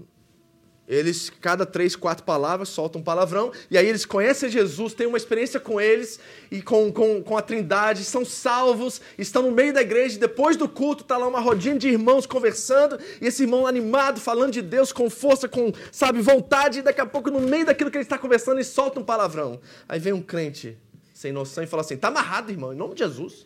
Eles, 0.88 1.30
cada 1.30 1.64
três, 1.64 1.96
quatro 1.96 2.24
palavras, 2.24 2.70
soltam 2.70 3.02
um 3.02 3.04
palavrão, 3.04 3.52
e 3.70 3.78
aí 3.78 3.88
eles 3.88 4.04
conhecem 4.04 4.50
Jesus, 4.50 4.96
têm 4.96 5.06
uma 5.06 5.16
experiência 5.16 5.60
com 5.60 5.80
eles 5.80 6.20
e 6.50 6.60
com, 6.60 6.92
com, 6.92 7.22
com 7.22 7.38
a 7.38 7.42
Trindade, 7.44 8.04
são 8.04 8.26
salvos, 8.26 9.00
estão 9.16 9.44
no 9.44 9.52
meio 9.52 9.72
da 9.76 9.82
igreja, 9.82 10.18
depois 10.18 10.58
do 10.58 10.68
culto 10.68 11.04
está 11.04 11.18
lá 11.18 11.28
uma 11.28 11.40
rodinha 11.40 11.78
de 11.78 11.88
irmãos 11.88 12.26
conversando, 12.26 12.98
e 13.22 13.28
esse 13.28 13.44
irmão 13.44 13.68
animado, 13.68 14.20
falando 14.20 14.54
de 14.54 14.64
Deus 14.64 14.92
com 14.92 15.08
força, 15.08 15.48
com, 15.48 15.72
sabe, 15.92 16.20
vontade, 16.20 16.80
e 16.80 16.82
daqui 16.82 17.00
a 17.00 17.06
pouco, 17.06 17.30
no 17.30 17.42
meio 17.42 17.68
daquilo 17.68 17.92
que 17.92 17.98
ele 17.98 18.04
está 18.04 18.18
conversando, 18.18 18.56
ele 18.56 18.64
solta 18.64 19.00
um 19.00 19.04
palavrão. 19.04 19.62
Aí 19.88 20.00
vem 20.00 20.14
um 20.14 20.22
crente 20.22 20.76
sem 21.14 21.32
noção 21.32 21.64
e 21.64 21.68
fala 21.68 21.82
assim: 21.82 21.94
está 21.94 22.08
amarrado, 22.08 22.52
irmão, 22.52 22.74
em 22.74 22.76
nome 22.76 22.96
de 22.96 23.04
Jesus. 23.04 23.46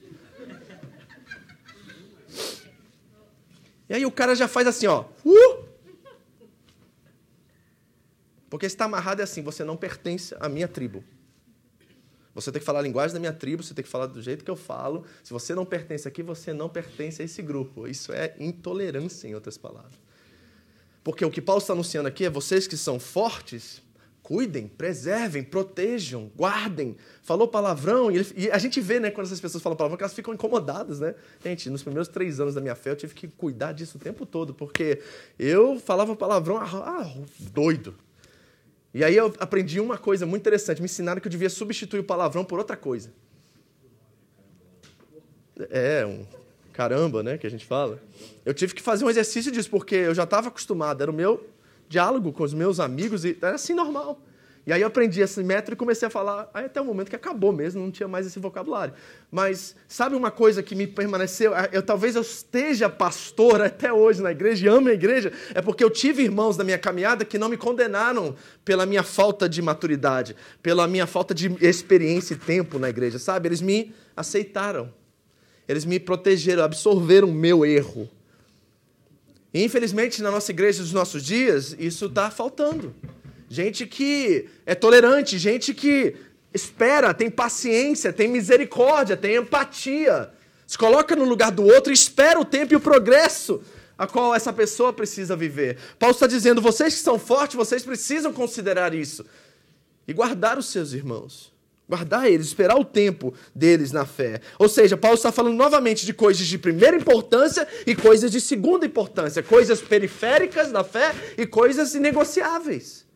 E 3.90 3.94
aí 3.94 4.06
o 4.06 4.12
cara 4.12 4.36
já 4.36 4.48
faz 4.48 4.68
assim, 4.68 4.88
ó. 4.88 5.06
Uh! 5.26 5.66
Porque 8.50 8.66
está 8.66 8.86
amarrado 8.86 9.22
é 9.22 9.24
assim, 9.24 9.42
você 9.42 9.64
não 9.64 9.76
pertence 9.76 10.36
à 10.40 10.48
minha 10.48 10.68
tribo. 10.68 11.04
Você 12.34 12.52
tem 12.52 12.60
que 12.60 12.66
falar 12.66 12.80
a 12.80 12.82
linguagem 12.84 13.14
da 13.14 13.20
minha 13.20 13.34
tribo, 13.34 13.64
você 13.64 13.74
tem 13.74 13.84
que 13.84 13.90
falar 13.90 14.06
do 14.06 14.22
jeito 14.22 14.46
que 14.46 14.52
eu 14.52 14.56
falo. 14.56 15.06
Se 15.24 15.34
você 15.34 15.56
não 15.56 15.66
pertence 15.66 16.08
aqui, 16.08 16.22
você 16.22 16.54
não 16.54 16.70
pertence 16.70 17.22
a 17.22 17.26
esse 17.26 17.42
grupo. 17.42 17.88
Isso 17.88 18.14
é 18.14 18.36
intolerância, 18.40 19.28
em 19.28 19.34
outras 19.34 19.58
palavras. 19.58 19.96
Porque 21.04 21.26
o 21.26 21.32
que 21.32 21.42
Paulo 21.42 21.62
está 21.62 21.74
anunciando 21.74 22.08
aqui 22.08 22.26
é 22.26 22.30
vocês 22.30 22.68
que 22.68 22.78
são 22.78 23.00
fortes, 23.00 23.82
cuidem, 24.28 24.68
preservem, 24.68 25.42
protejam, 25.42 26.30
guardem. 26.36 26.98
Falou 27.24 27.48
palavrão, 27.48 28.12
e, 28.12 28.18
ele, 28.18 28.28
e, 28.36 28.52
a 28.52 28.58
gente 28.58 28.82
vê, 28.82 29.00
né, 29.00 29.10
quando 29.10 29.26
essas 29.26 29.40
pessoas 29.40 29.64
falam 29.64 29.78
palavrão, 29.78 29.96
que 29.96 30.04
elas 30.04 30.14
ficam 30.14 30.34
incomodadas, 30.34 31.00
né? 31.00 31.16
Gente, 31.42 31.70
nos 31.70 31.82
primeiros 31.82 32.10
três 32.10 32.38
anos 32.38 32.54
da 32.54 32.60
minha 32.60 32.76
fé, 32.76 32.90
eu 32.90 32.98
tive 32.98 33.14
que 33.14 33.26
cuidar 33.30 33.72
disso 33.72 33.98
o 33.98 34.02
tempo 34.02 34.26
todo, 34.26 34.54
porque 34.54 35.02
eu 35.40 35.80
falava 35.80 36.14
palavrão, 36.14 36.58
ah, 36.58 37.10
doido. 37.40 37.96
E 38.94 39.02
aí 39.02 39.16
eu 39.16 39.34
aprendi 39.40 39.80
uma 39.80 39.98
coisa 39.98 40.26
muito 40.26 40.42
interessante, 40.42 40.82
me 40.82 40.86
ensinaram 40.88 41.22
que 41.22 41.28
eu 41.28 41.32
devia 41.32 41.50
substituir 41.50 42.02
o 42.02 42.04
palavrão 42.04 42.44
por 42.44 42.60
outra 42.60 42.76
coisa. 42.76 43.14
É, 45.70 46.06
um 46.06 46.26
caramba, 46.74 47.24
né, 47.24 47.38
que 47.38 47.48
a 47.48 47.50
gente 47.50 47.66
fala. 47.66 47.98
Eu 48.46 48.54
tive 48.54 48.74
que 48.74 48.82
fazer 48.82 49.06
um 49.06 49.10
exercício 49.10 49.54
disso, 49.54 49.70
porque 49.70 49.96
eu 49.96 50.14
já 50.14 50.26
estava 50.26 50.50
acostumado, 50.50 51.02
era 51.02 51.10
o 51.10 51.14
meu 51.14 51.48
diálogo 51.88 52.32
com 52.32 52.44
os 52.44 52.54
meus 52.54 52.80
amigos 52.80 53.26
e 53.26 53.38
era 53.42 53.56
assim 53.56 53.74
normal. 53.74 54.22
E 54.68 54.74
aí 54.74 54.82
eu 54.82 54.88
aprendi 54.88 55.22
esse 55.22 55.42
método 55.42 55.76
e 55.76 55.78
comecei 55.78 56.06
a 56.06 56.12
falar, 56.12 56.52
aí 56.54 56.66
até 56.66 56.82
o 56.82 56.84
momento 56.84 57.10
que 57.10 57.16
acabou 57.16 57.54
mesmo, 57.54 57.82
não 57.82 57.90
tinha 57.90 58.06
mais 58.06 58.28
esse 58.28 58.38
vocabulário. 58.38 58.94
Mas 59.32 59.78
sabe 59.88 60.14
uma 60.14 60.30
coisa 60.30 60.62
que 60.62 60.76
me 60.76 60.86
permaneceu? 60.86 61.54
Eu 61.72 61.82
talvez 61.82 62.18
eu 62.18 62.22
esteja 62.22 62.90
pastor 62.90 63.62
até 63.62 63.94
hoje 63.94 64.22
na 64.22 64.30
igreja 64.30 64.66
e 64.66 64.70
amo 64.70 64.90
a 64.90 64.94
igreja, 64.94 65.32
é 65.56 65.62
porque 65.62 65.82
eu 65.82 65.90
tive 65.90 66.24
irmãos 66.24 66.58
na 66.58 66.66
minha 66.66 66.78
caminhada 66.78 67.24
que 67.24 67.38
não 67.38 67.48
me 67.48 67.56
condenaram 67.56 68.36
pela 68.66 68.86
minha 68.86 69.04
falta 69.04 69.48
de 69.48 69.62
maturidade, 69.62 70.36
pela 70.62 70.86
minha 70.86 71.08
falta 71.08 71.34
de 71.34 71.48
experiência 71.66 72.34
e 72.34 72.38
tempo 72.38 72.78
na 72.78 72.90
igreja, 72.90 73.18
sabe? 73.18 73.48
Eles 73.48 73.62
me 73.62 73.96
aceitaram. 74.18 74.94
Eles 75.66 75.86
me 75.86 75.98
protegeram, 75.98 76.64
absorveram 76.64 77.30
o 77.30 77.34
meu 77.34 77.66
erro. 77.66 78.10
E, 79.54 79.64
infelizmente, 79.64 80.22
na 80.22 80.32
nossa 80.32 80.52
igreja 80.52 80.82
dos 80.82 80.94
nossos 80.94 81.24
dias, 81.24 81.76
isso 81.80 82.06
está 82.06 82.30
faltando. 82.30 82.94
Gente 83.50 83.86
que 83.86 84.48
é 84.66 84.76
tolerante, 84.76 85.38
gente 85.38 85.74
que 85.74 86.16
espera, 86.54 87.14
tem 87.14 87.30
paciência, 87.30 88.12
tem 88.12 88.28
misericórdia, 88.28 89.16
tem 89.16 89.36
empatia. 89.36 90.32
Se 90.66 90.78
coloca 90.78 91.16
no 91.16 91.24
lugar 91.24 91.52
do 91.52 91.64
outro 91.64 91.92
e 91.92 91.94
espera 91.94 92.40
o 92.40 92.46
tempo 92.46 92.74
e 92.74 92.76
o 92.76 92.80
progresso 92.80 93.62
a 93.98 94.06
qual 94.06 94.36
essa 94.36 94.54
pessoa 94.54 94.94
precisa 94.94 95.36
viver. 95.36 95.78
Paulo 95.98 96.14
está 96.14 96.28
dizendo: 96.28 96.62
vocês 96.62 96.94
que 96.94 97.00
são 97.00 97.18
fortes, 97.18 97.56
vocês 97.56 97.84
precisam 97.84 98.34
considerar 98.34 98.94
isso 98.94 99.26
e 100.08 100.14
guardar 100.14 100.58
os 100.58 100.68
seus 100.68 100.94
irmãos. 100.94 101.52
Guardar 101.90 102.30
eles, 102.30 102.48
esperar 102.48 102.76
o 102.78 102.84
tempo 102.84 103.34
deles 103.56 103.94
na 103.94 104.06
fé. 104.06 104.42
Ou 104.60 104.68
seja, 104.68 104.98
Paulo 104.98 105.16
está 105.16 105.32
falando 105.32 105.56
novamente 105.56 106.06
de 106.06 106.14
coisas 106.14 106.46
de 106.46 106.58
primeira 106.58 106.98
importância 106.98 107.66
e 107.86 107.96
coisas 107.96 108.30
de 108.30 108.42
segunda 108.42 108.86
importância, 108.86 109.42
coisas 109.42 109.80
periféricas 109.80 110.70
da 110.70 110.84
fé 110.84 111.16
e 111.38 111.46
coisas 111.46 111.96
inegociáveis. 111.96 113.08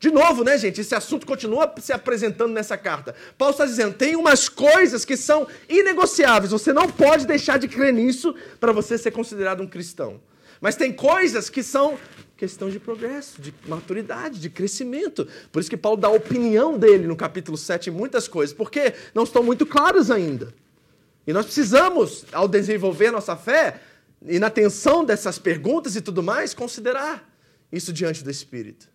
De 0.00 0.10
novo, 0.10 0.42
né, 0.42 0.56
gente? 0.56 0.80
Esse 0.80 0.94
assunto 0.94 1.26
continua 1.26 1.72
se 1.78 1.92
apresentando 1.92 2.52
nessa 2.52 2.76
carta. 2.76 3.14
Paulo 3.36 3.52
está 3.52 3.66
dizendo: 3.66 3.94
tem 3.94 4.16
umas 4.16 4.48
coisas 4.48 5.04
que 5.04 5.14
são 5.16 5.46
inegociáveis. 5.68 6.52
Você 6.52 6.72
não 6.72 6.88
pode 6.88 7.26
deixar 7.26 7.58
de 7.58 7.68
crer 7.68 7.92
nisso 7.92 8.34
para 8.58 8.72
você 8.72 8.96
ser 8.96 9.10
considerado 9.10 9.62
um 9.62 9.68
cristão. 9.68 10.20
Mas 10.58 10.74
tem 10.74 10.90
coisas 10.90 11.50
que 11.50 11.62
são 11.62 11.98
questão 12.40 12.70
de 12.70 12.80
progresso, 12.80 13.38
de 13.38 13.52
maturidade, 13.68 14.40
de 14.40 14.48
crescimento. 14.48 15.28
Por 15.52 15.60
isso 15.60 15.68
que 15.68 15.76
Paulo 15.76 16.00
dá 16.00 16.08
a 16.08 16.12
opinião 16.12 16.78
dele 16.78 17.06
no 17.06 17.14
capítulo 17.14 17.58
7 17.58 17.90
em 17.90 17.92
muitas 17.92 18.26
coisas, 18.26 18.56
porque 18.56 18.94
não 19.14 19.24
estão 19.24 19.42
muito 19.42 19.66
claras 19.66 20.10
ainda. 20.10 20.54
E 21.26 21.34
nós 21.34 21.44
precisamos, 21.44 22.24
ao 22.32 22.48
desenvolver 22.48 23.10
nossa 23.10 23.36
fé, 23.36 23.82
e 24.26 24.38
na 24.38 24.46
atenção 24.46 25.04
dessas 25.04 25.38
perguntas 25.38 25.96
e 25.96 26.00
tudo 26.00 26.22
mais, 26.22 26.54
considerar 26.54 27.30
isso 27.70 27.92
diante 27.92 28.24
do 28.24 28.30
Espírito. 28.30 28.88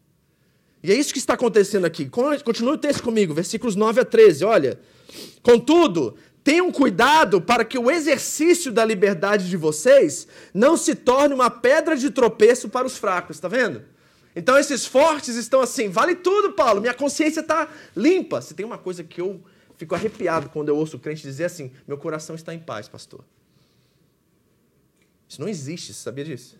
E 0.81 0.91
é 0.91 0.95
isso 0.95 1.13
que 1.13 1.19
está 1.19 1.36
acontecendo 1.36 1.86
aqui. 1.86 2.10
Continue 2.10 2.73
o 2.73 2.77
texto 2.79 3.03
comigo, 3.03 3.31
versículos 3.31 3.75
9 3.75 4.01
a 4.01 4.05
13. 4.05 4.43
Olha. 4.43 4.79
Contudo, 5.43 6.17
Tenham 6.45 6.71
cuidado 6.71 7.41
para 7.41 7.65
que 7.65 7.75
o 7.75 7.89
exercício 7.89 8.71
da 8.71 8.86
liberdade 8.86 9.49
de 9.49 9.58
vocês 9.58 10.27
não 10.53 10.77
se 10.77 10.93
torne 10.93 11.34
uma 11.34 11.49
pedra 11.49 11.97
de 11.97 12.12
tropeço 12.12 12.69
para 12.69 12.86
os 12.86 12.95
fracos, 12.99 13.38
está 13.38 13.47
vendo? 13.47 13.84
Então 14.36 14.55
esses 14.55 14.86
fortes 14.86 15.36
estão 15.36 15.60
assim, 15.60 15.89
vale 15.89 16.13
tudo, 16.15 16.53
Paulo, 16.53 16.81
minha 16.81 16.93
consciência 16.93 17.39
está 17.39 17.67
limpa. 17.97 18.43
Se 18.43 18.53
tem 18.53 18.63
uma 18.63 18.77
coisa 18.77 19.03
que 19.03 19.19
eu 19.19 19.43
fico 19.75 19.95
arrepiado 19.95 20.47
quando 20.49 20.69
eu 20.69 20.77
ouço 20.77 20.97
o 20.97 20.99
crente 20.99 21.23
dizer 21.23 21.45
assim, 21.45 21.71
meu 21.88 21.97
coração 21.97 22.36
está 22.36 22.53
em 22.53 22.60
paz, 22.60 22.88
pastor. 22.88 23.25
Isso 25.28 25.41
não 25.41 25.47
existe, 25.47 25.95
você 25.95 25.99
sabia 25.99 26.26
disso? 26.26 26.59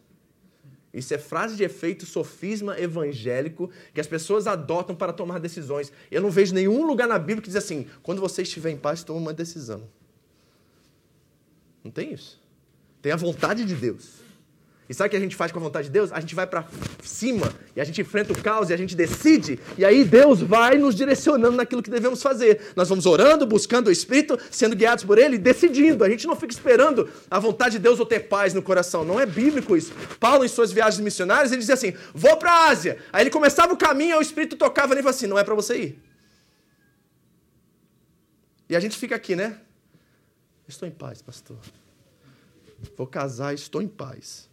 Isso 0.96 1.14
é 1.14 1.18
frase 1.18 1.58
de 1.58 1.64
efeito 1.64 2.06
sofisma 2.06 2.80
evangélico 2.80 3.70
que 3.94 4.00
as 4.00 4.08
pessoas 4.08 4.48
adotam 4.48 4.96
para 4.96 5.12
tomar 5.12 5.40
decisões. 5.40 5.92
Eu 6.10 6.22
não 6.22 6.32
vejo 6.32 6.54
nenhum 6.54 6.88
lugar 6.88 7.06
na 7.06 7.20
Bíblia 7.20 7.42
que 7.42 7.50
diz 7.50 7.58
assim: 7.58 7.86
quando 8.02 8.22
você 8.22 8.44
estiver 8.44 8.72
em 8.72 8.78
paz, 8.78 9.04
toma 9.04 9.20
uma 9.20 9.34
decisão. 9.34 9.84
Não 11.84 11.92
tem 11.92 12.14
isso. 12.14 12.42
Tem 13.02 13.12
a 13.12 13.18
vontade 13.18 13.66
de 13.66 13.76
Deus. 13.76 14.25
E 14.88 14.94
sabe 14.94 15.08
o 15.08 15.12
que 15.12 15.18
a 15.18 15.20
gente 15.20 15.36
faz 15.36 15.52
com 15.52 15.58
a 15.58 15.62
vontade 15.62 15.88
de 15.88 15.94
Deus? 15.94 16.12
A 16.12 16.20
gente 16.20 16.36
vai 16.36 16.46
para 16.46 16.68
cima 17.04 17.52
e 17.76 17.82
a 17.82 17.84
gente 17.84 18.00
enfrenta 18.02 18.34
o 18.34 18.42
caos 18.42 18.70
e 18.70 18.74
a 18.74 18.78
gente 18.78 18.96
decide, 18.96 19.60
e 19.78 19.84
aí 19.84 20.04
Deus 20.04 20.42
vai 20.42 20.78
nos 20.78 20.94
direcionando 20.94 21.58
naquilo 21.58 21.82
que 21.82 21.90
devemos 21.90 22.22
fazer. 22.22 22.72
Nós 22.76 22.88
vamos 22.88 23.08
orando, 23.08 23.48
buscando 23.48 23.88
o 23.88 23.92
Espírito, 23.92 24.38
sendo 24.52 24.76
guiados 24.76 25.04
por 25.04 25.18
Ele, 25.18 25.40
decidindo. 25.40 26.04
A 26.04 26.10
gente 26.10 26.28
não 26.28 26.36
fica 26.36 26.54
esperando 26.54 27.10
a 27.32 27.40
vontade 27.40 27.78
de 27.78 27.80
Deus 27.80 28.00
ou 28.00 28.06
ter 28.06 28.22
paz 28.22 28.54
no 28.54 28.62
coração. 28.62 29.04
Não 29.04 29.20
é 29.20 29.26
bíblico 29.26 29.76
isso. 29.76 29.92
Paulo, 30.20 30.46
em 30.46 30.48
suas 30.48 30.72
viagens 30.72 31.02
missionárias, 31.02 31.52
ele 31.52 31.62
dizia 31.62 31.74
assim: 31.74 31.94
vou 32.14 32.38
para 32.38 32.52
a 32.52 32.70
Ásia. 32.70 33.00
Aí 33.12 33.24
ele 33.24 33.32
começava 33.32 33.74
o 33.74 33.78
caminho, 33.78 34.16
e 34.16 34.20
o 34.20 34.22
Espírito 34.22 34.56
tocava 34.56 34.90
nele 34.90 35.00
e 35.00 35.04
falava 35.04 35.18
assim: 35.18 35.28
não 35.28 35.40
é 35.40 35.44
para 35.44 35.56
você 35.56 35.78
ir. 35.78 36.00
E 38.70 38.76
a 38.76 38.80
gente 38.80 38.98
fica 38.98 39.16
aqui, 39.16 39.36
né? 39.36 39.60
Estou 40.68 40.88
em 40.88 40.92
paz, 40.92 41.22
pastor. 41.22 41.58
Vou 42.96 43.08
casar, 43.08 43.54
estou 43.54 43.82
em 43.82 43.88
paz. 43.88 44.50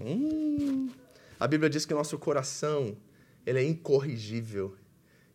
Hum. 0.00 0.88
A 1.38 1.46
Bíblia 1.46 1.70
diz 1.70 1.86
que 1.86 1.92
o 1.92 1.96
nosso 1.96 2.18
coração 2.18 2.96
ele 3.46 3.58
é 3.58 3.64
incorrigível. 3.64 4.76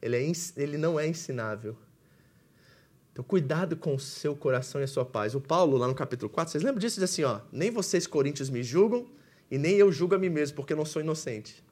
Ele, 0.01 0.16
é, 0.16 0.32
ele 0.57 0.78
não 0.78 0.99
é 0.99 1.07
ensinável. 1.07 1.76
Então, 3.11 3.24
cuidado 3.24 3.78
com 3.78 3.95
o 3.95 3.99
seu 3.99 4.36
coração 4.36 4.82
e 4.82 4.84
a 4.84 4.88
sua 4.88 5.05
paz. 5.05 5.36
O 5.36 5.41
Paulo, 5.41 5.78
lá 5.78 5.88
no 5.88 5.95
capítulo 5.95 6.30
4, 6.30 6.51
vocês 6.51 6.63
lembram 6.63 6.80
disso? 6.80 6.99
Diz 6.99 7.09
assim, 7.09 7.24
ó, 7.24 7.39
nem 7.51 7.72
vocês, 7.72 8.05
coríntios, 8.05 8.49
me 8.49 8.61
julgam, 8.61 9.07
e 9.49 9.57
nem 9.57 9.76
eu 9.76 9.91
julgo 9.91 10.16
a 10.16 10.18
mim 10.18 10.30
mesmo, 10.30 10.55
porque 10.55 10.74
eu 10.74 10.78
não 10.78 10.86
sou 10.86 11.01
inocente. 11.01 11.63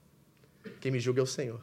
Quem 0.79 0.91
me 0.91 0.99
julga 0.99 1.19
é 1.19 1.23
o 1.23 1.27
Senhor. 1.27 1.61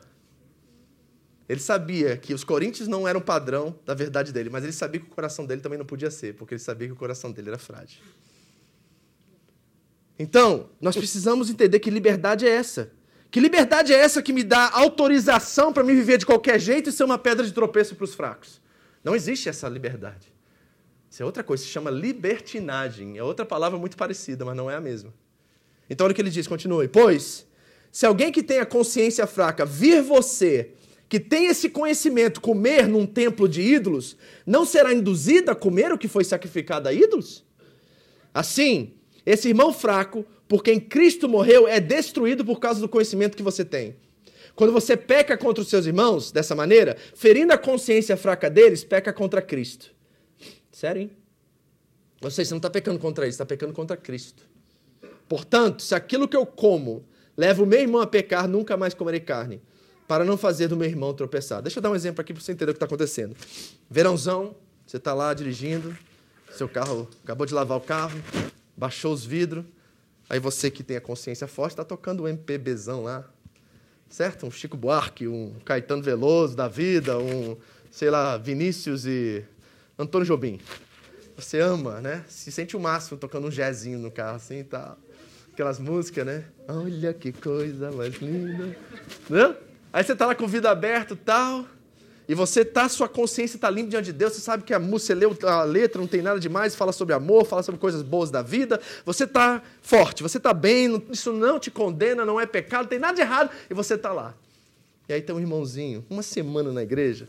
Ele 1.48 1.60
sabia 1.60 2.16
que 2.16 2.34
os 2.34 2.44
coríntios 2.44 2.86
não 2.86 3.08
eram 3.08 3.20
padrão 3.20 3.76
da 3.84 3.94
verdade 3.94 4.32
dele, 4.32 4.50
mas 4.50 4.62
ele 4.62 4.72
sabia 4.72 5.00
que 5.00 5.06
o 5.06 5.10
coração 5.10 5.46
dele 5.46 5.60
também 5.60 5.78
não 5.78 5.86
podia 5.86 6.10
ser, 6.10 6.34
porque 6.34 6.54
ele 6.54 6.60
sabia 6.60 6.86
que 6.86 6.92
o 6.92 6.96
coração 6.96 7.32
dele 7.32 7.48
era 7.48 7.58
frágil. 7.58 8.00
Então, 10.20 10.68
nós 10.78 10.94
precisamos 10.94 11.48
entender 11.48 11.80
que 11.80 11.88
liberdade 11.88 12.46
é 12.46 12.50
essa. 12.50 12.92
Que 13.30 13.40
liberdade 13.40 13.90
é 13.90 13.96
essa 13.96 14.20
que 14.20 14.34
me 14.34 14.44
dá 14.44 14.68
autorização 14.74 15.72
para 15.72 15.82
me 15.82 15.94
viver 15.94 16.18
de 16.18 16.26
qualquer 16.26 16.60
jeito 16.60 16.90
e 16.90 16.92
ser 16.92 17.04
uma 17.04 17.16
pedra 17.16 17.46
de 17.46 17.54
tropeço 17.54 17.96
para 17.96 18.04
os 18.04 18.12
fracos? 18.12 18.60
Não 19.02 19.16
existe 19.16 19.48
essa 19.48 19.66
liberdade. 19.66 20.30
Isso 21.08 21.22
é 21.22 21.24
outra 21.24 21.42
coisa, 21.42 21.62
se 21.62 21.70
chama 21.70 21.90
libertinagem. 21.90 23.16
É 23.16 23.22
outra 23.22 23.46
palavra 23.46 23.78
muito 23.78 23.96
parecida, 23.96 24.44
mas 24.44 24.54
não 24.54 24.70
é 24.70 24.76
a 24.76 24.80
mesma. 24.80 25.10
Então, 25.88 26.04
olha 26.04 26.12
o 26.12 26.14
que 26.14 26.20
ele 26.20 26.28
diz, 26.28 26.46
continue. 26.46 26.86
Pois, 26.86 27.46
se 27.90 28.04
alguém 28.04 28.30
que 28.30 28.42
tem 28.42 28.58
a 28.58 28.66
consciência 28.66 29.26
fraca 29.26 29.64
vir 29.64 30.02
você, 30.02 30.72
que 31.08 31.18
tem 31.18 31.46
esse 31.46 31.70
conhecimento, 31.70 32.42
comer 32.42 32.86
num 32.86 33.06
templo 33.06 33.48
de 33.48 33.62
ídolos, 33.62 34.18
não 34.44 34.66
será 34.66 34.92
induzido 34.92 35.50
a 35.50 35.54
comer 35.54 35.90
o 35.92 35.96
que 35.96 36.08
foi 36.08 36.24
sacrificado 36.24 36.90
a 36.90 36.92
ídolos? 36.92 37.42
Assim, 38.34 38.99
esse 39.24 39.48
irmão 39.48 39.72
fraco, 39.72 40.24
por 40.48 40.62
quem 40.62 40.80
Cristo 40.80 41.28
morreu, 41.28 41.68
é 41.68 41.78
destruído 41.78 42.44
por 42.44 42.58
causa 42.58 42.80
do 42.80 42.88
conhecimento 42.88 43.36
que 43.36 43.42
você 43.42 43.64
tem. 43.64 43.96
Quando 44.54 44.72
você 44.72 44.96
peca 44.96 45.36
contra 45.38 45.62
os 45.62 45.68
seus 45.68 45.86
irmãos 45.86 46.32
dessa 46.32 46.54
maneira, 46.54 46.96
ferindo 47.14 47.52
a 47.52 47.58
consciência 47.58 48.16
fraca 48.16 48.50
deles, 48.50 48.84
peca 48.84 49.12
contra 49.12 49.40
Cristo. 49.40 49.90
Sério, 50.72 51.02
hein? 51.02 51.10
Você, 52.20 52.44
você 52.44 52.50
não 52.50 52.58
está 52.58 52.68
pecando 52.68 52.98
contra 52.98 53.26
isso, 53.26 53.36
está 53.36 53.46
pecando 53.46 53.72
contra 53.72 53.96
Cristo. 53.96 54.42
Portanto, 55.28 55.82
se 55.82 55.94
aquilo 55.94 56.28
que 56.28 56.36
eu 56.36 56.44
como 56.44 57.04
leva 57.36 57.62
o 57.62 57.66
meu 57.66 57.80
irmão 57.80 58.02
a 58.02 58.06
pecar, 58.06 58.46
nunca 58.46 58.76
mais 58.76 58.92
comerei 58.92 59.20
carne, 59.20 59.62
para 60.06 60.24
não 60.24 60.36
fazer 60.36 60.68
do 60.68 60.76
meu 60.76 60.88
irmão 60.88 61.14
tropeçar. 61.14 61.62
Deixa 61.62 61.78
eu 61.78 61.82
dar 61.82 61.90
um 61.90 61.94
exemplo 61.94 62.20
aqui 62.20 62.34
para 62.34 62.42
você 62.42 62.52
entender 62.52 62.72
o 62.72 62.74
que 62.74 62.78
está 62.78 62.86
acontecendo. 62.86 63.34
Verãozão, 63.88 64.56
você 64.86 64.96
está 64.96 65.14
lá 65.14 65.32
dirigindo, 65.32 65.96
seu 66.50 66.68
carro 66.68 67.08
acabou 67.22 67.46
de 67.46 67.54
lavar 67.54 67.78
o 67.78 67.80
carro, 67.80 68.20
baixou 68.80 69.12
os 69.12 69.26
vidros, 69.26 69.62
aí 70.28 70.40
você 70.40 70.70
que 70.70 70.82
tem 70.82 70.96
a 70.96 71.00
consciência 71.02 71.46
forte 71.46 71.72
está 71.72 71.84
tocando 71.84 72.22
um 72.22 72.28
MPBzão 72.28 73.02
lá, 73.02 73.28
certo? 74.08 74.46
Um 74.46 74.50
Chico 74.50 74.74
Buarque, 74.74 75.28
um 75.28 75.54
Caetano 75.66 76.02
Veloso 76.02 76.56
da 76.56 76.66
vida, 76.66 77.18
um, 77.18 77.58
sei 77.90 78.08
lá, 78.08 78.38
Vinícius 78.38 79.04
e 79.04 79.44
Antônio 79.98 80.26
Jobim. 80.26 80.58
Você 81.36 81.60
ama, 81.60 82.00
né? 82.00 82.24
Se 82.26 82.50
sente 82.50 82.74
o 82.74 82.80
máximo 82.80 83.18
tocando 83.18 83.48
um 83.48 83.50
jazzinho 83.50 83.98
no 83.98 84.10
carro 84.10 84.36
assim 84.36 84.64
tal. 84.64 84.96
Aquelas 85.52 85.78
músicas, 85.78 86.24
né? 86.24 86.44
Olha 86.66 87.12
que 87.12 87.32
coisa 87.32 87.92
mais 87.92 88.14
linda. 88.14 88.78
Né? 89.28 89.56
Aí 89.92 90.02
você 90.02 90.16
tá 90.16 90.24
lá 90.24 90.34
com 90.34 90.44
o 90.44 90.48
vidro 90.48 90.70
aberto 90.70 91.12
e 91.12 91.16
tal. 91.18 91.66
E 92.30 92.34
você 92.34 92.64
tá, 92.64 92.88
sua 92.88 93.08
consciência 93.08 93.56
está 93.56 93.68
limpa 93.68 93.90
diante 93.90 94.04
de 94.04 94.12
Deus, 94.12 94.34
você 94.34 94.40
sabe 94.40 94.62
que 94.62 94.72
a 94.72 94.78
música, 94.78 95.12
você 95.12 95.14
leu 95.16 95.36
a 95.42 95.64
letra, 95.64 96.00
não 96.00 96.06
tem 96.06 96.22
nada 96.22 96.38
demais, 96.38 96.76
fala 96.76 96.92
sobre 96.92 97.12
amor, 97.12 97.44
fala 97.44 97.60
sobre 97.60 97.80
coisas 97.80 98.02
boas 98.02 98.30
da 98.30 98.40
vida. 98.40 98.80
Você 99.04 99.24
está 99.24 99.60
forte, 99.82 100.22
você 100.22 100.38
está 100.38 100.54
bem, 100.54 101.04
isso 101.10 101.32
não 101.32 101.58
te 101.58 101.72
condena, 101.72 102.24
não 102.24 102.40
é 102.40 102.46
pecado, 102.46 102.82
não 102.82 102.88
tem 102.88 103.00
nada 103.00 103.14
de 103.14 103.20
errado, 103.20 103.50
e 103.68 103.74
você 103.74 103.94
está 103.94 104.12
lá. 104.12 104.32
E 105.08 105.12
aí 105.12 105.20
tem 105.20 105.34
um 105.34 105.40
irmãozinho, 105.40 106.06
uma 106.08 106.22
semana 106.22 106.70
na 106.70 106.84
igreja, 106.84 107.28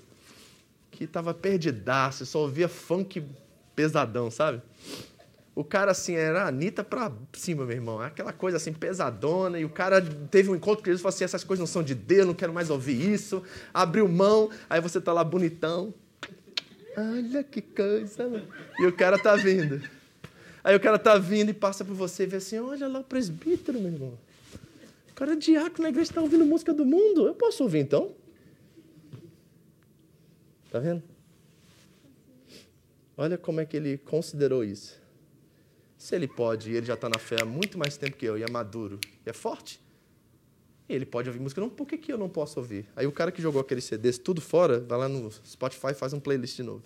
que 0.92 1.06
estava 1.06 1.34
perdidaço, 1.34 2.24
só 2.24 2.38
ouvia 2.38 2.70
funk 2.70 3.24
pesadão, 3.76 4.30
sabe? 4.30 4.62
O 5.54 5.64
cara, 5.64 5.92
assim, 5.92 6.16
era 6.16 6.48
Anitta 6.48 6.84
pra 6.84 7.12
cima, 7.34 7.66
meu 7.66 7.76
irmão. 7.76 8.00
Aquela 8.00 8.32
coisa, 8.32 8.58
assim, 8.58 8.72
pesadona. 8.72 9.60
E 9.60 9.66
o 9.66 9.70
cara 9.70 10.02
teve 10.02 10.50
um 10.50 10.56
encontro 10.56 10.84
com 10.84 10.86
Jesus 10.86 11.02
e 11.02 11.04
falou 11.04 11.14
assim, 11.14 11.26
essas 11.26 11.44
coisas 11.44 11.60
não 11.60 11.68
são 11.68 11.84
de 11.84 11.94
Deus, 11.94 12.26
não 12.26 12.34
quero 12.34 12.54
mais 12.54 12.70
ouvir 12.70 13.12
isso. 13.12 13.44
Abriu 13.74 14.08
mão, 14.08 14.50
aí 14.70 14.80
você 14.80 15.02
tá 15.02 15.12
lá 15.12 15.24
bonitão. 15.24 15.94
Olha 16.96 17.44
que 17.44 17.62
coisa. 17.62 18.30
E 18.80 18.86
o 18.86 18.94
cara 18.94 19.20
tá 19.20 19.36
vindo. 19.36 19.82
Aí 20.64 20.76
o 20.76 20.80
cara 20.80 21.00
tá 21.00 21.18
vindo 21.18 21.50
e 21.50 21.54
passa 21.54 21.84
por 21.84 21.96
você 21.96 22.24
e 22.24 22.28
vê 22.28 22.38
assim, 22.38 22.60
olha 22.60 22.88
lá 22.88 23.00
o 23.00 23.04
presbítero, 23.04 23.80
meu 23.80 23.92
irmão. 23.92 24.18
O 25.10 25.14
cara 25.16 25.34
é 25.34 25.36
diácono 25.36 25.84
na 25.84 25.90
igreja 25.90 26.12
está 26.12 26.22
ouvindo 26.22 26.46
música 26.46 26.74
do 26.74 26.86
mundo. 26.86 27.28
Eu 27.28 27.34
posso 27.34 27.64
ouvir, 27.64 27.80
então? 27.80 28.14
Tá 30.72 30.80
vendo? 30.80 31.04
Olha 33.18 33.38
como 33.38 33.60
é 33.60 33.66
que 33.66 33.76
ele 33.76 33.98
considerou 33.98 34.64
isso. 34.64 35.01
Se 36.02 36.16
ele 36.16 36.28
pode, 36.28 36.72
e 36.72 36.76
ele 36.76 36.88
já 36.88 36.96
está 36.96 37.08
na 37.08 37.20
fé 37.20 37.36
há 37.44 37.46
muito 37.46 37.78
mais 37.78 37.96
tempo 37.96 38.18
que 38.18 38.26
eu, 38.26 38.36
e 38.36 38.42
é 38.42 38.50
maduro, 38.50 39.00
e 39.24 39.30
é 39.30 39.34
forte, 39.34 39.80
ele 40.90 41.06
pode 41.06 41.30
ouvir 41.30 41.40
música, 41.40 41.62
não, 41.62 41.70
por 41.70 41.86
que, 41.86 41.96
que 41.96 42.12
eu 42.12 42.18
não 42.18 42.28
posso 42.28 42.60
ouvir? 42.60 42.88
Aí 42.96 43.06
o 43.06 43.12
cara 43.12 43.32
que 43.32 43.40
jogou 43.40 43.62
aqueles 43.62 43.84
CDs 43.84 44.18
tudo 44.18 44.42
fora, 44.42 44.80
vai 44.80 44.98
lá 44.98 45.08
no 45.08 45.32
Spotify 45.32 45.90
e 45.92 45.94
faz 45.94 46.12
um 46.12 46.20
playlist 46.20 46.56
de 46.56 46.64
novo. 46.64 46.82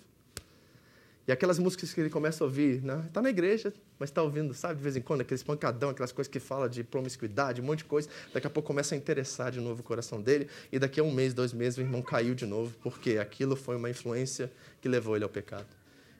E 1.26 1.32
aquelas 1.32 1.58
músicas 1.58 1.94
que 1.94 2.00
ele 2.02 2.10
começa 2.10 2.44
a 2.44 2.46
ouvir, 2.46 2.82
né? 2.82 3.08
tá 3.10 3.22
na 3.22 3.30
igreja, 3.30 3.72
mas 3.98 4.10
está 4.10 4.22
ouvindo, 4.22 4.52
sabe, 4.52 4.74
de 4.74 4.82
vez 4.82 4.96
em 4.98 5.00
quando, 5.00 5.22
aqueles 5.22 5.42
pancadão, 5.42 5.88
aquelas 5.88 6.12
coisas 6.12 6.30
que 6.30 6.38
fala 6.38 6.68
de 6.68 6.84
promiscuidade, 6.84 7.62
um 7.62 7.64
monte 7.64 7.78
de 7.78 7.84
coisa. 7.86 8.10
Daqui 8.34 8.46
a 8.46 8.50
pouco 8.50 8.66
começa 8.66 8.94
a 8.94 8.98
interessar 8.98 9.50
de 9.50 9.62
novo 9.62 9.80
o 9.80 9.82
coração 9.82 10.20
dele, 10.20 10.46
e 10.70 10.78
daqui 10.78 11.00
a 11.00 11.02
um 11.02 11.10
mês, 11.10 11.32
dois 11.32 11.54
meses, 11.54 11.78
o 11.78 11.80
irmão 11.80 12.02
caiu 12.02 12.34
de 12.34 12.44
novo, 12.44 12.76
porque 12.82 13.16
aquilo 13.16 13.56
foi 13.56 13.76
uma 13.76 13.88
influência 13.88 14.52
que 14.82 14.90
levou 14.90 15.16
ele 15.16 15.24
ao 15.24 15.30
pecado. 15.30 15.68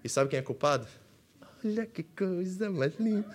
E 0.02 0.08
sabe 0.08 0.30
quem 0.30 0.38
é 0.38 0.42
culpado? 0.42 0.88
Olha 1.64 1.86
que 1.86 2.02
coisa 2.02 2.70
mais 2.70 2.98
linda. 2.98 3.34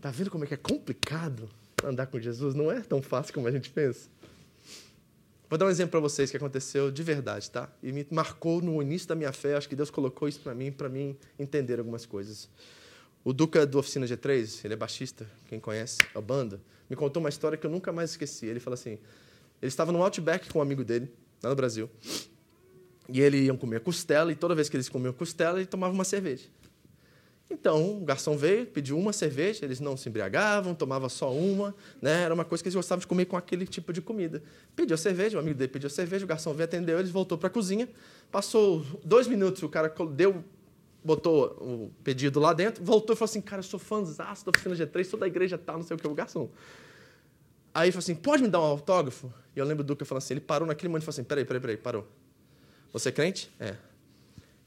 Tá 0.00 0.10
vendo 0.10 0.30
como 0.30 0.44
é 0.44 0.46
que 0.46 0.54
é 0.54 0.56
complicado 0.56 1.48
andar 1.84 2.06
com 2.06 2.18
Jesus? 2.18 2.54
Não 2.54 2.70
é 2.70 2.80
tão 2.80 3.02
fácil 3.02 3.32
como 3.34 3.46
a 3.46 3.50
gente 3.50 3.70
pensa. 3.70 4.08
Vou 5.48 5.58
dar 5.58 5.66
um 5.66 5.70
exemplo 5.70 5.90
para 5.90 6.00
vocês 6.00 6.30
que 6.30 6.36
aconteceu 6.36 6.90
de 6.90 7.02
verdade, 7.02 7.50
tá? 7.50 7.70
E 7.82 7.92
me 7.92 8.06
marcou 8.10 8.62
no 8.62 8.80
início 8.80 9.06
da 9.06 9.14
minha 9.14 9.32
fé. 9.32 9.54
Acho 9.54 9.68
que 9.68 9.76
Deus 9.76 9.90
colocou 9.90 10.26
isso 10.26 10.40
para 10.40 10.54
mim, 10.54 10.72
para 10.72 10.88
mim 10.88 11.16
entender 11.38 11.78
algumas 11.78 12.06
coisas. 12.06 12.48
O 13.22 13.32
Duca 13.32 13.66
do 13.66 13.78
Oficina 13.78 14.06
G3, 14.06 14.64
ele 14.64 14.74
é 14.74 14.76
baixista, 14.76 15.30
quem 15.48 15.60
conhece 15.60 15.98
a 16.14 16.20
banda, 16.20 16.60
me 16.88 16.96
contou 16.96 17.22
uma 17.22 17.28
história 17.28 17.58
que 17.58 17.66
eu 17.66 17.70
nunca 17.70 17.92
mais 17.92 18.10
esqueci. 18.10 18.46
Ele 18.46 18.60
falou 18.60 18.74
assim: 18.74 18.98
ele 19.60 19.68
estava 19.68 19.92
no 19.92 20.02
Outback 20.02 20.48
com 20.50 20.58
um 20.58 20.62
amigo 20.62 20.82
dele, 20.82 21.12
lá 21.42 21.50
no 21.50 21.56
Brasil. 21.56 21.88
E 23.08 23.20
eles 23.20 23.46
iam 23.46 23.56
comer 23.56 23.80
costela, 23.80 24.30
e 24.30 24.34
toda 24.34 24.54
vez 24.54 24.68
que 24.68 24.76
eles 24.76 24.88
comiam 24.88 25.12
costela, 25.12 25.58
ele 25.58 25.66
tomava 25.66 25.92
uma 25.92 26.04
cerveja. 26.04 26.44
Então, 27.52 27.98
o 27.98 28.04
garçom 28.04 28.34
veio, 28.34 28.66
pediu 28.66 28.98
uma 28.98 29.12
cerveja, 29.12 29.64
eles 29.64 29.78
não 29.78 29.94
se 29.94 30.08
embriagavam, 30.08 30.74
tomava 30.74 31.08
só 31.10 31.30
uma, 31.30 31.74
né? 32.00 32.22
Era 32.22 32.32
uma 32.32 32.46
coisa 32.46 32.62
que 32.62 32.68
eles 32.68 32.74
gostavam 32.74 33.00
de 33.00 33.06
comer 33.06 33.26
com 33.26 33.36
aquele 33.36 33.66
tipo 33.66 33.92
de 33.92 34.00
comida. 34.00 34.42
Pediu 34.74 34.94
a 34.94 34.96
cerveja, 34.96 35.36
o 35.36 35.40
amigo 35.40 35.58
dele 35.58 35.70
pediu 35.70 35.88
a 35.88 35.90
cerveja, 35.90 36.24
o 36.24 36.28
garçom 36.28 36.54
veio, 36.54 36.64
atendeu, 36.64 36.98
eles 36.98 37.10
voltou 37.10 37.36
para 37.36 37.48
a 37.48 37.50
cozinha. 37.50 37.88
Passou 38.30 38.82
dois 39.04 39.26
minutos, 39.26 39.62
o 39.62 39.68
cara 39.68 39.92
deu, 40.12 40.42
botou 41.04 41.58
o 41.60 41.92
pedido 42.02 42.40
lá 42.40 42.54
dentro, 42.54 42.82
voltou 42.82 43.14
e 43.14 43.16
falou 43.18 43.28
assim, 43.28 43.42
cara, 43.42 43.60
eu 43.60 43.64
sou 43.64 43.78
fãzaço 43.78 44.46
da 44.46 44.50
oficina 44.50 44.74
G3, 44.74 45.04
sou 45.04 45.20
da 45.20 45.26
igreja 45.26 45.58
tal, 45.58 45.76
não 45.76 45.84
sei 45.84 45.94
o 45.94 46.00
que, 46.00 46.08
o 46.08 46.14
garçom. 46.14 46.48
Aí 47.74 47.92
falou 47.92 48.00
assim, 48.00 48.14
pode 48.14 48.42
me 48.42 48.48
dar 48.48 48.60
um 48.60 48.64
autógrafo? 48.64 49.32
E 49.54 49.58
eu 49.58 49.66
lembro 49.66 49.84
do 49.84 49.94
eu 49.98 50.06
falei 50.06 50.18
assim, 50.18 50.34
ele 50.34 50.40
parou 50.40 50.66
naquele 50.66 50.88
momento 50.88 51.02
e 51.02 51.04
falou 51.04 51.14
assim, 51.14 51.24
peraí, 51.24 51.44
peraí, 51.44 51.60
peraí, 51.60 51.76
parou. 51.76 52.08
Você 52.92 53.08
é 53.08 53.12
crente? 53.12 53.50
É. 53.58 53.74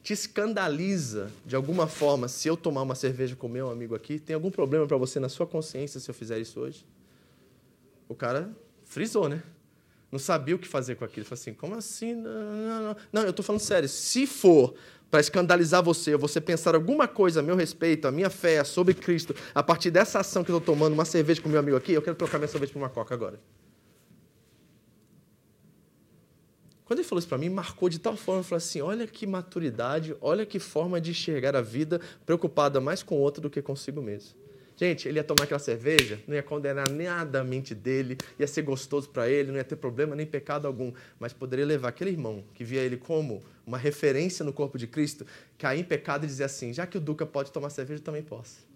Te 0.02 0.14
escandaliza 0.14 1.32
de 1.46 1.56
alguma 1.56 1.88
forma 1.88 2.28
se 2.28 2.48
eu 2.48 2.56
tomar 2.56 2.82
uma 2.82 2.96
cerveja 2.96 3.36
com 3.36 3.48
meu 3.48 3.70
amigo 3.70 3.96
aqui? 3.96 4.20
Tem 4.20 4.34
algum 4.34 4.52
problema 4.52 4.86
para 4.88 4.98
você 4.98 5.20
na 5.20 5.30
sua 5.30 5.48
consciência 5.48 6.00
se 6.00 6.10
eu 6.10 6.14
fizer 6.14 6.40
isso 6.40 6.60
hoje? 6.60 6.86
O 8.08 8.16
cara 8.16 8.52
frisou, 8.84 9.28
né? 9.28 9.42
Não 10.12 10.20
sabia 10.20 10.56
o 10.56 10.60
que 10.60 10.68
fazer 10.68 10.96
com 10.96 11.04
aquilo. 11.04 11.26
Falei 11.26 11.42
assim: 11.42 11.54
como 11.54 11.76
assim? 11.76 12.14
Não, 12.14 12.32
não, 12.32 12.82
não. 12.84 12.96
não 13.12 13.22
eu 13.24 13.32
estou 13.32 13.44
falando 13.44 13.62
sério. 13.62 13.90
Se 13.90 14.28
for 14.28 14.76
para 15.10 15.20
escandalizar 15.20 15.84
você, 15.84 16.16
você 16.16 16.40
pensar 16.40 16.76
alguma 16.76 17.08
coisa 17.08 17.40
a 17.40 17.44
meu 17.44 17.56
respeito, 17.56 18.08
a 18.08 18.12
minha 18.12 18.30
fé 18.30 18.64
sobre 18.64 18.94
Cristo, 18.94 19.36
a 19.54 19.64
partir 19.64 19.92
dessa 19.92 20.20
ação 20.20 20.44
que 20.44 20.52
eu 20.52 20.58
estou 20.58 20.76
tomando, 20.76 20.94
uma 20.94 21.06
cerveja 21.06 21.42
com 21.42 21.50
meu 21.50 21.60
amigo 21.60 21.78
aqui, 21.78 21.94
eu 21.94 22.02
quero 22.02 22.16
trocar 22.16 22.38
minha 22.38 22.48
cerveja 22.48 22.74
por 22.74 22.80
uma 22.80 22.90
coca 22.90 23.14
agora. 23.14 23.40
Quando 26.86 27.00
ele 27.00 27.08
falou 27.08 27.20
isso 27.20 27.28
para 27.28 27.40
mim, 27.40 27.50
marcou 27.50 27.90
de 27.90 27.98
tal 27.98 28.16
forma, 28.16 28.44
falei 28.44 28.58
assim, 28.58 28.80
olha 28.80 29.08
que 29.08 29.26
maturidade, 29.26 30.16
olha 30.22 30.46
que 30.46 30.60
forma 30.60 31.02
de 31.02 31.12
enxergar 31.12 31.56
a 31.56 31.62
vida, 31.62 32.00
preocupada 32.26 32.80
mais 32.80 33.02
com 33.02 33.16
o 33.16 33.20
outro 33.20 33.42
do 33.42 33.50
que 33.50 33.60
consigo 33.60 34.04
mesmo. 34.04 34.36
Gente, 34.78 35.08
ele 35.08 35.18
ia 35.18 35.24
tomar 35.24 35.46
aquela 35.46 35.60
cerveja, 35.60 36.20
não 36.28 36.36
ia 36.36 36.44
condenar 36.44 36.90
nada 36.90 37.40
a 37.40 37.44
mente 37.44 37.74
dele, 37.74 38.18
ia 38.38 38.46
ser 38.46 38.62
gostoso 38.62 39.10
para 39.10 39.28
ele, 39.30 39.50
não 39.50 39.58
ia 39.58 39.64
ter 39.64 39.78
problema 39.78 40.16
nem 40.16 40.26
pecado 40.26 40.68
algum, 40.68 40.92
mas 41.18 41.32
poderia 41.32 41.66
levar 41.66 41.88
aquele 41.88 42.12
irmão 42.12 42.44
que 42.54 42.64
via 42.64 42.82
ele 42.82 42.98
como 42.98 43.42
uma 43.66 43.78
referência 43.78 44.44
no 44.44 44.52
corpo 44.52 44.78
de 44.78 44.86
Cristo, 44.86 45.26
cair 45.58 45.80
em 45.80 45.84
pecado 45.84 46.26
e 46.26 46.28
dizer 46.28 46.44
assim: 46.44 46.74
já 46.74 46.86
que 46.86 46.98
o 46.98 47.02
Duca 47.02 47.26
pode 47.26 47.52
tomar 47.52 47.70
cerveja, 47.70 48.00
eu 48.02 48.04
também 48.04 48.22
posso. 48.22 48.68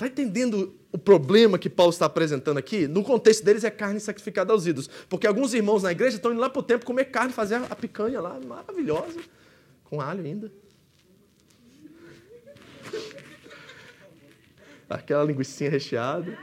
Está 0.00 0.06
entendendo 0.06 0.74
o 0.90 0.96
problema 0.96 1.58
que 1.58 1.68
Paulo 1.68 1.92
está 1.92 2.06
apresentando 2.06 2.56
aqui? 2.56 2.88
No 2.88 3.04
contexto 3.04 3.44
deles 3.44 3.64
é 3.64 3.70
carne 3.70 4.00
sacrificada 4.00 4.50
aos 4.50 4.66
ídolos. 4.66 4.88
Porque 5.10 5.26
alguns 5.26 5.52
irmãos 5.52 5.82
na 5.82 5.92
igreja 5.92 6.16
estão 6.16 6.32
indo 6.32 6.40
lá 6.40 6.48
para 6.48 6.60
o 6.60 6.62
templo 6.62 6.86
comer 6.86 7.04
carne, 7.10 7.34
fazer 7.34 7.56
a 7.56 7.76
picanha 7.76 8.18
lá, 8.18 8.40
maravilhosa, 8.40 9.20
com 9.84 10.00
alho 10.00 10.24
ainda. 10.24 10.50
Aquela 14.88 15.22
linguiça 15.22 15.68
recheada. 15.68 16.34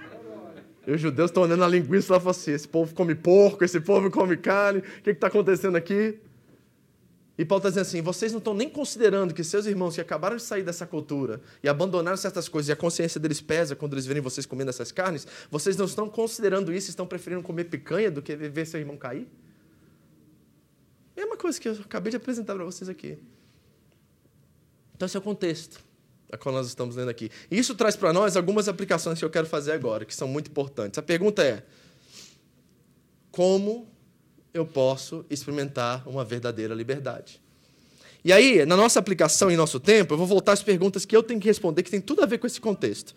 E 0.86 0.92
os 0.92 1.02
judeus 1.02 1.32
estão 1.32 1.42
olhando 1.42 1.64
a 1.64 1.68
linguiça 1.68 2.14
lá 2.14 2.20
e 2.20 2.22
falam 2.22 2.30
assim: 2.30 2.52
esse 2.52 2.68
povo 2.68 2.94
come 2.94 3.16
porco, 3.16 3.64
esse 3.66 3.82
povo 3.82 4.12
come 4.12 4.38
carne, 4.38 4.82
o 4.82 5.02
que 5.02 5.10
está 5.10 5.26
acontecendo 5.26 5.78
aqui? 5.78 6.20
E 7.38 7.46
Paulo 7.46 7.60
está 7.60 7.70
dizendo 7.70 7.84
assim: 7.84 8.02
vocês 8.02 8.32
não 8.32 8.40
estão 8.40 8.54
nem 8.54 8.70
considerando 8.70 9.34
que 9.34 9.44
seus 9.44 9.66
irmãos 9.66 9.96
que 9.96 10.02
acabaram 10.02 10.36
de 10.36 10.44
sair 10.44 10.64
dessa 10.64 10.88
cultura 10.88 11.40
e 11.62 11.70
abandonaram 11.70 12.18
certas 12.18 12.50
coisas 12.50 12.70
e 12.70 12.72
a 12.72 12.76
consciência 12.76 13.20
deles 13.20 13.40
pesa 13.40 13.76
quando 13.76 13.94
eles 13.94 14.06
verem 14.06 14.22
vocês 14.22 14.46
comendo 14.46 14.70
essas 14.70 14.92
carnes, 14.92 15.28
vocês 15.52 15.78
não 15.78 15.86
estão 15.86 16.10
considerando 16.10 16.74
isso, 16.74 16.90
estão 16.90 17.06
preferindo 17.06 17.44
comer 17.44 17.66
picanha 17.66 18.10
do 18.10 18.22
que 18.22 18.36
ver 18.36 18.66
seu 18.66 18.80
irmão 18.80 18.98
cair? 18.98 19.28
É 21.16 21.26
uma 21.26 21.38
coisa 21.38 21.60
que 21.60 21.68
eu 21.70 21.74
acabei 21.74 22.12
de 22.12 22.18
apresentar 22.18 22.56
para 22.56 22.66
vocês 22.66 22.90
aqui. 22.90 23.18
Então, 24.96 25.06
esse 25.06 25.16
é 25.16 25.20
o 25.20 25.24
contexto 25.24 25.88
a 26.32 26.38
qual 26.38 26.54
nós 26.54 26.68
estamos 26.68 26.96
lendo 26.96 27.10
aqui. 27.10 27.32
E 27.50 27.58
isso 27.58 27.74
traz 27.76 27.96
para 27.96 28.12
nós 28.12 28.36
algumas 28.36 28.68
aplicações 28.68 29.20
que 29.20 29.26
eu 29.26 29.30
quero 29.30 29.48
fazer 29.48 29.72
agora, 29.72 30.06
que 30.06 30.16
são 30.16 30.28
muito 30.28 30.50
importantes. 30.50 30.98
A 30.98 31.02
pergunta 31.02 31.44
é: 31.44 31.64
como 33.32 33.88
eu 34.54 34.66
posso 34.66 35.26
experimentar 35.30 36.08
uma 36.08 36.24
verdadeira 36.24 36.74
liberdade. 36.74 37.42
E 38.24 38.34
aí, 38.34 38.66
na 38.66 38.76
nossa 38.76 39.00
aplicação 39.00 39.50
em 39.50 39.56
nosso 39.56 39.80
tempo, 39.80 40.14
eu 40.14 40.18
vou 40.18 40.28
voltar 40.28 40.54
às 40.54 40.64
perguntas 40.64 41.06
que 41.06 41.16
eu 41.16 41.24
tenho 41.24 41.40
que 41.40 41.48
responder, 41.48 41.84
que 41.84 41.92
tem 41.92 42.02
tudo 42.02 42.24
a 42.24 42.26
ver 42.26 42.38
com 42.38 42.48
esse 42.48 42.60
contexto. 42.60 43.14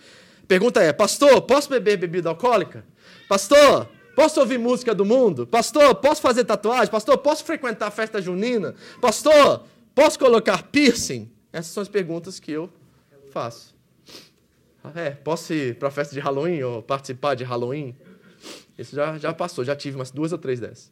Pergunta 0.46 0.82
é: 0.82 0.92
Pastor, 0.92 1.42
posso 1.42 1.68
beber 1.68 1.96
bebida 1.96 2.28
alcoólica? 2.28 2.84
Pastor, 3.28 3.88
posso 4.14 4.38
ouvir 4.40 4.58
música 4.58 4.94
do 4.94 5.04
mundo? 5.04 5.46
Pastor, 5.46 5.94
posso 5.96 6.20
fazer 6.20 6.44
tatuagem? 6.44 6.90
Pastor, 6.90 7.18
posso 7.18 7.44
frequentar 7.44 7.86
a 7.86 7.90
festa 7.90 8.20
junina? 8.20 8.74
Pastor, 9.00 9.64
posso 9.94 10.18
colocar 10.18 10.64
piercing? 10.64 11.30
Essas 11.52 11.72
são 11.72 11.82
as 11.82 11.88
perguntas 11.88 12.38
que 12.38 12.52
eu 12.52 12.70
faço. 13.32 13.74
É, 14.94 15.10
posso 15.10 15.52
ir 15.52 15.76
para 15.76 15.88
a 15.88 15.90
festa 15.90 16.14
de 16.14 16.20
Halloween 16.20 16.62
ou 16.62 16.82
participar 16.82 17.34
de 17.34 17.44
Halloween? 17.44 17.94
Isso 18.78 18.96
já, 18.96 19.18
já 19.18 19.32
passou, 19.32 19.64
já 19.64 19.76
tive 19.76 19.96
umas 19.96 20.10
duas 20.10 20.32
ou 20.32 20.38
três 20.38 20.58
dessas. 20.58 20.90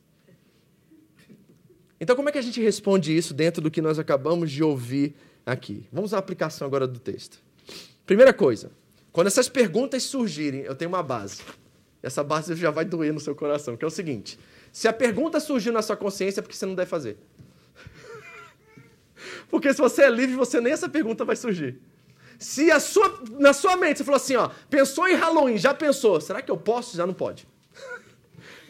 Então, 2.00 2.14
como 2.14 2.28
é 2.28 2.32
que 2.32 2.38
a 2.38 2.42
gente 2.42 2.60
responde 2.60 3.16
isso 3.16 3.34
dentro 3.34 3.60
do 3.60 3.70
que 3.70 3.82
nós 3.82 3.98
acabamos 3.98 4.50
de 4.50 4.62
ouvir 4.62 5.14
aqui? 5.44 5.86
Vamos 5.92 6.14
à 6.14 6.18
aplicação 6.18 6.66
agora 6.66 6.86
do 6.86 6.98
texto. 6.98 7.38
Primeira 8.06 8.32
coisa, 8.32 8.70
quando 9.12 9.26
essas 9.26 9.48
perguntas 9.48 10.04
surgirem, 10.04 10.60
eu 10.60 10.74
tenho 10.74 10.90
uma 10.90 11.02
base. 11.02 11.42
Essa 12.02 12.22
base 12.22 12.54
já 12.54 12.70
vai 12.70 12.84
doer 12.84 13.12
no 13.12 13.18
seu 13.18 13.34
coração, 13.34 13.76
que 13.76 13.84
é 13.84 13.88
o 13.88 13.90
seguinte: 13.90 14.38
se 14.72 14.86
a 14.86 14.92
pergunta 14.92 15.40
surgiu 15.40 15.72
na 15.72 15.82
sua 15.82 15.96
consciência, 15.96 16.40
é 16.40 16.42
porque 16.42 16.56
você 16.56 16.66
não 16.66 16.74
deve 16.74 16.88
fazer. 16.88 17.18
porque 19.50 19.72
se 19.74 19.80
você 19.80 20.02
é 20.02 20.10
livre, 20.10 20.36
você 20.36 20.60
nem 20.60 20.72
essa 20.72 20.88
pergunta 20.88 21.24
vai 21.24 21.34
surgir. 21.34 21.80
Se 22.38 22.78
sua, 22.78 23.20
na 23.40 23.52
sua 23.52 23.76
mente 23.76 23.98
você 23.98 24.04
falou 24.04 24.16
assim, 24.16 24.36
ó, 24.36 24.48
pensou 24.70 25.08
em 25.08 25.16
Halloween, 25.16 25.58
já 25.58 25.74
pensou, 25.74 26.20
será 26.20 26.40
que 26.40 26.50
eu 26.50 26.56
posso? 26.56 26.96
Já 26.96 27.04
não 27.04 27.12
pode. 27.12 27.48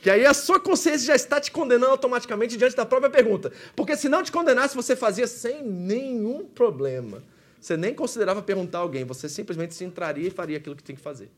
Que 0.09 0.13
aí 0.13 0.25
a 0.25 0.33
sua 0.33 0.59
consciência 0.59 1.09
já 1.09 1.15
está 1.15 1.39
te 1.39 1.51
condenando 1.51 1.93
automaticamente 1.93 2.57
diante 2.57 2.75
da 2.75 2.87
própria 2.87 3.11
pergunta. 3.11 3.53
Porque 3.77 3.95
se 3.95 4.09
não 4.09 4.23
te 4.23 4.33
condenasse, 4.33 4.75
você 4.75 4.97
fazia 4.97 5.27
sem 5.27 5.63
nenhum 5.63 6.47
problema. 6.47 7.23
Você 7.61 7.77
nem 7.77 7.93
considerava 7.93 8.41
perguntar 8.41 8.79
a 8.79 8.81
alguém, 8.81 9.05
você 9.05 9.29
simplesmente 9.29 9.75
se 9.75 9.85
entraria 9.85 10.29
e 10.29 10.31
faria 10.31 10.57
aquilo 10.57 10.75
que 10.75 10.83
tem 10.83 10.97
que 10.97 11.03
fazer. 11.03 11.31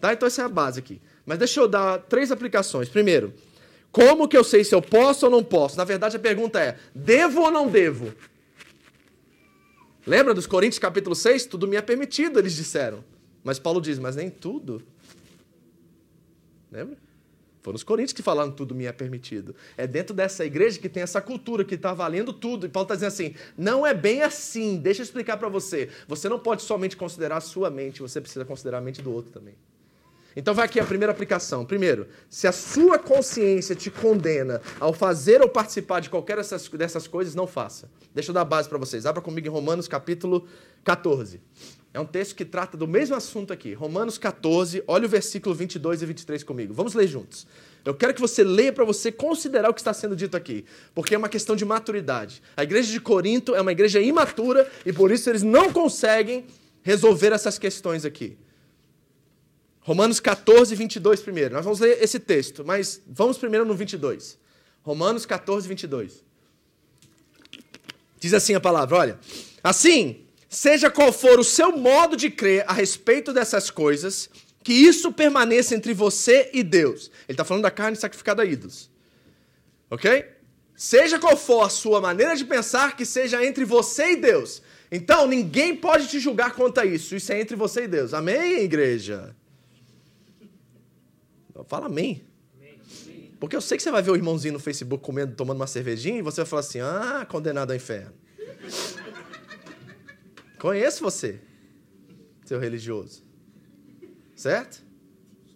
Tá? 0.00 0.12
Então 0.12 0.28
essa 0.28 0.40
é 0.40 0.44
a 0.44 0.48
base 0.48 0.78
aqui. 0.78 1.02
Mas 1.26 1.36
deixa 1.36 1.58
eu 1.58 1.66
dar 1.66 1.98
três 1.98 2.30
aplicações. 2.30 2.88
Primeiro, 2.88 3.34
como 3.90 4.28
que 4.28 4.36
eu 4.36 4.44
sei 4.44 4.62
se 4.62 4.72
eu 4.72 4.80
posso 4.80 5.26
ou 5.26 5.32
não 5.32 5.42
posso? 5.42 5.76
Na 5.76 5.82
verdade, 5.82 6.16
a 6.16 6.20
pergunta 6.20 6.60
é: 6.60 6.78
devo 6.94 7.40
ou 7.40 7.50
não 7.50 7.66
devo? 7.66 8.14
Lembra 10.06 10.32
dos 10.32 10.46
Coríntios 10.46 10.78
capítulo 10.78 11.16
6? 11.16 11.46
Tudo 11.46 11.66
me 11.66 11.74
é 11.74 11.82
permitido, 11.82 12.38
eles 12.38 12.54
disseram. 12.54 13.02
Mas 13.42 13.58
Paulo 13.58 13.80
diz: 13.80 13.98
mas 13.98 14.14
nem 14.14 14.30
tudo. 14.30 14.80
Lembra? 16.70 16.96
Foram 17.62 17.76
os 17.76 17.84
coríntios 17.84 18.12
que 18.12 18.22
falaram 18.22 18.50
tudo 18.50 18.74
me 18.74 18.86
é 18.86 18.92
permitido. 18.92 19.54
É 19.76 19.86
dentro 19.86 20.14
dessa 20.14 20.44
igreja 20.44 20.80
que 20.80 20.88
tem 20.88 21.02
essa 21.02 21.20
cultura 21.20 21.64
que 21.64 21.76
está 21.76 21.94
valendo 21.94 22.32
tudo. 22.32 22.66
E 22.66 22.68
Paulo 22.68 22.84
está 22.84 22.94
dizendo 22.94 23.08
assim: 23.08 23.34
não 23.56 23.86
é 23.86 23.94
bem 23.94 24.22
assim. 24.22 24.78
Deixa 24.78 25.00
eu 25.00 25.04
explicar 25.04 25.36
para 25.36 25.48
você. 25.48 25.88
Você 26.08 26.28
não 26.28 26.38
pode 26.38 26.62
somente 26.62 26.96
considerar 26.96 27.36
a 27.36 27.40
sua 27.40 27.70
mente, 27.70 28.02
você 28.02 28.20
precisa 28.20 28.44
considerar 28.44 28.78
a 28.78 28.80
mente 28.80 29.00
do 29.00 29.12
outro 29.12 29.30
também. 29.30 29.54
Então 30.34 30.54
vai 30.54 30.64
aqui 30.64 30.80
a 30.80 30.84
primeira 30.84 31.12
aplicação. 31.12 31.64
Primeiro, 31.64 32.08
se 32.28 32.46
a 32.46 32.52
sua 32.52 32.98
consciência 32.98 33.76
te 33.76 33.90
condena 33.90 34.60
ao 34.80 34.92
fazer 34.92 35.42
ou 35.42 35.48
participar 35.48 36.00
de 36.00 36.08
qualquer 36.08 36.36
dessas, 36.36 36.68
dessas 36.68 37.06
coisas, 37.06 37.34
não 37.34 37.46
faça. 37.46 37.90
Deixa 38.14 38.30
eu 38.30 38.34
dar 38.34 38.44
base 38.44 38.68
para 38.68 38.78
vocês. 38.78 39.06
Abra 39.06 39.20
comigo 39.22 39.46
em 39.46 39.50
Romanos 39.50 39.86
capítulo 39.86 40.48
14. 40.84 41.40
É 41.94 42.00
um 42.00 42.06
texto 42.06 42.34
que 42.34 42.44
trata 42.44 42.76
do 42.76 42.88
mesmo 42.88 43.14
assunto 43.14 43.52
aqui. 43.52 43.74
Romanos 43.74 44.16
14, 44.16 44.82
olha 44.86 45.04
o 45.04 45.08
versículo 45.08 45.54
22 45.54 46.00
e 46.00 46.06
23 46.06 46.42
comigo. 46.42 46.72
Vamos 46.72 46.94
ler 46.94 47.06
juntos. 47.06 47.46
Eu 47.84 47.94
quero 47.94 48.14
que 48.14 48.20
você 48.20 48.42
leia 48.42 48.72
para 48.72 48.84
você 48.84 49.12
considerar 49.12 49.68
o 49.68 49.74
que 49.74 49.80
está 49.80 49.92
sendo 49.92 50.16
dito 50.16 50.36
aqui, 50.36 50.64
porque 50.94 51.14
é 51.14 51.18
uma 51.18 51.28
questão 51.28 51.54
de 51.54 51.64
maturidade. 51.64 52.42
A 52.56 52.62
igreja 52.62 52.90
de 52.90 53.00
Corinto 53.00 53.54
é 53.54 53.60
uma 53.60 53.72
igreja 53.72 54.00
imatura 54.00 54.70
e 54.86 54.92
por 54.92 55.10
isso 55.10 55.28
eles 55.28 55.42
não 55.42 55.72
conseguem 55.72 56.46
resolver 56.82 57.32
essas 57.32 57.58
questões 57.58 58.04
aqui. 58.04 58.38
Romanos 59.80 60.20
14, 60.20 60.74
22 60.74 61.20
primeiro. 61.20 61.54
Nós 61.54 61.64
vamos 61.64 61.80
ler 61.80 62.02
esse 62.02 62.20
texto, 62.20 62.64
mas 62.64 63.02
vamos 63.06 63.36
primeiro 63.36 63.66
no 63.66 63.74
22. 63.74 64.38
Romanos 64.82 65.26
14, 65.26 65.68
22. 65.68 66.24
Diz 68.18 68.32
assim 68.32 68.54
a 68.54 68.60
palavra: 68.60 68.96
olha. 68.96 69.18
Assim, 69.62 70.24
seja 70.52 70.90
qual 70.90 71.12
for 71.12 71.40
o 71.40 71.44
seu 71.44 71.74
modo 71.76 72.14
de 72.14 72.30
crer 72.30 72.64
a 72.68 72.74
respeito 72.74 73.32
dessas 73.32 73.70
coisas, 73.70 74.28
que 74.62 74.72
isso 74.72 75.10
permaneça 75.10 75.74
entre 75.74 75.94
você 75.94 76.50
e 76.52 76.62
Deus. 76.62 77.10
Ele 77.26 77.32
está 77.32 77.44
falando 77.44 77.62
da 77.62 77.70
carne 77.70 77.96
sacrificada 77.96 78.42
a 78.42 78.44
ídolos. 78.44 78.90
Ok? 79.90 80.26
Seja 80.76 81.18
qual 81.18 81.36
for 81.38 81.64
a 81.64 81.70
sua 81.70 82.00
maneira 82.00 82.36
de 82.36 82.44
pensar, 82.44 82.96
que 82.96 83.06
seja 83.06 83.44
entre 83.44 83.64
você 83.64 84.12
e 84.12 84.16
Deus. 84.16 84.62
Então, 84.90 85.26
ninguém 85.26 85.74
pode 85.74 86.06
te 86.06 86.20
julgar 86.20 86.54
quanto 86.54 86.78
a 86.78 86.84
isso. 86.84 87.16
Isso 87.16 87.32
é 87.32 87.40
entre 87.40 87.56
você 87.56 87.84
e 87.84 87.88
Deus. 87.88 88.12
Amém, 88.12 88.60
igreja? 88.60 89.34
Fala 91.66 91.86
amém. 91.86 92.24
Porque 93.40 93.56
eu 93.56 93.60
sei 93.60 93.76
que 93.76 93.82
você 93.82 93.90
vai 93.90 94.02
ver 94.02 94.10
o 94.10 94.16
irmãozinho 94.16 94.54
no 94.54 94.60
Facebook 94.60 95.02
comendo, 95.02 95.34
tomando 95.34 95.56
uma 95.56 95.66
cervejinha 95.66 96.18
e 96.18 96.22
você 96.22 96.42
vai 96.42 96.46
falar 96.46 96.60
assim: 96.60 96.80
ah, 96.80 97.26
condenado 97.28 97.70
ao 97.70 97.76
inferno. 97.76 98.12
Conheço 100.62 101.02
você, 101.02 101.40
seu 102.44 102.60
religioso. 102.60 103.24
Certo? 104.36 104.80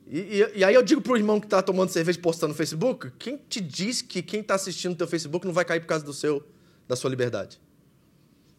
E, 0.05 0.19
e, 0.19 0.59
e 0.59 0.65
aí 0.65 0.75
eu 0.75 0.83
digo 0.83 1.01
pro 1.01 1.17
irmão 1.17 1.39
que 1.39 1.47
está 1.47 1.63
tomando 1.63 1.91
cerveja 1.91 2.19
e 2.19 2.21
postando 2.21 2.49
no 2.49 2.57
Facebook: 2.57 3.13
quem 3.17 3.37
te 3.37 3.61
diz 3.61 4.03
que 4.03 4.21
quem 4.21 4.41
está 4.41 4.57
assistindo 4.57 4.91
no 4.91 4.97
teu 4.97 5.07
Facebook 5.07 5.47
não 5.47 5.55
vai 5.55 5.65
cair 5.65 5.79
por 5.79 5.87
causa 5.87 6.05
do 6.05 6.13
seu, 6.13 6.45
da 6.89 6.97
sua 6.97 7.09
liberdade? 7.09 7.61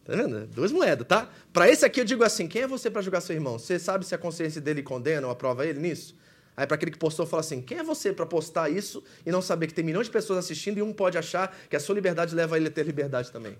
Tá 0.06 0.16
vendo? 0.16 0.46
Duas 0.46 0.72
moedas, 0.72 1.06
tá? 1.06 1.30
Para 1.52 1.68
esse 1.70 1.84
aqui 1.84 2.00
eu 2.00 2.04
digo 2.06 2.24
assim: 2.24 2.48
quem 2.48 2.62
é 2.62 2.66
você 2.66 2.90
para 2.90 3.02
julgar 3.02 3.20
seu 3.20 3.36
irmão? 3.36 3.58
Você 3.58 3.78
sabe 3.78 4.06
se 4.06 4.14
a 4.14 4.18
consciência 4.18 4.58
dele 4.58 4.82
condena 4.82 5.26
ou 5.26 5.30
aprova 5.30 5.66
ele 5.66 5.78
nisso? 5.78 6.16
Aí 6.56 6.66
para 6.66 6.76
aquele 6.76 6.92
que 6.92 6.98
postou, 6.98 7.26
fala 7.26 7.40
assim: 7.40 7.60
quem 7.60 7.76
é 7.76 7.82
você 7.82 8.10
para 8.10 8.24
postar 8.24 8.70
isso 8.70 9.04
e 9.26 9.30
não 9.30 9.42
saber 9.42 9.66
que 9.66 9.74
tem 9.74 9.84
milhões 9.84 10.06
de 10.06 10.12
pessoas 10.12 10.38
assistindo 10.38 10.78
e 10.78 10.82
um 10.82 10.94
pode 10.94 11.18
achar 11.18 11.54
que 11.68 11.76
a 11.76 11.80
sua 11.80 11.94
liberdade 11.94 12.34
leva 12.34 12.56
ele 12.56 12.68
a 12.68 12.70
ter 12.70 12.86
liberdade 12.86 13.30
também? 13.30 13.58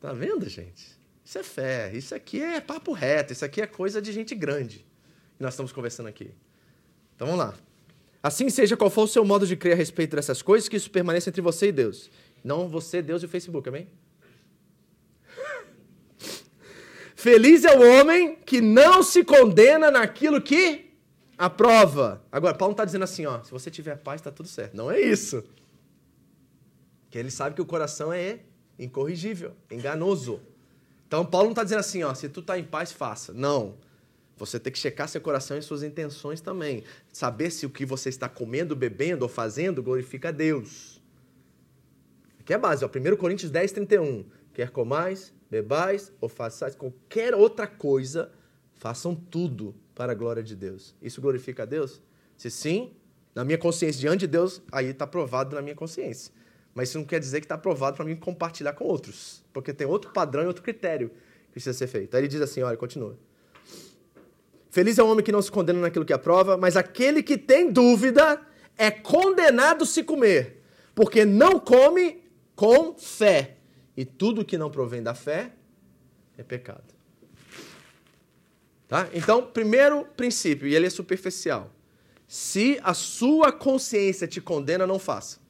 Tá 0.00 0.12
vendo, 0.12 0.48
gente? 0.48 0.98
Isso 1.24 1.38
é 1.38 1.42
fé, 1.42 1.92
isso 1.92 2.14
aqui 2.14 2.40
é 2.40 2.60
papo 2.60 2.92
reto, 2.92 3.32
isso 3.32 3.44
aqui 3.44 3.60
é 3.60 3.66
coisa 3.66 4.00
de 4.00 4.12
gente 4.12 4.34
grande. 4.34 4.86
E 5.38 5.42
nós 5.42 5.54
estamos 5.54 5.72
conversando 5.72 6.06
aqui. 6.08 6.30
Então 7.14 7.26
vamos 7.26 7.44
lá. 7.44 7.54
Assim 8.22 8.48
seja 8.48 8.76
qual 8.76 8.90
for 8.90 9.02
o 9.02 9.08
seu 9.08 9.24
modo 9.24 9.46
de 9.46 9.56
crer 9.56 9.74
a 9.74 9.76
respeito 9.76 10.16
dessas 10.16 10.40
coisas, 10.40 10.68
que 10.68 10.76
isso 10.76 10.90
permaneça 10.90 11.28
entre 11.28 11.42
você 11.42 11.68
e 11.68 11.72
Deus. 11.72 12.10
Não 12.42 12.68
você, 12.68 13.02
Deus 13.02 13.22
e 13.22 13.26
o 13.26 13.28
Facebook, 13.28 13.68
amém? 13.68 13.88
Feliz 17.14 17.64
é 17.64 17.76
o 17.76 18.00
homem 18.00 18.36
que 18.36 18.60
não 18.60 19.02
se 19.02 19.24
condena 19.24 19.90
naquilo 19.90 20.40
que 20.40 20.94
aprova. 21.36 22.24
Agora, 22.32 22.54
Paulo 22.54 22.70
não 22.70 22.74
está 22.74 22.84
dizendo 22.84 23.04
assim, 23.04 23.26
ó, 23.26 23.42
se 23.42 23.50
você 23.50 23.70
tiver 23.70 23.96
paz, 23.96 24.20
está 24.20 24.30
tudo 24.30 24.48
certo. 24.48 24.76
Não 24.76 24.90
é 24.90 25.00
isso. 25.00 25.44
Que 27.10 27.18
ele 27.18 27.30
sabe 27.30 27.54
que 27.54 27.62
o 27.62 27.66
coração 27.66 28.12
é 28.12 28.40
incorrigível, 28.78 29.54
enganoso. 29.70 30.40
Então, 31.06 31.24
Paulo 31.24 31.46
não 31.46 31.52
está 31.52 31.64
dizendo 31.64 31.80
assim, 31.80 32.02
ó, 32.02 32.14
se 32.14 32.28
tu 32.28 32.40
está 32.40 32.58
em 32.58 32.64
paz, 32.64 32.92
faça. 32.92 33.32
Não. 33.32 33.76
Você 34.36 34.60
tem 34.60 34.72
que 34.72 34.78
checar 34.78 35.08
seu 35.08 35.20
coração 35.20 35.56
e 35.58 35.62
suas 35.62 35.82
intenções 35.82 36.40
também. 36.40 36.84
Saber 37.12 37.50
se 37.50 37.66
o 37.66 37.70
que 37.70 37.84
você 37.84 38.08
está 38.08 38.28
comendo, 38.28 38.76
bebendo 38.76 39.24
ou 39.24 39.28
fazendo 39.28 39.82
glorifica 39.82 40.28
a 40.28 40.32
Deus. 40.32 41.02
Aqui 42.38 42.52
é 42.52 42.56
a 42.56 42.58
base, 42.58 42.84
ó, 42.84 42.88
1 42.88 43.16
Coríntios 43.16 43.50
10, 43.50 43.72
31. 43.72 44.24
Quer 44.54 44.70
comais, 44.70 45.32
bebais 45.50 46.12
ou 46.20 46.28
façais 46.28 46.74
qualquer 46.74 47.34
outra 47.34 47.66
coisa, 47.66 48.30
Façam 48.78 49.14
tudo 49.14 49.74
para 49.94 50.12
a 50.12 50.14
glória 50.14 50.42
de 50.42 50.54
Deus. 50.54 50.94
Isso 51.02 51.20
glorifica 51.20 51.64
a 51.64 51.66
Deus? 51.66 52.00
Se 52.36 52.48
sim, 52.48 52.92
na 53.34 53.44
minha 53.44 53.58
consciência, 53.58 54.00
diante 54.00 54.20
de 54.20 54.28
Deus, 54.28 54.62
aí 54.70 54.86
está 54.86 55.06
provado 55.06 55.56
na 55.56 55.60
minha 55.60 55.74
consciência. 55.74 56.32
Mas 56.78 56.90
isso 56.90 56.98
não 56.98 57.04
quer 57.04 57.18
dizer 57.18 57.40
que 57.40 57.44
está 57.44 57.56
aprovado 57.56 57.96
para 57.96 58.04
mim 58.04 58.14
compartilhar 58.14 58.72
com 58.72 58.84
outros. 58.84 59.42
Porque 59.52 59.72
tem 59.72 59.84
outro 59.84 60.12
padrão 60.12 60.44
e 60.44 60.46
outro 60.46 60.62
critério 60.62 61.08
que 61.46 61.54
precisa 61.54 61.76
ser 61.76 61.88
feito. 61.88 62.14
Aí 62.14 62.20
ele 62.20 62.28
diz 62.28 62.40
assim: 62.40 62.62
olha, 62.62 62.76
continua. 62.76 63.18
Feliz 64.70 64.96
é 64.96 65.02
o 65.02 65.08
homem 65.08 65.24
que 65.24 65.32
não 65.32 65.42
se 65.42 65.50
condena 65.50 65.80
naquilo 65.80 66.04
que 66.04 66.12
aprova, 66.12 66.56
mas 66.56 66.76
aquele 66.76 67.20
que 67.20 67.36
tem 67.36 67.72
dúvida 67.72 68.40
é 68.76 68.92
condenado 68.92 69.84
se 69.84 70.04
comer, 70.04 70.62
porque 70.94 71.24
não 71.24 71.58
come 71.58 72.22
com 72.54 72.96
fé. 72.96 73.56
E 73.96 74.04
tudo 74.04 74.44
que 74.44 74.56
não 74.56 74.70
provém 74.70 75.02
da 75.02 75.16
fé 75.16 75.50
é 76.36 76.44
pecado. 76.44 76.94
Tá? 78.86 79.08
Então, 79.12 79.42
primeiro 79.42 80.04
princípio, 80.16 80.68
e 80.68 80.76
ele 80.76 80.86
é 80.86 80.90
superficial. 80.90 81.72
Se 82.28 82.78
a 82.84 82.94
sua 82.94 83.50
consciência 83.50 84.28
te 84.28 84.40
condena, 84.40 84.86
não 84.86 85.00
faça. 85.00 85.47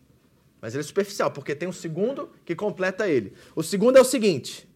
Mas 0.61 0.75
ele 0.75 0.83
é 0.83 0.87
superficial, 0.87 1.31
porque 1.31 1.55
tem 1.55 1.69
um 1.69 1.73
segundo 1.73 2.29
que 2.45 2.55
completa 2.55 3.09
ele. 3.09 3.33
O 3.55 3.63
segundo 3.63 3.97
é 3.97 4.01
o 4.01 4.05
seguinte: 4.05 4.69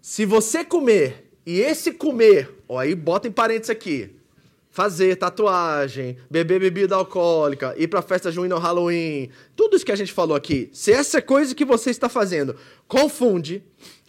se 0.00 0.26
você 0.26 0.64
comer, 0.64 1.30
e 1.46 1.60
esse 1.60 1.92
comer, 1.92 2.62
ó, 2.68 2.78
aí 2.78 2.94
bota 2.94 3.26
em 3.26 3.32
parênteses 3.32 3.70
aqui, 3.70 4.16
fazer 4.70 5.16
tatuagem, 5.16 6.18
beber 6.30 6.60
bebida 6.60 6.96
alcoólica, 6.96 7.74
ir 7.78 7.88
para 7.88 8.02
festa 8.02 8.30
junina 8.30 8.56
ou 8.56 8.60
Halloween, 8.60 9.30
tudo 9.54 9.76
isso 9.76 9.86
que 9.86 9.92
a 9.92 9.96
gente 9.96 10.12
falou 10.12 10.36
aqui, 10.36 10.68
se 10.72 10.92
essa 10.92 11.22
coisa 11.22 11.54
que 11.54 11.64
você 11.64 11.90
está 11.90 12.08
fazendo 12.08 12.56
confunde, 12.86 13.62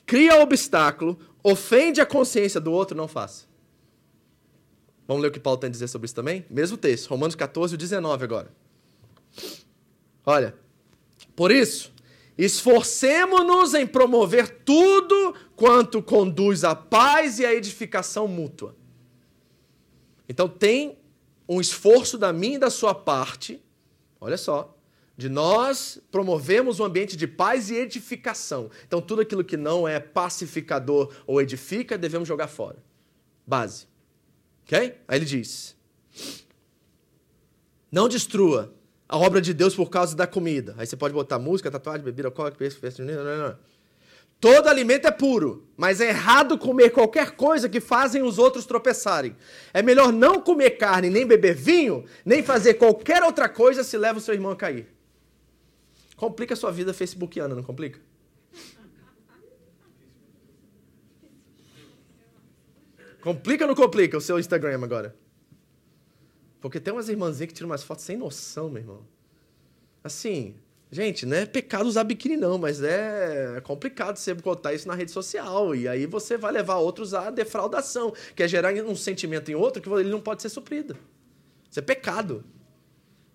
cria 0.06 0.42
obstáculo, 0.42 1.18
ofende 1.44 2.02
a 2.02 2.06
consciência 2.06 2.60
do 2.60 2.72
outro, 2.72 2.98
não 2.98 3.08
faça. 3.08 3.46
Vamos 5.08 5.22
ler 5.22 5.30
o 5.30 5.32
que 5.32 5.40
Paulo 5.40 5.60
tem 5.60 5.68
a 5.68 5.72
dizer 5.72 5.88
sobre 5.88 6.06
isso 6.06 6.16
também? 6.16 6.46
Mesmo 6.50 6.78
texto, 6.78 7.08
Romanos 7.08 7.36
14, 7.36 7.78
19 7.78 8.24
agora. 8.24 8.65
Olha, 10.26 10.56
por 11.36 11.52
isso, 11.52 11.94
esforcemos-nos 12.38 13.74
em 13.74 13.86
promover 13.86 14.64
tudo 14.66 15.36
quanto 15.56 16.02
conduz 16.02 16.64
à 16.64 16.76
paz 16.76 17.40
e 17.40 17.46
à 17.46 17.54
edificação 17.54 18.28
mútua 18.28 18.76
então 20.28 20.48
tem 20.48 20.98
um 21.48 21.62
esforço 21.62 22.18
da 22.18 22.34
minha 22.34 22.56
e 22.56 22.60
da 22.60 22.70
sua 22.70 22.94
parte, 22.94 23.62
olha 24.20 24.38
só, 24.38 24.76
de 25.16 25.30
nós 25.30 26.00
promovemos 26.12 26.80
um 26.80 26.84
ambiente 26.84 27.16
de 27.16 27.26
paz 27.28 27.70
e 27.70 27.76
edificação. 27.76 28.70
Então 28.86 29.02
tudo 29.02 29.22
aquilo 29.22 29.44
que 29.44 29.56
não 29.56 29.88
é 29.88 30.00
pacificador 30.00 31.14
ou 31.26 31.42
edifica, 31.42 31.98
devemos 31.98 32.28
jogar 32.28 32.48
fora. 32.48 32.84
Base. 33.48 33.88
Ok? 34.64 34.98
Aí 35.08 35.18
ele 35.18 35.26
diz: 35.26 35.76
Não 37.90 38.10
destrua 38.10 38.75
a 39.08 39.18
obra 39.18 39.40
de 39.40 39.54
Deus 39.54 39.76
por 39.76 39.90
causa 39.90 40.16
da 40.16 40.26
comida. 40.26 40.76
Aí 40.78 40.86
você 40.86 40.96
pode 40.96 41.14
botar 41.14 41.40
música, 41.40 41.70
tatuagem, 41.70 42.04
bebida 42.04 42.28
alcoólica, 42.28 42.58
festa, 42.72 43.04
não. 43.04 43.58
Todo 44.40 44.68
alimento 44.68 45.08
é 45.08 45.12
puro, 45.12 45.68
mas 45.78 46.02
é 46.02 46.10
errado 46.10 46.58
comer 46.58 46.90
qualquer 46.90 47.32
coisa 47.32 47.70
que 47.70 47.80
fazem 47.80 48.22
os 48.22 48.38
outros 48.38 48.66
tropeçarem. 48.66 49.36
É 49.74 49.82
melhor 49.82 50.12
não 50.12 50.42
comer 50.42 50.72
carne, 50.72 51.10
nem 51.10 51.26
beber 51.26 51.56
vinho, 51.56 52.06
nem 52.24 52.44
fazer 52.44 52.76
qualquer 52.76 53.24
outra 53.24 53.48
coisa 53.48 53.84
se 53.84 53.98
leva 53.98 54.20
o 54.20 54.22
seu 54.22 54.34
irmão 54.34 54.52
a 54.52 54.56
cair. 54.56 54.88
Complica 56.16 56.54
a 56.54 56.58
sua 56.58 56.72
vida 56.72 56.94
facebookiana, 56.94 57.56
não 57.56 57.64
complica? 57.64 58.00
Complica 63.22 63.64
ou 63.64 63.70
não 63.70 63.76
complica 63.76 64.18
o 64.18 64.22
seu 64.22 64.38
Instagram 64.38 64.84
agora? 64.84 65.16
Porque 66.66 66.80
tem 66.80 66.92
umas 66.92 67.10
irmãzinhas 67.10 67.48
que 67.50 67.54
tiram 67.54 67.70
umas 67.70 67.84
fotos 67.84 68.04
sem 68.04 68.18
noção, 68.18 68.72
meu 68.72 68.82
irmão. 68.82 69.06
Assim, 70.04 70.56
Gente, 70.90 71.24
não 71.24 71.38
é 71.38 71.46
pecado 71.46 71.86
usar 71.88 72.04
biquíni, 72.04 72.38
não, 72.38 72.58
mas 72.58 72.82
é 72.82 73.62
complicado 73.64 74.18
você 74.18 74.34
botar 74.34 74.74
isso 74.74 74.88
na 74.88 74.96
rede 74.96 75.12
social. 75.12 75.76
E 75.76 75.88
aí 75.88 76.08
você 76.08 76.38
vai 76.38 76.52
levar 76.52 76.78
outros 76.78 77.14
à 77.14 77.30
defraudação, 77.30 78.14
que 78.36 78.42
é 78.42 78.48
gerar 78.48 78.74
um 78.74 78.96
sentimento 78.96 79.52
em 79.52 79.56
outro 79.56 79.80
que 79.80 79.90
ele 79.90 80.10
não 80.10 80.20
pode 80.20 80.42
ser 80.42 80.50
suprido. 80.50 80.98
Isso 81.70 81.80
é 81.80 81.84
pecado. 81.84 82.44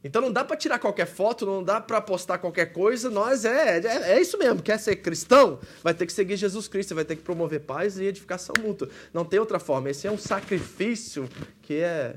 Então 0.02 0.20
não 0.20 0.32
dá 0.32 0.44
para 0.44 0.56
tirar 0.56 0.80
qualquer 0.80 1.06
foto, 1.06 1.46
não 1.46 1.62
dá 1.62 1.80
para 1.80 2.00
postar 2.00 2.38
qualquer 2.38 2.72
coisa. 2.72 3.10
Nós 3.10 3.44
é, 3.44 3.78
é, 3.78 4.12
é, 4.12 4.20
isso 4.20 4.38
mesmo. 4.38 4.60
Quer 4.60 4.78
ser 4.78 4.96
cristão? 4.96 5.60
Vai 5.84 5.94
ter 5.94 6.04
que 6.04 6.12
seguir 6.12 6.36
Jesus 6.36 6.66
Cristo, 6.66 6.96
vai 6.96 7.04
ter 7.04 7.14
que 7.14 7.22
promover 7.22 7.60
paz 7.60 7.96
e 7.96 8.06
edificação 8.06 8.54
mútua. 8.60 8.88
Não 9.14 9.24
tem 9.24 9.38
outra 9.38 9.60
forma. 9.60 9.88
Esse 9.88 10.08
é 10.08 10.10
um 10.10 10.18
sacrifício 10.18 11.28
que 11.62 11.74
é 11.74 12.16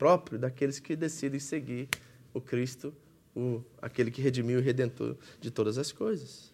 próprio 0.00 0.38
daqueles 0.38 0.80
que 0.80 0.96
decidem 0.96 1.38
seguir 1.38 1.86
o 2.32 2.40
Cristo 2.40 2.90
o, 3.36 3.62
aquele 3.82 4.10
que 4.10 4.22
redimiu 4.22 4.58
e 4.58 4.62
redentor 4.62 5.14
de 5.38 5.50
todas 5.50 5.76
as 5.76 5.92
coisas. 5.92 6.50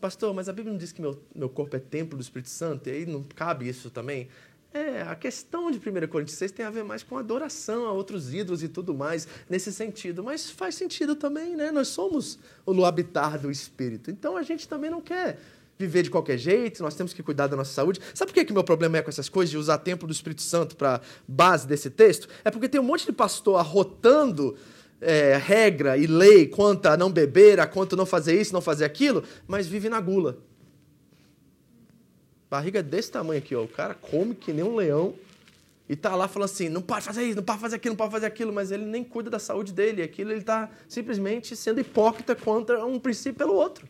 Pastor, 0.00 0.34
mas 0.34 0.48
a 0.48 0.52
Bíblia 0.52 0.72
não 0.72 0.78
diz 0.78 0.90
que 0.90 1.00
meu, 1.00 1.22
meu 1.32 1.48
corpo 1.48 1.76
é 1.76 1.78
templo 1.78 2.18
do 2.18 2.20
Espírito 2.20 2.50
Santo, 2.50 2.88
e 2.88 2.92
aí 2.92 3.06
não 3.06 3.22
cabe 3.22 3.68
isso 3.68 3.90
também? 3.90 4.28
É, 4.72 5.02
a 5.02 5.14
questão 5.14 5.70
de 5.70 5.78
1 5.78 6.08
Coríntios 6.08 6.36
6 6.36 6.50
tem 6.50 6.66
a 6.66 6.70
ver 6.70 6.82
mais 6.82 7.04
com 7.04 7.16
adoração 7.16 7.86
a 7.86 7.92
outros 7.92 8.34
ídolos 8.34 8.60
e 8.60 8.68
tudo 8.68 8.92
mais, 8.92 9.28
nesse 9.48 9.72
sentido. 9.72 10.22
Mas 10.24 10.50
faz 10.50 10.74
sentido 10.74 11.14
também, 11.14 11.54
né? 11.54 11.70
Nós 11.70 11.86
somos 11.86 12.40
o 12.66 12.84
habitar 12.84 13.38
do 13.38 13.52
Espírito. 13.52 14.10
Então 14.10 14.36
a 14.36 14.42
gente 14.42 14.66
também 14.66 14.90
não 14.90 15.00
quer 15.00 15.38
viver 15.78 16.02
de 16.02 16.10
qualquer 16.10 16.38
jeito, 16.38 16.82
nós 16.82 16.94
temos 16.94 17.12
que 17.12 17.22
cuidar 17.22 17.46
da 17.46 17.56
nossa 17.56 17.72
saúde. 17.72 18.00
Sabe 18.14 18.30
por 18.30 18.34
que, 18.34 18.44
que 18.44 18.52
meu 18.52 18.64
problema 18.64 18.98
é 18.98 19.02
com 19.02 19.10
essas 19.10 19.28
coisas, 19.28 19.50
de 19.50 19.58
usar 19.58 19.78
templo 19.78 20.06
do 20.06 20.12
Espírito 20.12 20.42
Santo 20.42 20.76
para 20.76 21.00
base 21.26 21.66
desse 21.66 21.90
texto? 21.90 22.28
É 22.44 22.50
porque 22.50 22.68
tem 22.68 22.80
um 22.80 22.84
monte 22.84 23.06
de 23.06 23.12
pastor 23.12 23.58
arrotando 23.58 24.56
é, 25.00 25.36
regra 25.36 25.96
e 25.96 26.06
lei 26.06 26.46
quanto 26.46 26.86
a 26.86 26.96
não 26.96 27.10
beber, 27.10 27.60
a 27.60 27.66
quanto 27.66 27.96
não 27.96 28.06
fazer 28.06 28.40
isso, 28.40 28.52
não 28.52 28.60
fazer 28.60 28.84
aquilo, 28.84 29.22
mas 29.46 29.66
vive 29.66 29.88
na 29.88 30.00
gula. 30.00 30.38
Barriga 32.48 32.82
desse 32.82 33.10
tamanho 33.10 33.38
aqui, 33.38 33.54
ó. 33.54 33.62
O 33.62 33.68
cara 33.68 33.94
come 33.94 34.34
que 34.34 34.52
nem 34.52 34.64
um 34.64 34.76
leão 34.76 35.14
e 35.88 35.96
tá 35.96 36.14
lá 36.14 36.28
falando 36.28 36.46
assim: 36.46 36.68
não 36.68 36.80
pode 36.80 37.04
fazer 37.04 37.24
isso, 37.24 37.36
não 37.36 37.42
pode 37.42 37.60
fazer 37.60 37.76
aquilo, 37.76 37.92
não 37.92 37.96
pode 37.96 38.12
fazer 38.12 38.26
aquilo, 38.26 38.52
mas 38.52 38.70
ele 38.70 38.84
nem 38.84 39.04
cuida 39.04 39.28
da 39.28 39.38
saúde 39.38 39.72
dele. 39.72 40.02
Aquilo 40.02 40.30
ele 40.30 40.40
está 40.40 40.70
simplesmente 40.88 41.54
sendo 41.56 41.80
hipócrita 41.80 42.34
contra 42.34 42.84
um 42.86 42.98
princípio 42.98 43.34
pelo 43.34 43.54
outro. 43.54 43.86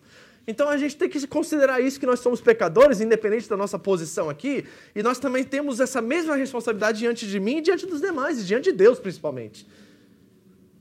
Então 0.46 0.68
a 0.68 0.76
gente 0.76 0.96
tem 0.96 1.08
que 1.08 1.26
considerar 1.26 1.80
isso 1.80 1.98
que 1.98 2.06
nós 2.06 2.20
somos 2.20 2.40
pecadores, 2.40 3.00
independente 3.00 3.48
da 3.48 3.56
nossa 3.56 3.78
posição 3.78 4.28
aqui, 4.28 4.64
e 4.94 5.02
nós 5.02 5.18
também 5.18 5.42
temos 5.42 5.80
essa 5.80 6.02
mesma 6.02 6.36
responsabilidade 6.36 6.98
diante 6.98 7.26
de 7.26 7.40
mim 7.40 7.62
diante 7.62 7.86
dos 7.86 8.00
demais, 8.00 8.38
e 8.40 8.44
diante 8.44 8.64
de 8.64 8.72
Deus 8.72 8.98
principalmente. 8.98 9.66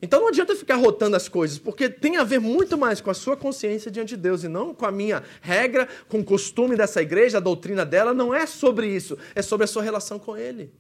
Então 0.02 0.20
não 0.20 0.28
adianta 0.28 0.54
ficar 0.54 0.76
rotando 0.76 1.16
as 1.16 1.30
coisas, 1.30 1.58
porque 1.58 1.88
tem 1.88 2.18
a 2.18 2.26
ver 2.26 2.40
muito 2.40 2.78
mais 2.78 3.00
com 3.00 3.10
a 3.10 3.14
sua 3.14 3.38
consciência 3.38 3.90
diante 3.90 4.10
de 4.10 4.18
Deus 4.18 4.44
e 4.44 4.50
não 4.50 4.74
com 4.74 4.86
a 4.86 4.92
minha 4.92 5.24
regra, 5.40 5.88
com 6.10 6.20
o 6.20 6.24
costume 6.26 6.76
dessa 6.76 7.02
igreja, 7.02 7.38
a 7.38 7.42
doutrina 7.42 7.86
dela. 7.86 8.14
Não 8.14 8.34
é 8.36 8.46
sobre 8.46 8.86
isso, 8.86 9.18
é 9.34 9.42
sobre 9.42 9.64
a 9.64 9.68
sua 9.68 9.82
relação 9.82 10.20
com 10.20 10.36
Ele. 10.36 10.74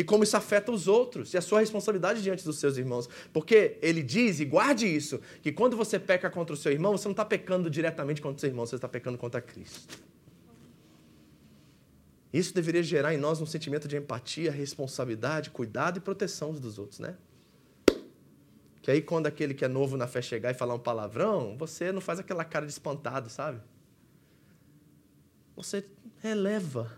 E 0.00 0.04
como 0.04 0.24
isso 0.24 0.34
afeta 0.34 0.72
os 0.72 0.88
outros 0.88 1.34
e 1.34 1.36
a 1.36 1.42
sua 1.42 1.60
responsabilidade 1.60 2.22
diante 2.22 2.42
dos 2.42 2.58
seus 2.58 2.78
irmãos. 2.78 3.06
Porque 3.34 3.76
ele 3.82 4.02
diz, 4.02 4.40
e 4.40 4.46
guarde 4.46 4.86
isso, 4.86 5.20
que 5.42 5.52
quando 5.52 5.76
você 5.76 5.98
peca 5.98 6.30
contra 6.30 6.54
o 6.54 6.56
seu 6.56 6.72
irmão, 6.72 6.96
você 6.96 7.06
não 7.06 7.12
está 7.12 7.22
pecando 7.22 7.68
diretamente 7.68 8.22
contra 8.22 8.38
o 8.38 8.40
seu 8.40 8.48
irmão, 8.48 8.64
você 8.64 8.76
está 8.76 8.88
pecando 8.88 9.18
contra 9.18 9.42
Cristo. 9.42 10.02
Isso 12.32 12.54
deveria 12.54 12.82
gerar 12.82 13.12
em 13.12 13.18
nós 13.18 13.42
um 13.42 13.46
sentimento 13.46 13.86
de 13.86 13.98
empatia, 13.98 14.50
responsabilidade, 14.50 15.50
cuidado 15.50 15.98
e 15.98 16.00
proteção 16.00 16.54
dos 16.54 16.78
outros, 16.78 16.98
né? 16.98 17.14
Que 18.80 18.90
aí, 18.90 19.02
quando 19.02 19.26
aquele 19.26 19.52
que 19.52 19.66
é 19.66 19.68
novo 19.68 19.98
na 19.98 20.06
fé 20.06 20.22
chegar 20.22 20.50
e 20.50 20.54
falar 20.54 20.72
um 20.72 20.78
palavrão, 20.78 21.58
você 21.58 21.92
não 21.92 22.00
faz 22.00 22.18
aquela 22.18 22.42
cara 22.42 22.64
de 22.64 22.72
espantado, 22.72 23.28
sabe? 23.28 23.60
Você 25.54 25.84
releva. 26.22 26.90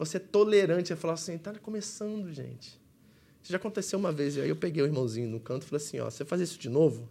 Você 0.00 0.16
é 0.16 0.20
tolerante. 0.20 0.88
Você 0.88 0.96
fala 0.96 1.12
assim: 1.12 1.36
tá 1.36 1.54
começando, 1.58 2.32
gente. 2.32 2.80
Isso 3.42 3.52
já 3.52 3.58
aconteceu 3.58 3.98
uma 3.98 4.10
vez. 4.10 4.34
E 4.34 4.40
aí 4.40 4.48
eu 4.48 4.56
peguei 4.56 4.82
o 4.82 4.86
irmãozinho 4.86 5.28
no 5.28 5.38
canto 5.38 5.64
e 5.64 5.66
falei 5.66 5.84
assim: 5.84 6.00
ó, 6.00 6.08
você 6.08 6.24
faz 6.24 6.40
isso 6.40 6.58
de 6.58 6.70
novo? 6.70 7.06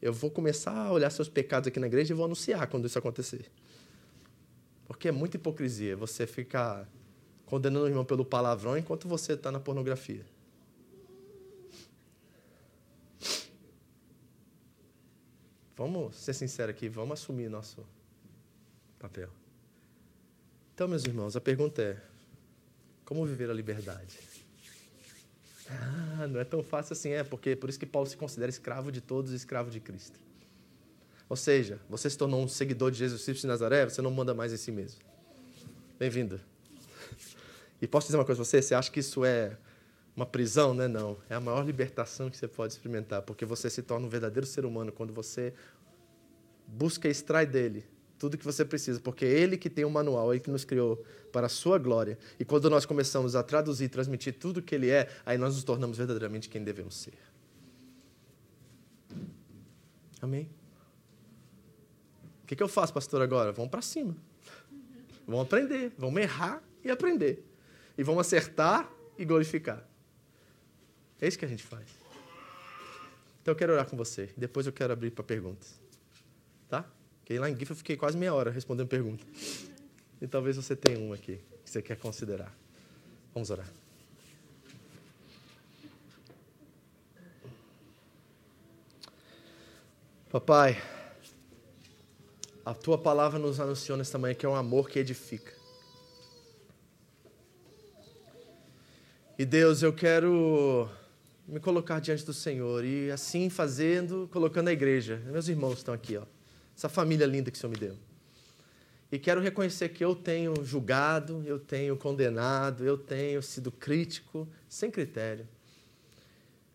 Eu 0.00 0.12
vou 0.12 0.28
começar 0.28 0.72
a 0.72 0.92
olhar 0.92 1.08
seus 1.10 1.28
pecados 1.28 1.68
aqui 1.68 1.78
na 1.78 1.86
igreja 1.86 2.12
e 2.12 2.16
vou 2.16 2.24
anunciar 2.24 2.66
quando 2.66 2.86
isso 2.86 2.98
acontecer. 2.98 3.48
Porque 4.84 5.06
é 5.06 5.12
muita 5.12 5.36
hipocrisia 5.36 5.96
você 5.96 6.26
ficar 6.26 6.88
condenando 7.46 7.84
o 7.84 7.88
irmão 7.88 8.04
pelo 8.04 8.24
palavrão 8.24 8.76
enquanto 8.76 9.06
você 9.06 9.34
está 9.34 9.52
na 9.52 9.60
pornografia. 9.60 10.26
Vamos 15.76 16.16
ser 16.16 16.34
sinceros 16.34 16.74
aqui, 16.74 16.88
vamos 16.88 17.12
assumir 17.12 17.48
nosso 17.48 17.86
papel. 18.98 19.30
Então, 20.74 20.88
meus 20.88 21.04
irmãos, 21.04 21.36
a 21.36 21.40
pergunta 21.40 21.82
é: 21.82 21.96
como 23.04 23.26
viver 23.26 23.50
a 23.50 23.54
liberdade? 23.54 24.18
Ah, 25.68 26.26
não 26.26 26.40
é 26.40 26.44
tão 26.44 26.62
fácil 26.62 26.94
assim, 26.94 27.10
é, 27.10 27.22
porque 27.22 27.54
por 27.54 27.68
isso 27.68 27.78
que 27.78 27.86
Paulo 27.86 28.08
se 28.08 28.16
considera 28.16 28.50
escravo 28.50 28.90
de 28.90 29.00
todos 29.00 29.32
e 29.32 29.36
escravo 29.36 29.70
de 29.70 29.80
Cristo. 29.80 30.18
Ou 31.28 31.36
seja, 31.36 31.80
você 31.88 32.10
se 32.10 32.18
tornou 32.18 32.42
um 32.42 32.48
seguidor 32.48 32.90
de 32.90 32.98
Jesus 32.98 33.24
Cristo 33.24 33.42
de 33.42 33.46
Nazaré, 33.46 33.84
você 33.84 34.02
não 34.02 34.10
manda 34.10 34.34
mais 34.34 34.52
em 34.52 34.56
si 34.56 34.72
mesmo. 34.72 35.00
Bem-vindo. 35.98 36.40
E 37.80 37.86
posso 37.86 38.06
dizer 38.06 38.18
uma 38.18 38.24
coisa 38.24 38.40
pra 38.40 38.44
você? 38.44 38.60
Você 38.60 38.74
acha 38.74 38.90
que 38.90 39.00
isso 39.00 39.24
é 39.24 39.56
uma 40.14 40.26
prisão, 40.26 40.74
né? 40.74 40.88
Não. 40.88 41.16
É 41.28 41.34
a 41.34 41.40
maior 41.40 41.64
libertação 41.64 42.30
que 42.30 42.36
você 42.36 42.46
pode 42.46 42.74
experimentar, 42.74 43.22
porque 43.22 43.44
você 43.44 43.70
se 43.70 43.82
torna 43.82 44.06
um 44.06 44.10
verdadeiro 44.10 44.46
ser 44.46 44.64
humano 44.64 44.92
quando 44.92 45.12
você 45.12 45.54
busca 46.66 47.08
e 47.08 47.10
extrai 47.10 47.46
dele 47.46 47.84
tudo 48.22 48.38
que 48.38 48.44
você 48.44 48.64
precisa, 48.64 49.00
porque 49.00 49.24
é 49.24 49.28
ele 49.28 49.56
que 49.56 49.68
tem 49.68 49.84
o 49.84 49.88
um 49.88 49.90
manual, 49.90 50.30
é 50.30 50.36
ele 50.36 50.44
que 50.44 50.50
nos 50.50 50.64
criou 50.64 51.04
para 51.32 51.46
a 51.46 51.48
sua 51.48 51.76
glória. 51.76 52.16
E 52.38 52.44
quando 52.44 52.70
nós 52.70 52.86
começamos 52.86 53.34
a 53.34 53.42
traduzir 53.42 53.86
e 53.86 53.88
transmitir 53.88 54.38
tudo 54.38 54.62
que 54.62 54.76
ele 54.76 54.90
é, 54.90 55.08
aí 55.26 55.36
nós 55.36 55.56
nos 55.56 55.64
tornamos 55.64 55.98
verdadeiramente 55.98 56.48
quem 56.48 56.62
devemos 56.62 56.94
ser. 56.94 57.14
Amém? 60.20 60.48
O 62.44 62.46
que, 62.46 62.54
que 62.54 62.62
eu 62.62 62.68
faço, 62.68 62.94
pastor, 62.94 63.20
agora? 63.20 63.50
Vamos 63.50 63.72
para 63.72 63.82
cima. 63.82 64.16
Vamos 65.26 65.46
aprender, 65.46 65.92
vamos 65.98 66.22
errar 66.22 66.62
e 66.84 66.92
aprender. 66.92 67.44
E 67.98 68.04
vamos 68.04 68.24
acertar 68.24 68.88
e 69.18 69.24
glorificar. 69.24 69.84
É 71.20 71.26
isso 71.26 71.36
que 71.36 71.44
a 71.44 71.48
gente 71.48 71.64
faz. 71.64 71.88
Então 73.40 73.50
eu 73.50 73.56
quero 73.56 73.72
orar 73.72 73.86
com 73.86 73.96
você. 73.96 74.30
Depois 74.36 74.64
eu 74.64 74.72
quero 74.72 74.92
abrir 74.92 75.10
para 75.10 75.24
perguntas. 75.24 75.80
Tá? 76.68 76.88
Lá 77.38 77.50
em 77.50 77.56
GIF 77.56 77.70
eu 77.70 77.76
fiquei 77.76 77.96
quase 77.96 78.16
meia 78.16 78.34
hora 78.34 78.50
respondendo 78.50 78.88
perguntas. 78.88 79.26
E 80.20 80.26
talvez 80.26 80.56
você 80.56 80.76
tenha 80.76 80.98
uma 80.98 81.14
aqui 81.14 81.40
que 81.64 81.70
você 81.70 81.82
quer 81.82 81.96
considerar. 81.96 82.52
Vamos 83.34 83.50
orar. 83.50 83.68
Papai, 90.30 90.80
a 92.64 92.72
tua 92.72 92.96
palavra 92.96 93.38
nos 93.38 93.60
anunciou 93.60 93.98
nesta 93.98 94.16
manhã 94.16 94.34
que 94.34 94.46
é 94.46 94.48
um 94.48 94.54
amor 94.54 94.88
que 94.88 94.98
edifica. 94.98 95.52
E 99.38 99.44
Deus, 99.44 99.82
eu 99.82 99.92
quero 99.92 100.88
me 101.46 101.58
colocar 101.58 102.00
diante 102.00 102.24
do 102.24 102.32
Senhor 102.32 102.84
e 102.84 103.10
assim 103.10 103.50
fazendo, 103.50 104.28
colocando 104.32 104.68
a 104.68 104.72
igreja. 104.72 105.20
Meus 105.26 105.48
irmãos 105.48 105.78
estão 105.78 105.92
aqui, 105.92 106.16
ó. 106.16 106.22
Essa 106.82 106.88
família 106.88 107.24
linda 107.28 107.48
que 107.48 107.56
o 107.56 107.60
Senhor 107.60 107.70
me 107.70 107.78
deu. 107.78 107.96
E 109.12 109.16
quero 109.16 109.40
reconhecer 109.40 109.90
que 109.90 110.04
eu 110.04 110.16
tenho 110.16 110.64
julgado, 110.64 111.40
eu 111.46 111.56
tenho 111.56 111.96
condenado, 111.96 112.84
eu 112.84 112.98
tenho 112.98 113.40
sido 113.40 113.70
crítico, 113.70 114.48
sem 114.68 114.90
critério. 114.90 115.46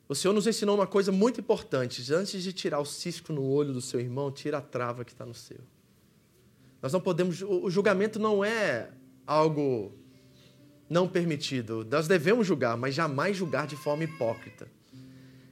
O 0.07 0.15
Senhor 0.15 0.33
nos 0.33 0.47
ensinou 0.47 0.75
uma 0.75 0.87
coisa 0.87 1.11
muito 1.11 1.41
importante. 1.41 2.13
Antes 2.13 2.41
de 2.41 2.53
tirar 2.53 2.79
o 2.79 2.85
cisco 2.85 3.33
no 3.33 3.43
olho 3.43 3.73
do 3.73 3.81
seu 3.81 3.99
irmão, 3.99 4.31
tira 4.31 4.59
a 4.59 4.61
trava 4.61 5.03
que 5.03 5.11
está 5.11 5.25
no 5.25 5.33
seu. 5.33 5.59
Nós 6.81 6.93
não 6.93 7.01
podemos. 7.01 7.41
O 7.41 7.69
julgamento 7.69 8.17
não 8.17 8.45
é 8.45 8.89
algo 9.25 9.91
não 10.89 11.05
permitido. 11.05 11.85
Nós 11.91 12.07
devemos 12.07 12.47
julgar, 12.47 12.77
mas 12.77 12.95
jamais 12.95 13.35
julgar 13.35 13.67
de 13.67 13.75
forma 13.75 14.05
hipócrita. 14.05 14.69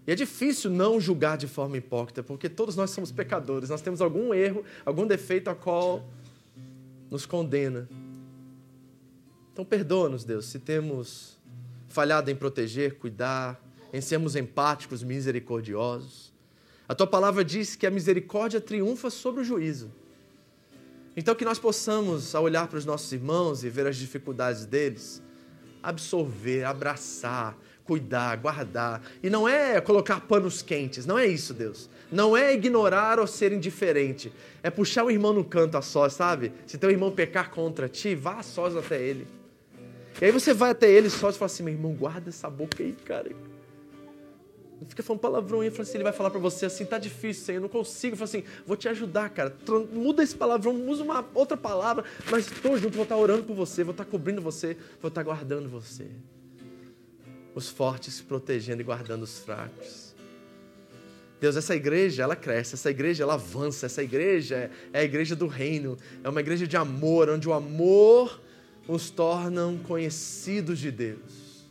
E 0.08 0.12
é 0.12 0.16
difícil 0.16 0.70
não 0.70 1.00
julgar 1.00 1.38
de 1.38 1.48
forma 1.48 1.78
hipócrita, 1.78 2.22
porque 2.22 2.48
todos 2.48 2.76
nós 2.76 2.92
somos 2.92 3.12
pecadores, 3.12 3.70
nós 3.70 3.82
temos 3.82 4.02
algum 4.02 4.34
erro, 4.34 4.64
algum 4.86 5.08
defeito 5.08 5.50
a 5.50 5.56
qual 5.56 6.08
nos 7.10 7.26
condena. 7.26 7.90
Então 9.52 9.66
perdoa-nos, 9.66 10.24
Deus, 10.24 10.46
se 10.46 10.60
temos 10.60 11.40
falhado 11.88 12.30
em 12.30 12.36
proteger, 12.36 12.98
cuidar, 12.98 13.60
em 13.94 14.02
sermos 14.02 14.36
empáticos, 14.36 15.02
misericordiosos. 15.02 16.34
A 16.88 16.94
tua 16.94 17.08
palavra 17.08 17.44
diz 17.44 17.76
que 17.76 17.88
a 17.88 17.92
misericórdia 17.92 18.62
triunfa 18.62 19.10
sobre 19.10 19.42
o 19.42 19.44
juízo. 19.44 19.92
Então 21.16 21.34
que 21.34 21.46
nós 21.46 21.58
possamos, 21.58 22.36
ao 22.36 22.44
olhar 22.44 22.68
para 22.68 22.78
os 22.78 22.86
nossos 22.86 23.12
irmãos 23.12 23.64
e 23.64 23.70
ver 23.70 23.88
as 23.88 23.96
dificuldades 23.96 24.66
deles, 24.66 25.24
absorver, 25.82 26.66
abraçar, 26.66 27.58
cuidar, 27.86 28.36
guardar. 28.38 29.02
E 29.24 29.30
não 29.30 29.48
é 29.48 29.80
colocar 29.80 30.20
panos 30.22 30.62
quentes, 30.62 31.06
não 31.06 31.18
é 31.18 31.26
isso, 31.26 31.54
Deus. 31.54 31.90
Não 32.12 32.36
é 32.36 32.54
ignorar 32.54 33.20
ou 33.20 33.28
ser 33.28 33.54
indiferente. 33.54 34.32
É 34.62 34.70
puxar 34.70 35.04
o 35.04 35.12
irmão 35.12 35.34
no 35.34 35.44
canto 35.44 35.78
a 35.78 35.82
sós, 35.82 36.14
sabe? 36.14 36.52
Se 36.66 36.78
teu 36.78 36.90
irmão 36.90 37.12
pecar 37.12 37.52
contra 37.52 37.88
ti, 37.88 38.16
vá 38.16 38.40
a 38.40 38.44
sós 38.44 38.76
até 38.76 39.02
ele. 39.02 39.28
E 40.22 40.26
aí 40.26 40.32
você 40.32 40.54
vai 40.54 40.72
até 40.72 40.90
ele 40.90 41.10
sós 41.10 41.36
e 41.36 41.40
fala 41.40 41.48
assim: 41.48 41.64
meu 41.64 41.74
irmão, 41.74 41.94
guarda 41.94 42.30
essa 42.30 42.50
boca 42.50 42.82
aí, 42.84 42.94
cara. 43.06 43.32
Não 44.80 44.90
fica 44.90 45.02
falando 45.02 45.22
palavrão 45.22 45.62
aí, 45.62 45.72
assim, 45.80 45.98
ele 45.98 46.04
vai 46.04 46.12
falar 46.12 46.30
para 46.30 46.40
você 46.40 46.66
assim, 46.66 46.86
tá 46.86 46.98
difícil, 46.98 47.46
Senhor, 47.46 47.58
eu 47.58 47.62
não 47.62 47.70
consigo. 47.70 48.16
Fala 48.16 48.26
assim, 48.26 48.44
vou 48.66 48.76
te 48.76 48.90
ajudar, 48.90 49.30
cara. 49.30 49.56
Muda 49.92 50.22
esse 50.22 50.36
palavrão, 50.36 50.76
usa 50.90 51.04
uma 51.04 51.26
outra 51.34 51.56
palavra, 51.56 52.04
mas 52.30 52.52
estou 52.52 52.78
junto, 52.78 52.94
vou 52.94 53.04
estar 53.04 53.16
orando 53.16 53.44
por 53.44 53.56
você, 53.56 53.84
vou 53.84 53.92
estar 53.92 54.06
cobrindo 54.06 54.42
você, 54.42 54.76
vou 55.02 55.08
estar 55.08 55.24
guardando 55.24 55.70
você. 55.70 56.08
Os 57.56 57.70
fortes 57.70 58.22
protegendo 58.22 58.82
e 58.82 58.86
guardando 58.86 59.24
os 59.24 59.40
fracos. 59.40 60.14
Deus, 61.40 61.56
essa 61.56 61.76
igreja, 61.76 62.24
ela 62.24 62.36
cresce, 62.36 62.76
essa 62.76 62.90
igreja, 62.90 63.24
ela 63.24 63.34
avança, 63.34 63.86
essa 63.86 64.04
igreja 64.04 64.70
é 64.94 65.00
a 65.00 65.04
igreja 65.04 65.36
do 65.36 65.48
reino, 65.48 65.98
é 66.24 66.30
uma 66.30 66.40
igreja 66.40 66.68
de 66.68 66.78
amor, 66.78 67.30
onde 67.30 67.48
o 67.48 67.54
amor 67.54 68.42
nos 68.88 69.10
torna 69.10 69.62
conhecidos 69.88 70.80
de 70.80 70.92
Deus. 70.92 71.68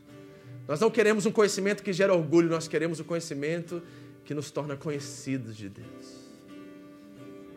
Nós 0.67 0.81
não 0.81 0.91
queremos 0.91 1.27
um 1.27 1.33
conhecimento 1.33 1.83
que 1.83 1.93
gera 1.93 2.15
orgulho, 2.15 2.49
nós 2.49 2.67
queremos 2.67 3.01
um 3.01 3.05
conhecimento 3.05 3.83
que 4.25 4.35
nos 4.35 4.51
torna 4.51 4.77
conhecidos 4.77 5.57
de 5.57 5.69
Deus. 5.69 6.25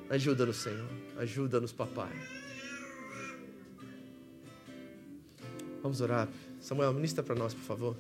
Ajuda-nos, 0.10 0.58
Senhor. 0.58 0.88
Ajuda-nos, 1.18 1.72
papai. 1.72 2.12
Vamos 5.82 6.02
orar. 6.02 6.28
Samuel, 6.60 6.94
ministra 6.94 7.24
para 7.24 7.36
nós, 7.36 7.54
por 7.54 7.64
favor. 7.64 7.98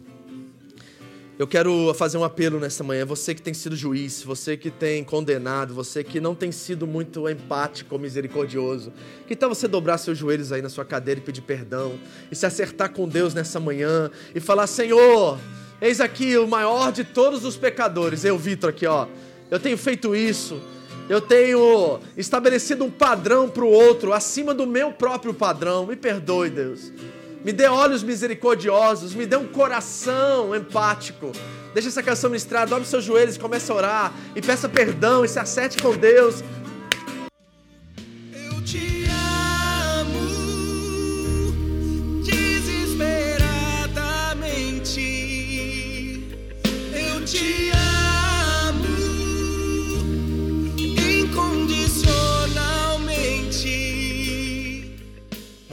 Eu 1.39 1.45
quero 1.45 1.93
fazer 1.93 2.17
um 2.17 2.23
apelo 2.23 2.59
nessa 2.59 2.83
manhã. 2.83 3.05
Você 3.05 3.35
que 3.35 3.41
tem 3.43 3.53
sido 3.53 3.75
juiz, 3.75 4.23
você 4.23 4.57
que 4.57 4.71
tem 4.71 5.03
condenado, 5.03 5.71
você 5.71 6.03
que 6.03 6.19
não 6.19 6.33
tem 6.33 6.51
sido 6.51 6.88
muito 6.88 7.29
empático 7.29 7.93
ou 7.93 8.01
misericordioso. 8.01 8.91
Que 9.27 9.35
tal 9.35 9.49
você 9.49 9.67
dobrar 9.67 9.99
seus 9.99 10.17
joelhos 10.17 10.51
aí 10.51 10.63
na 10.63 10.69
sua 10.69 10.83
cadeira 10.83 11.19
e 11.19 11.23
pedir 11.23 11.41
perdão? 11.41 11.93
E 12.31 12.35
se 12.35 12.43
acertar 12.47 12.91
com 12.91 13.07
Deus 13.07 13.35
nessa 13.35 13.59
manhã 13.59 14.09
e 14.33 14.39
falar: 14.39 14.65
Senhor, 14.65 15.38
eis 15.79 16.01
aqui 16.01 16.35
o 16.39 16.47
maior 16.47 16.91
de 16.91 17.03
todos 17.03 17.45
os 17.45 17.55
pecadores. 17.55 18.25
Eu, 18.25 18.35
Vitor, 18.35 18.71
aqui, 18.71 18.88
ó. 18.88 19.05
Eu 19.51 19.59
tenho 19.59 19.77
feito 19.77 20.15
isso. 20.15 20.59
Eu 21.07 21.21
tenho 21.21 21.99
estabelecido 22.17 22.83
um 22.83 22.89
padrão 22.89 23.47
para 23.47 23.63
o 23.63 23.69
outro 23.69 24.11
acima 24.11 24.55
do 24.55 24.65
meu 24.65 24.91
próprio 24.91 25.35
padrão. 25.35 25.85
Me 25.85 25.95
perdoe, 25.95 26.49
Deus. 26.49 26.91
Me 27.47 27.53
dê 27.53 27.65
olhos 27.65 28.03
misericordiosos, 28.03 29.15
me 29.15 29.25
dê 29.25 29.37
um 29.37 29.47
coração 29.47 30.53
empático. 30.53 31.31
Deixa 31.73 31.87
essa 31.87 32.03
canção 32.03 32.29
ministrada, 32.29 32.65
dobre 32.65 32.85
seus 32.85 33.05
joelhos 33.05 33.37
e 33.37 33.39
comece 33.39 33.71
a 33.71 33.75
orar. 33.75 34.13
E 34.35 34.41
peça 34.41 34.67
perdão 34.67 35.23
e 35.23 35.29
se 35.29 35.39
acerte 35.39 35.81
com 35.81 35.95
Deus. 35.95 36.43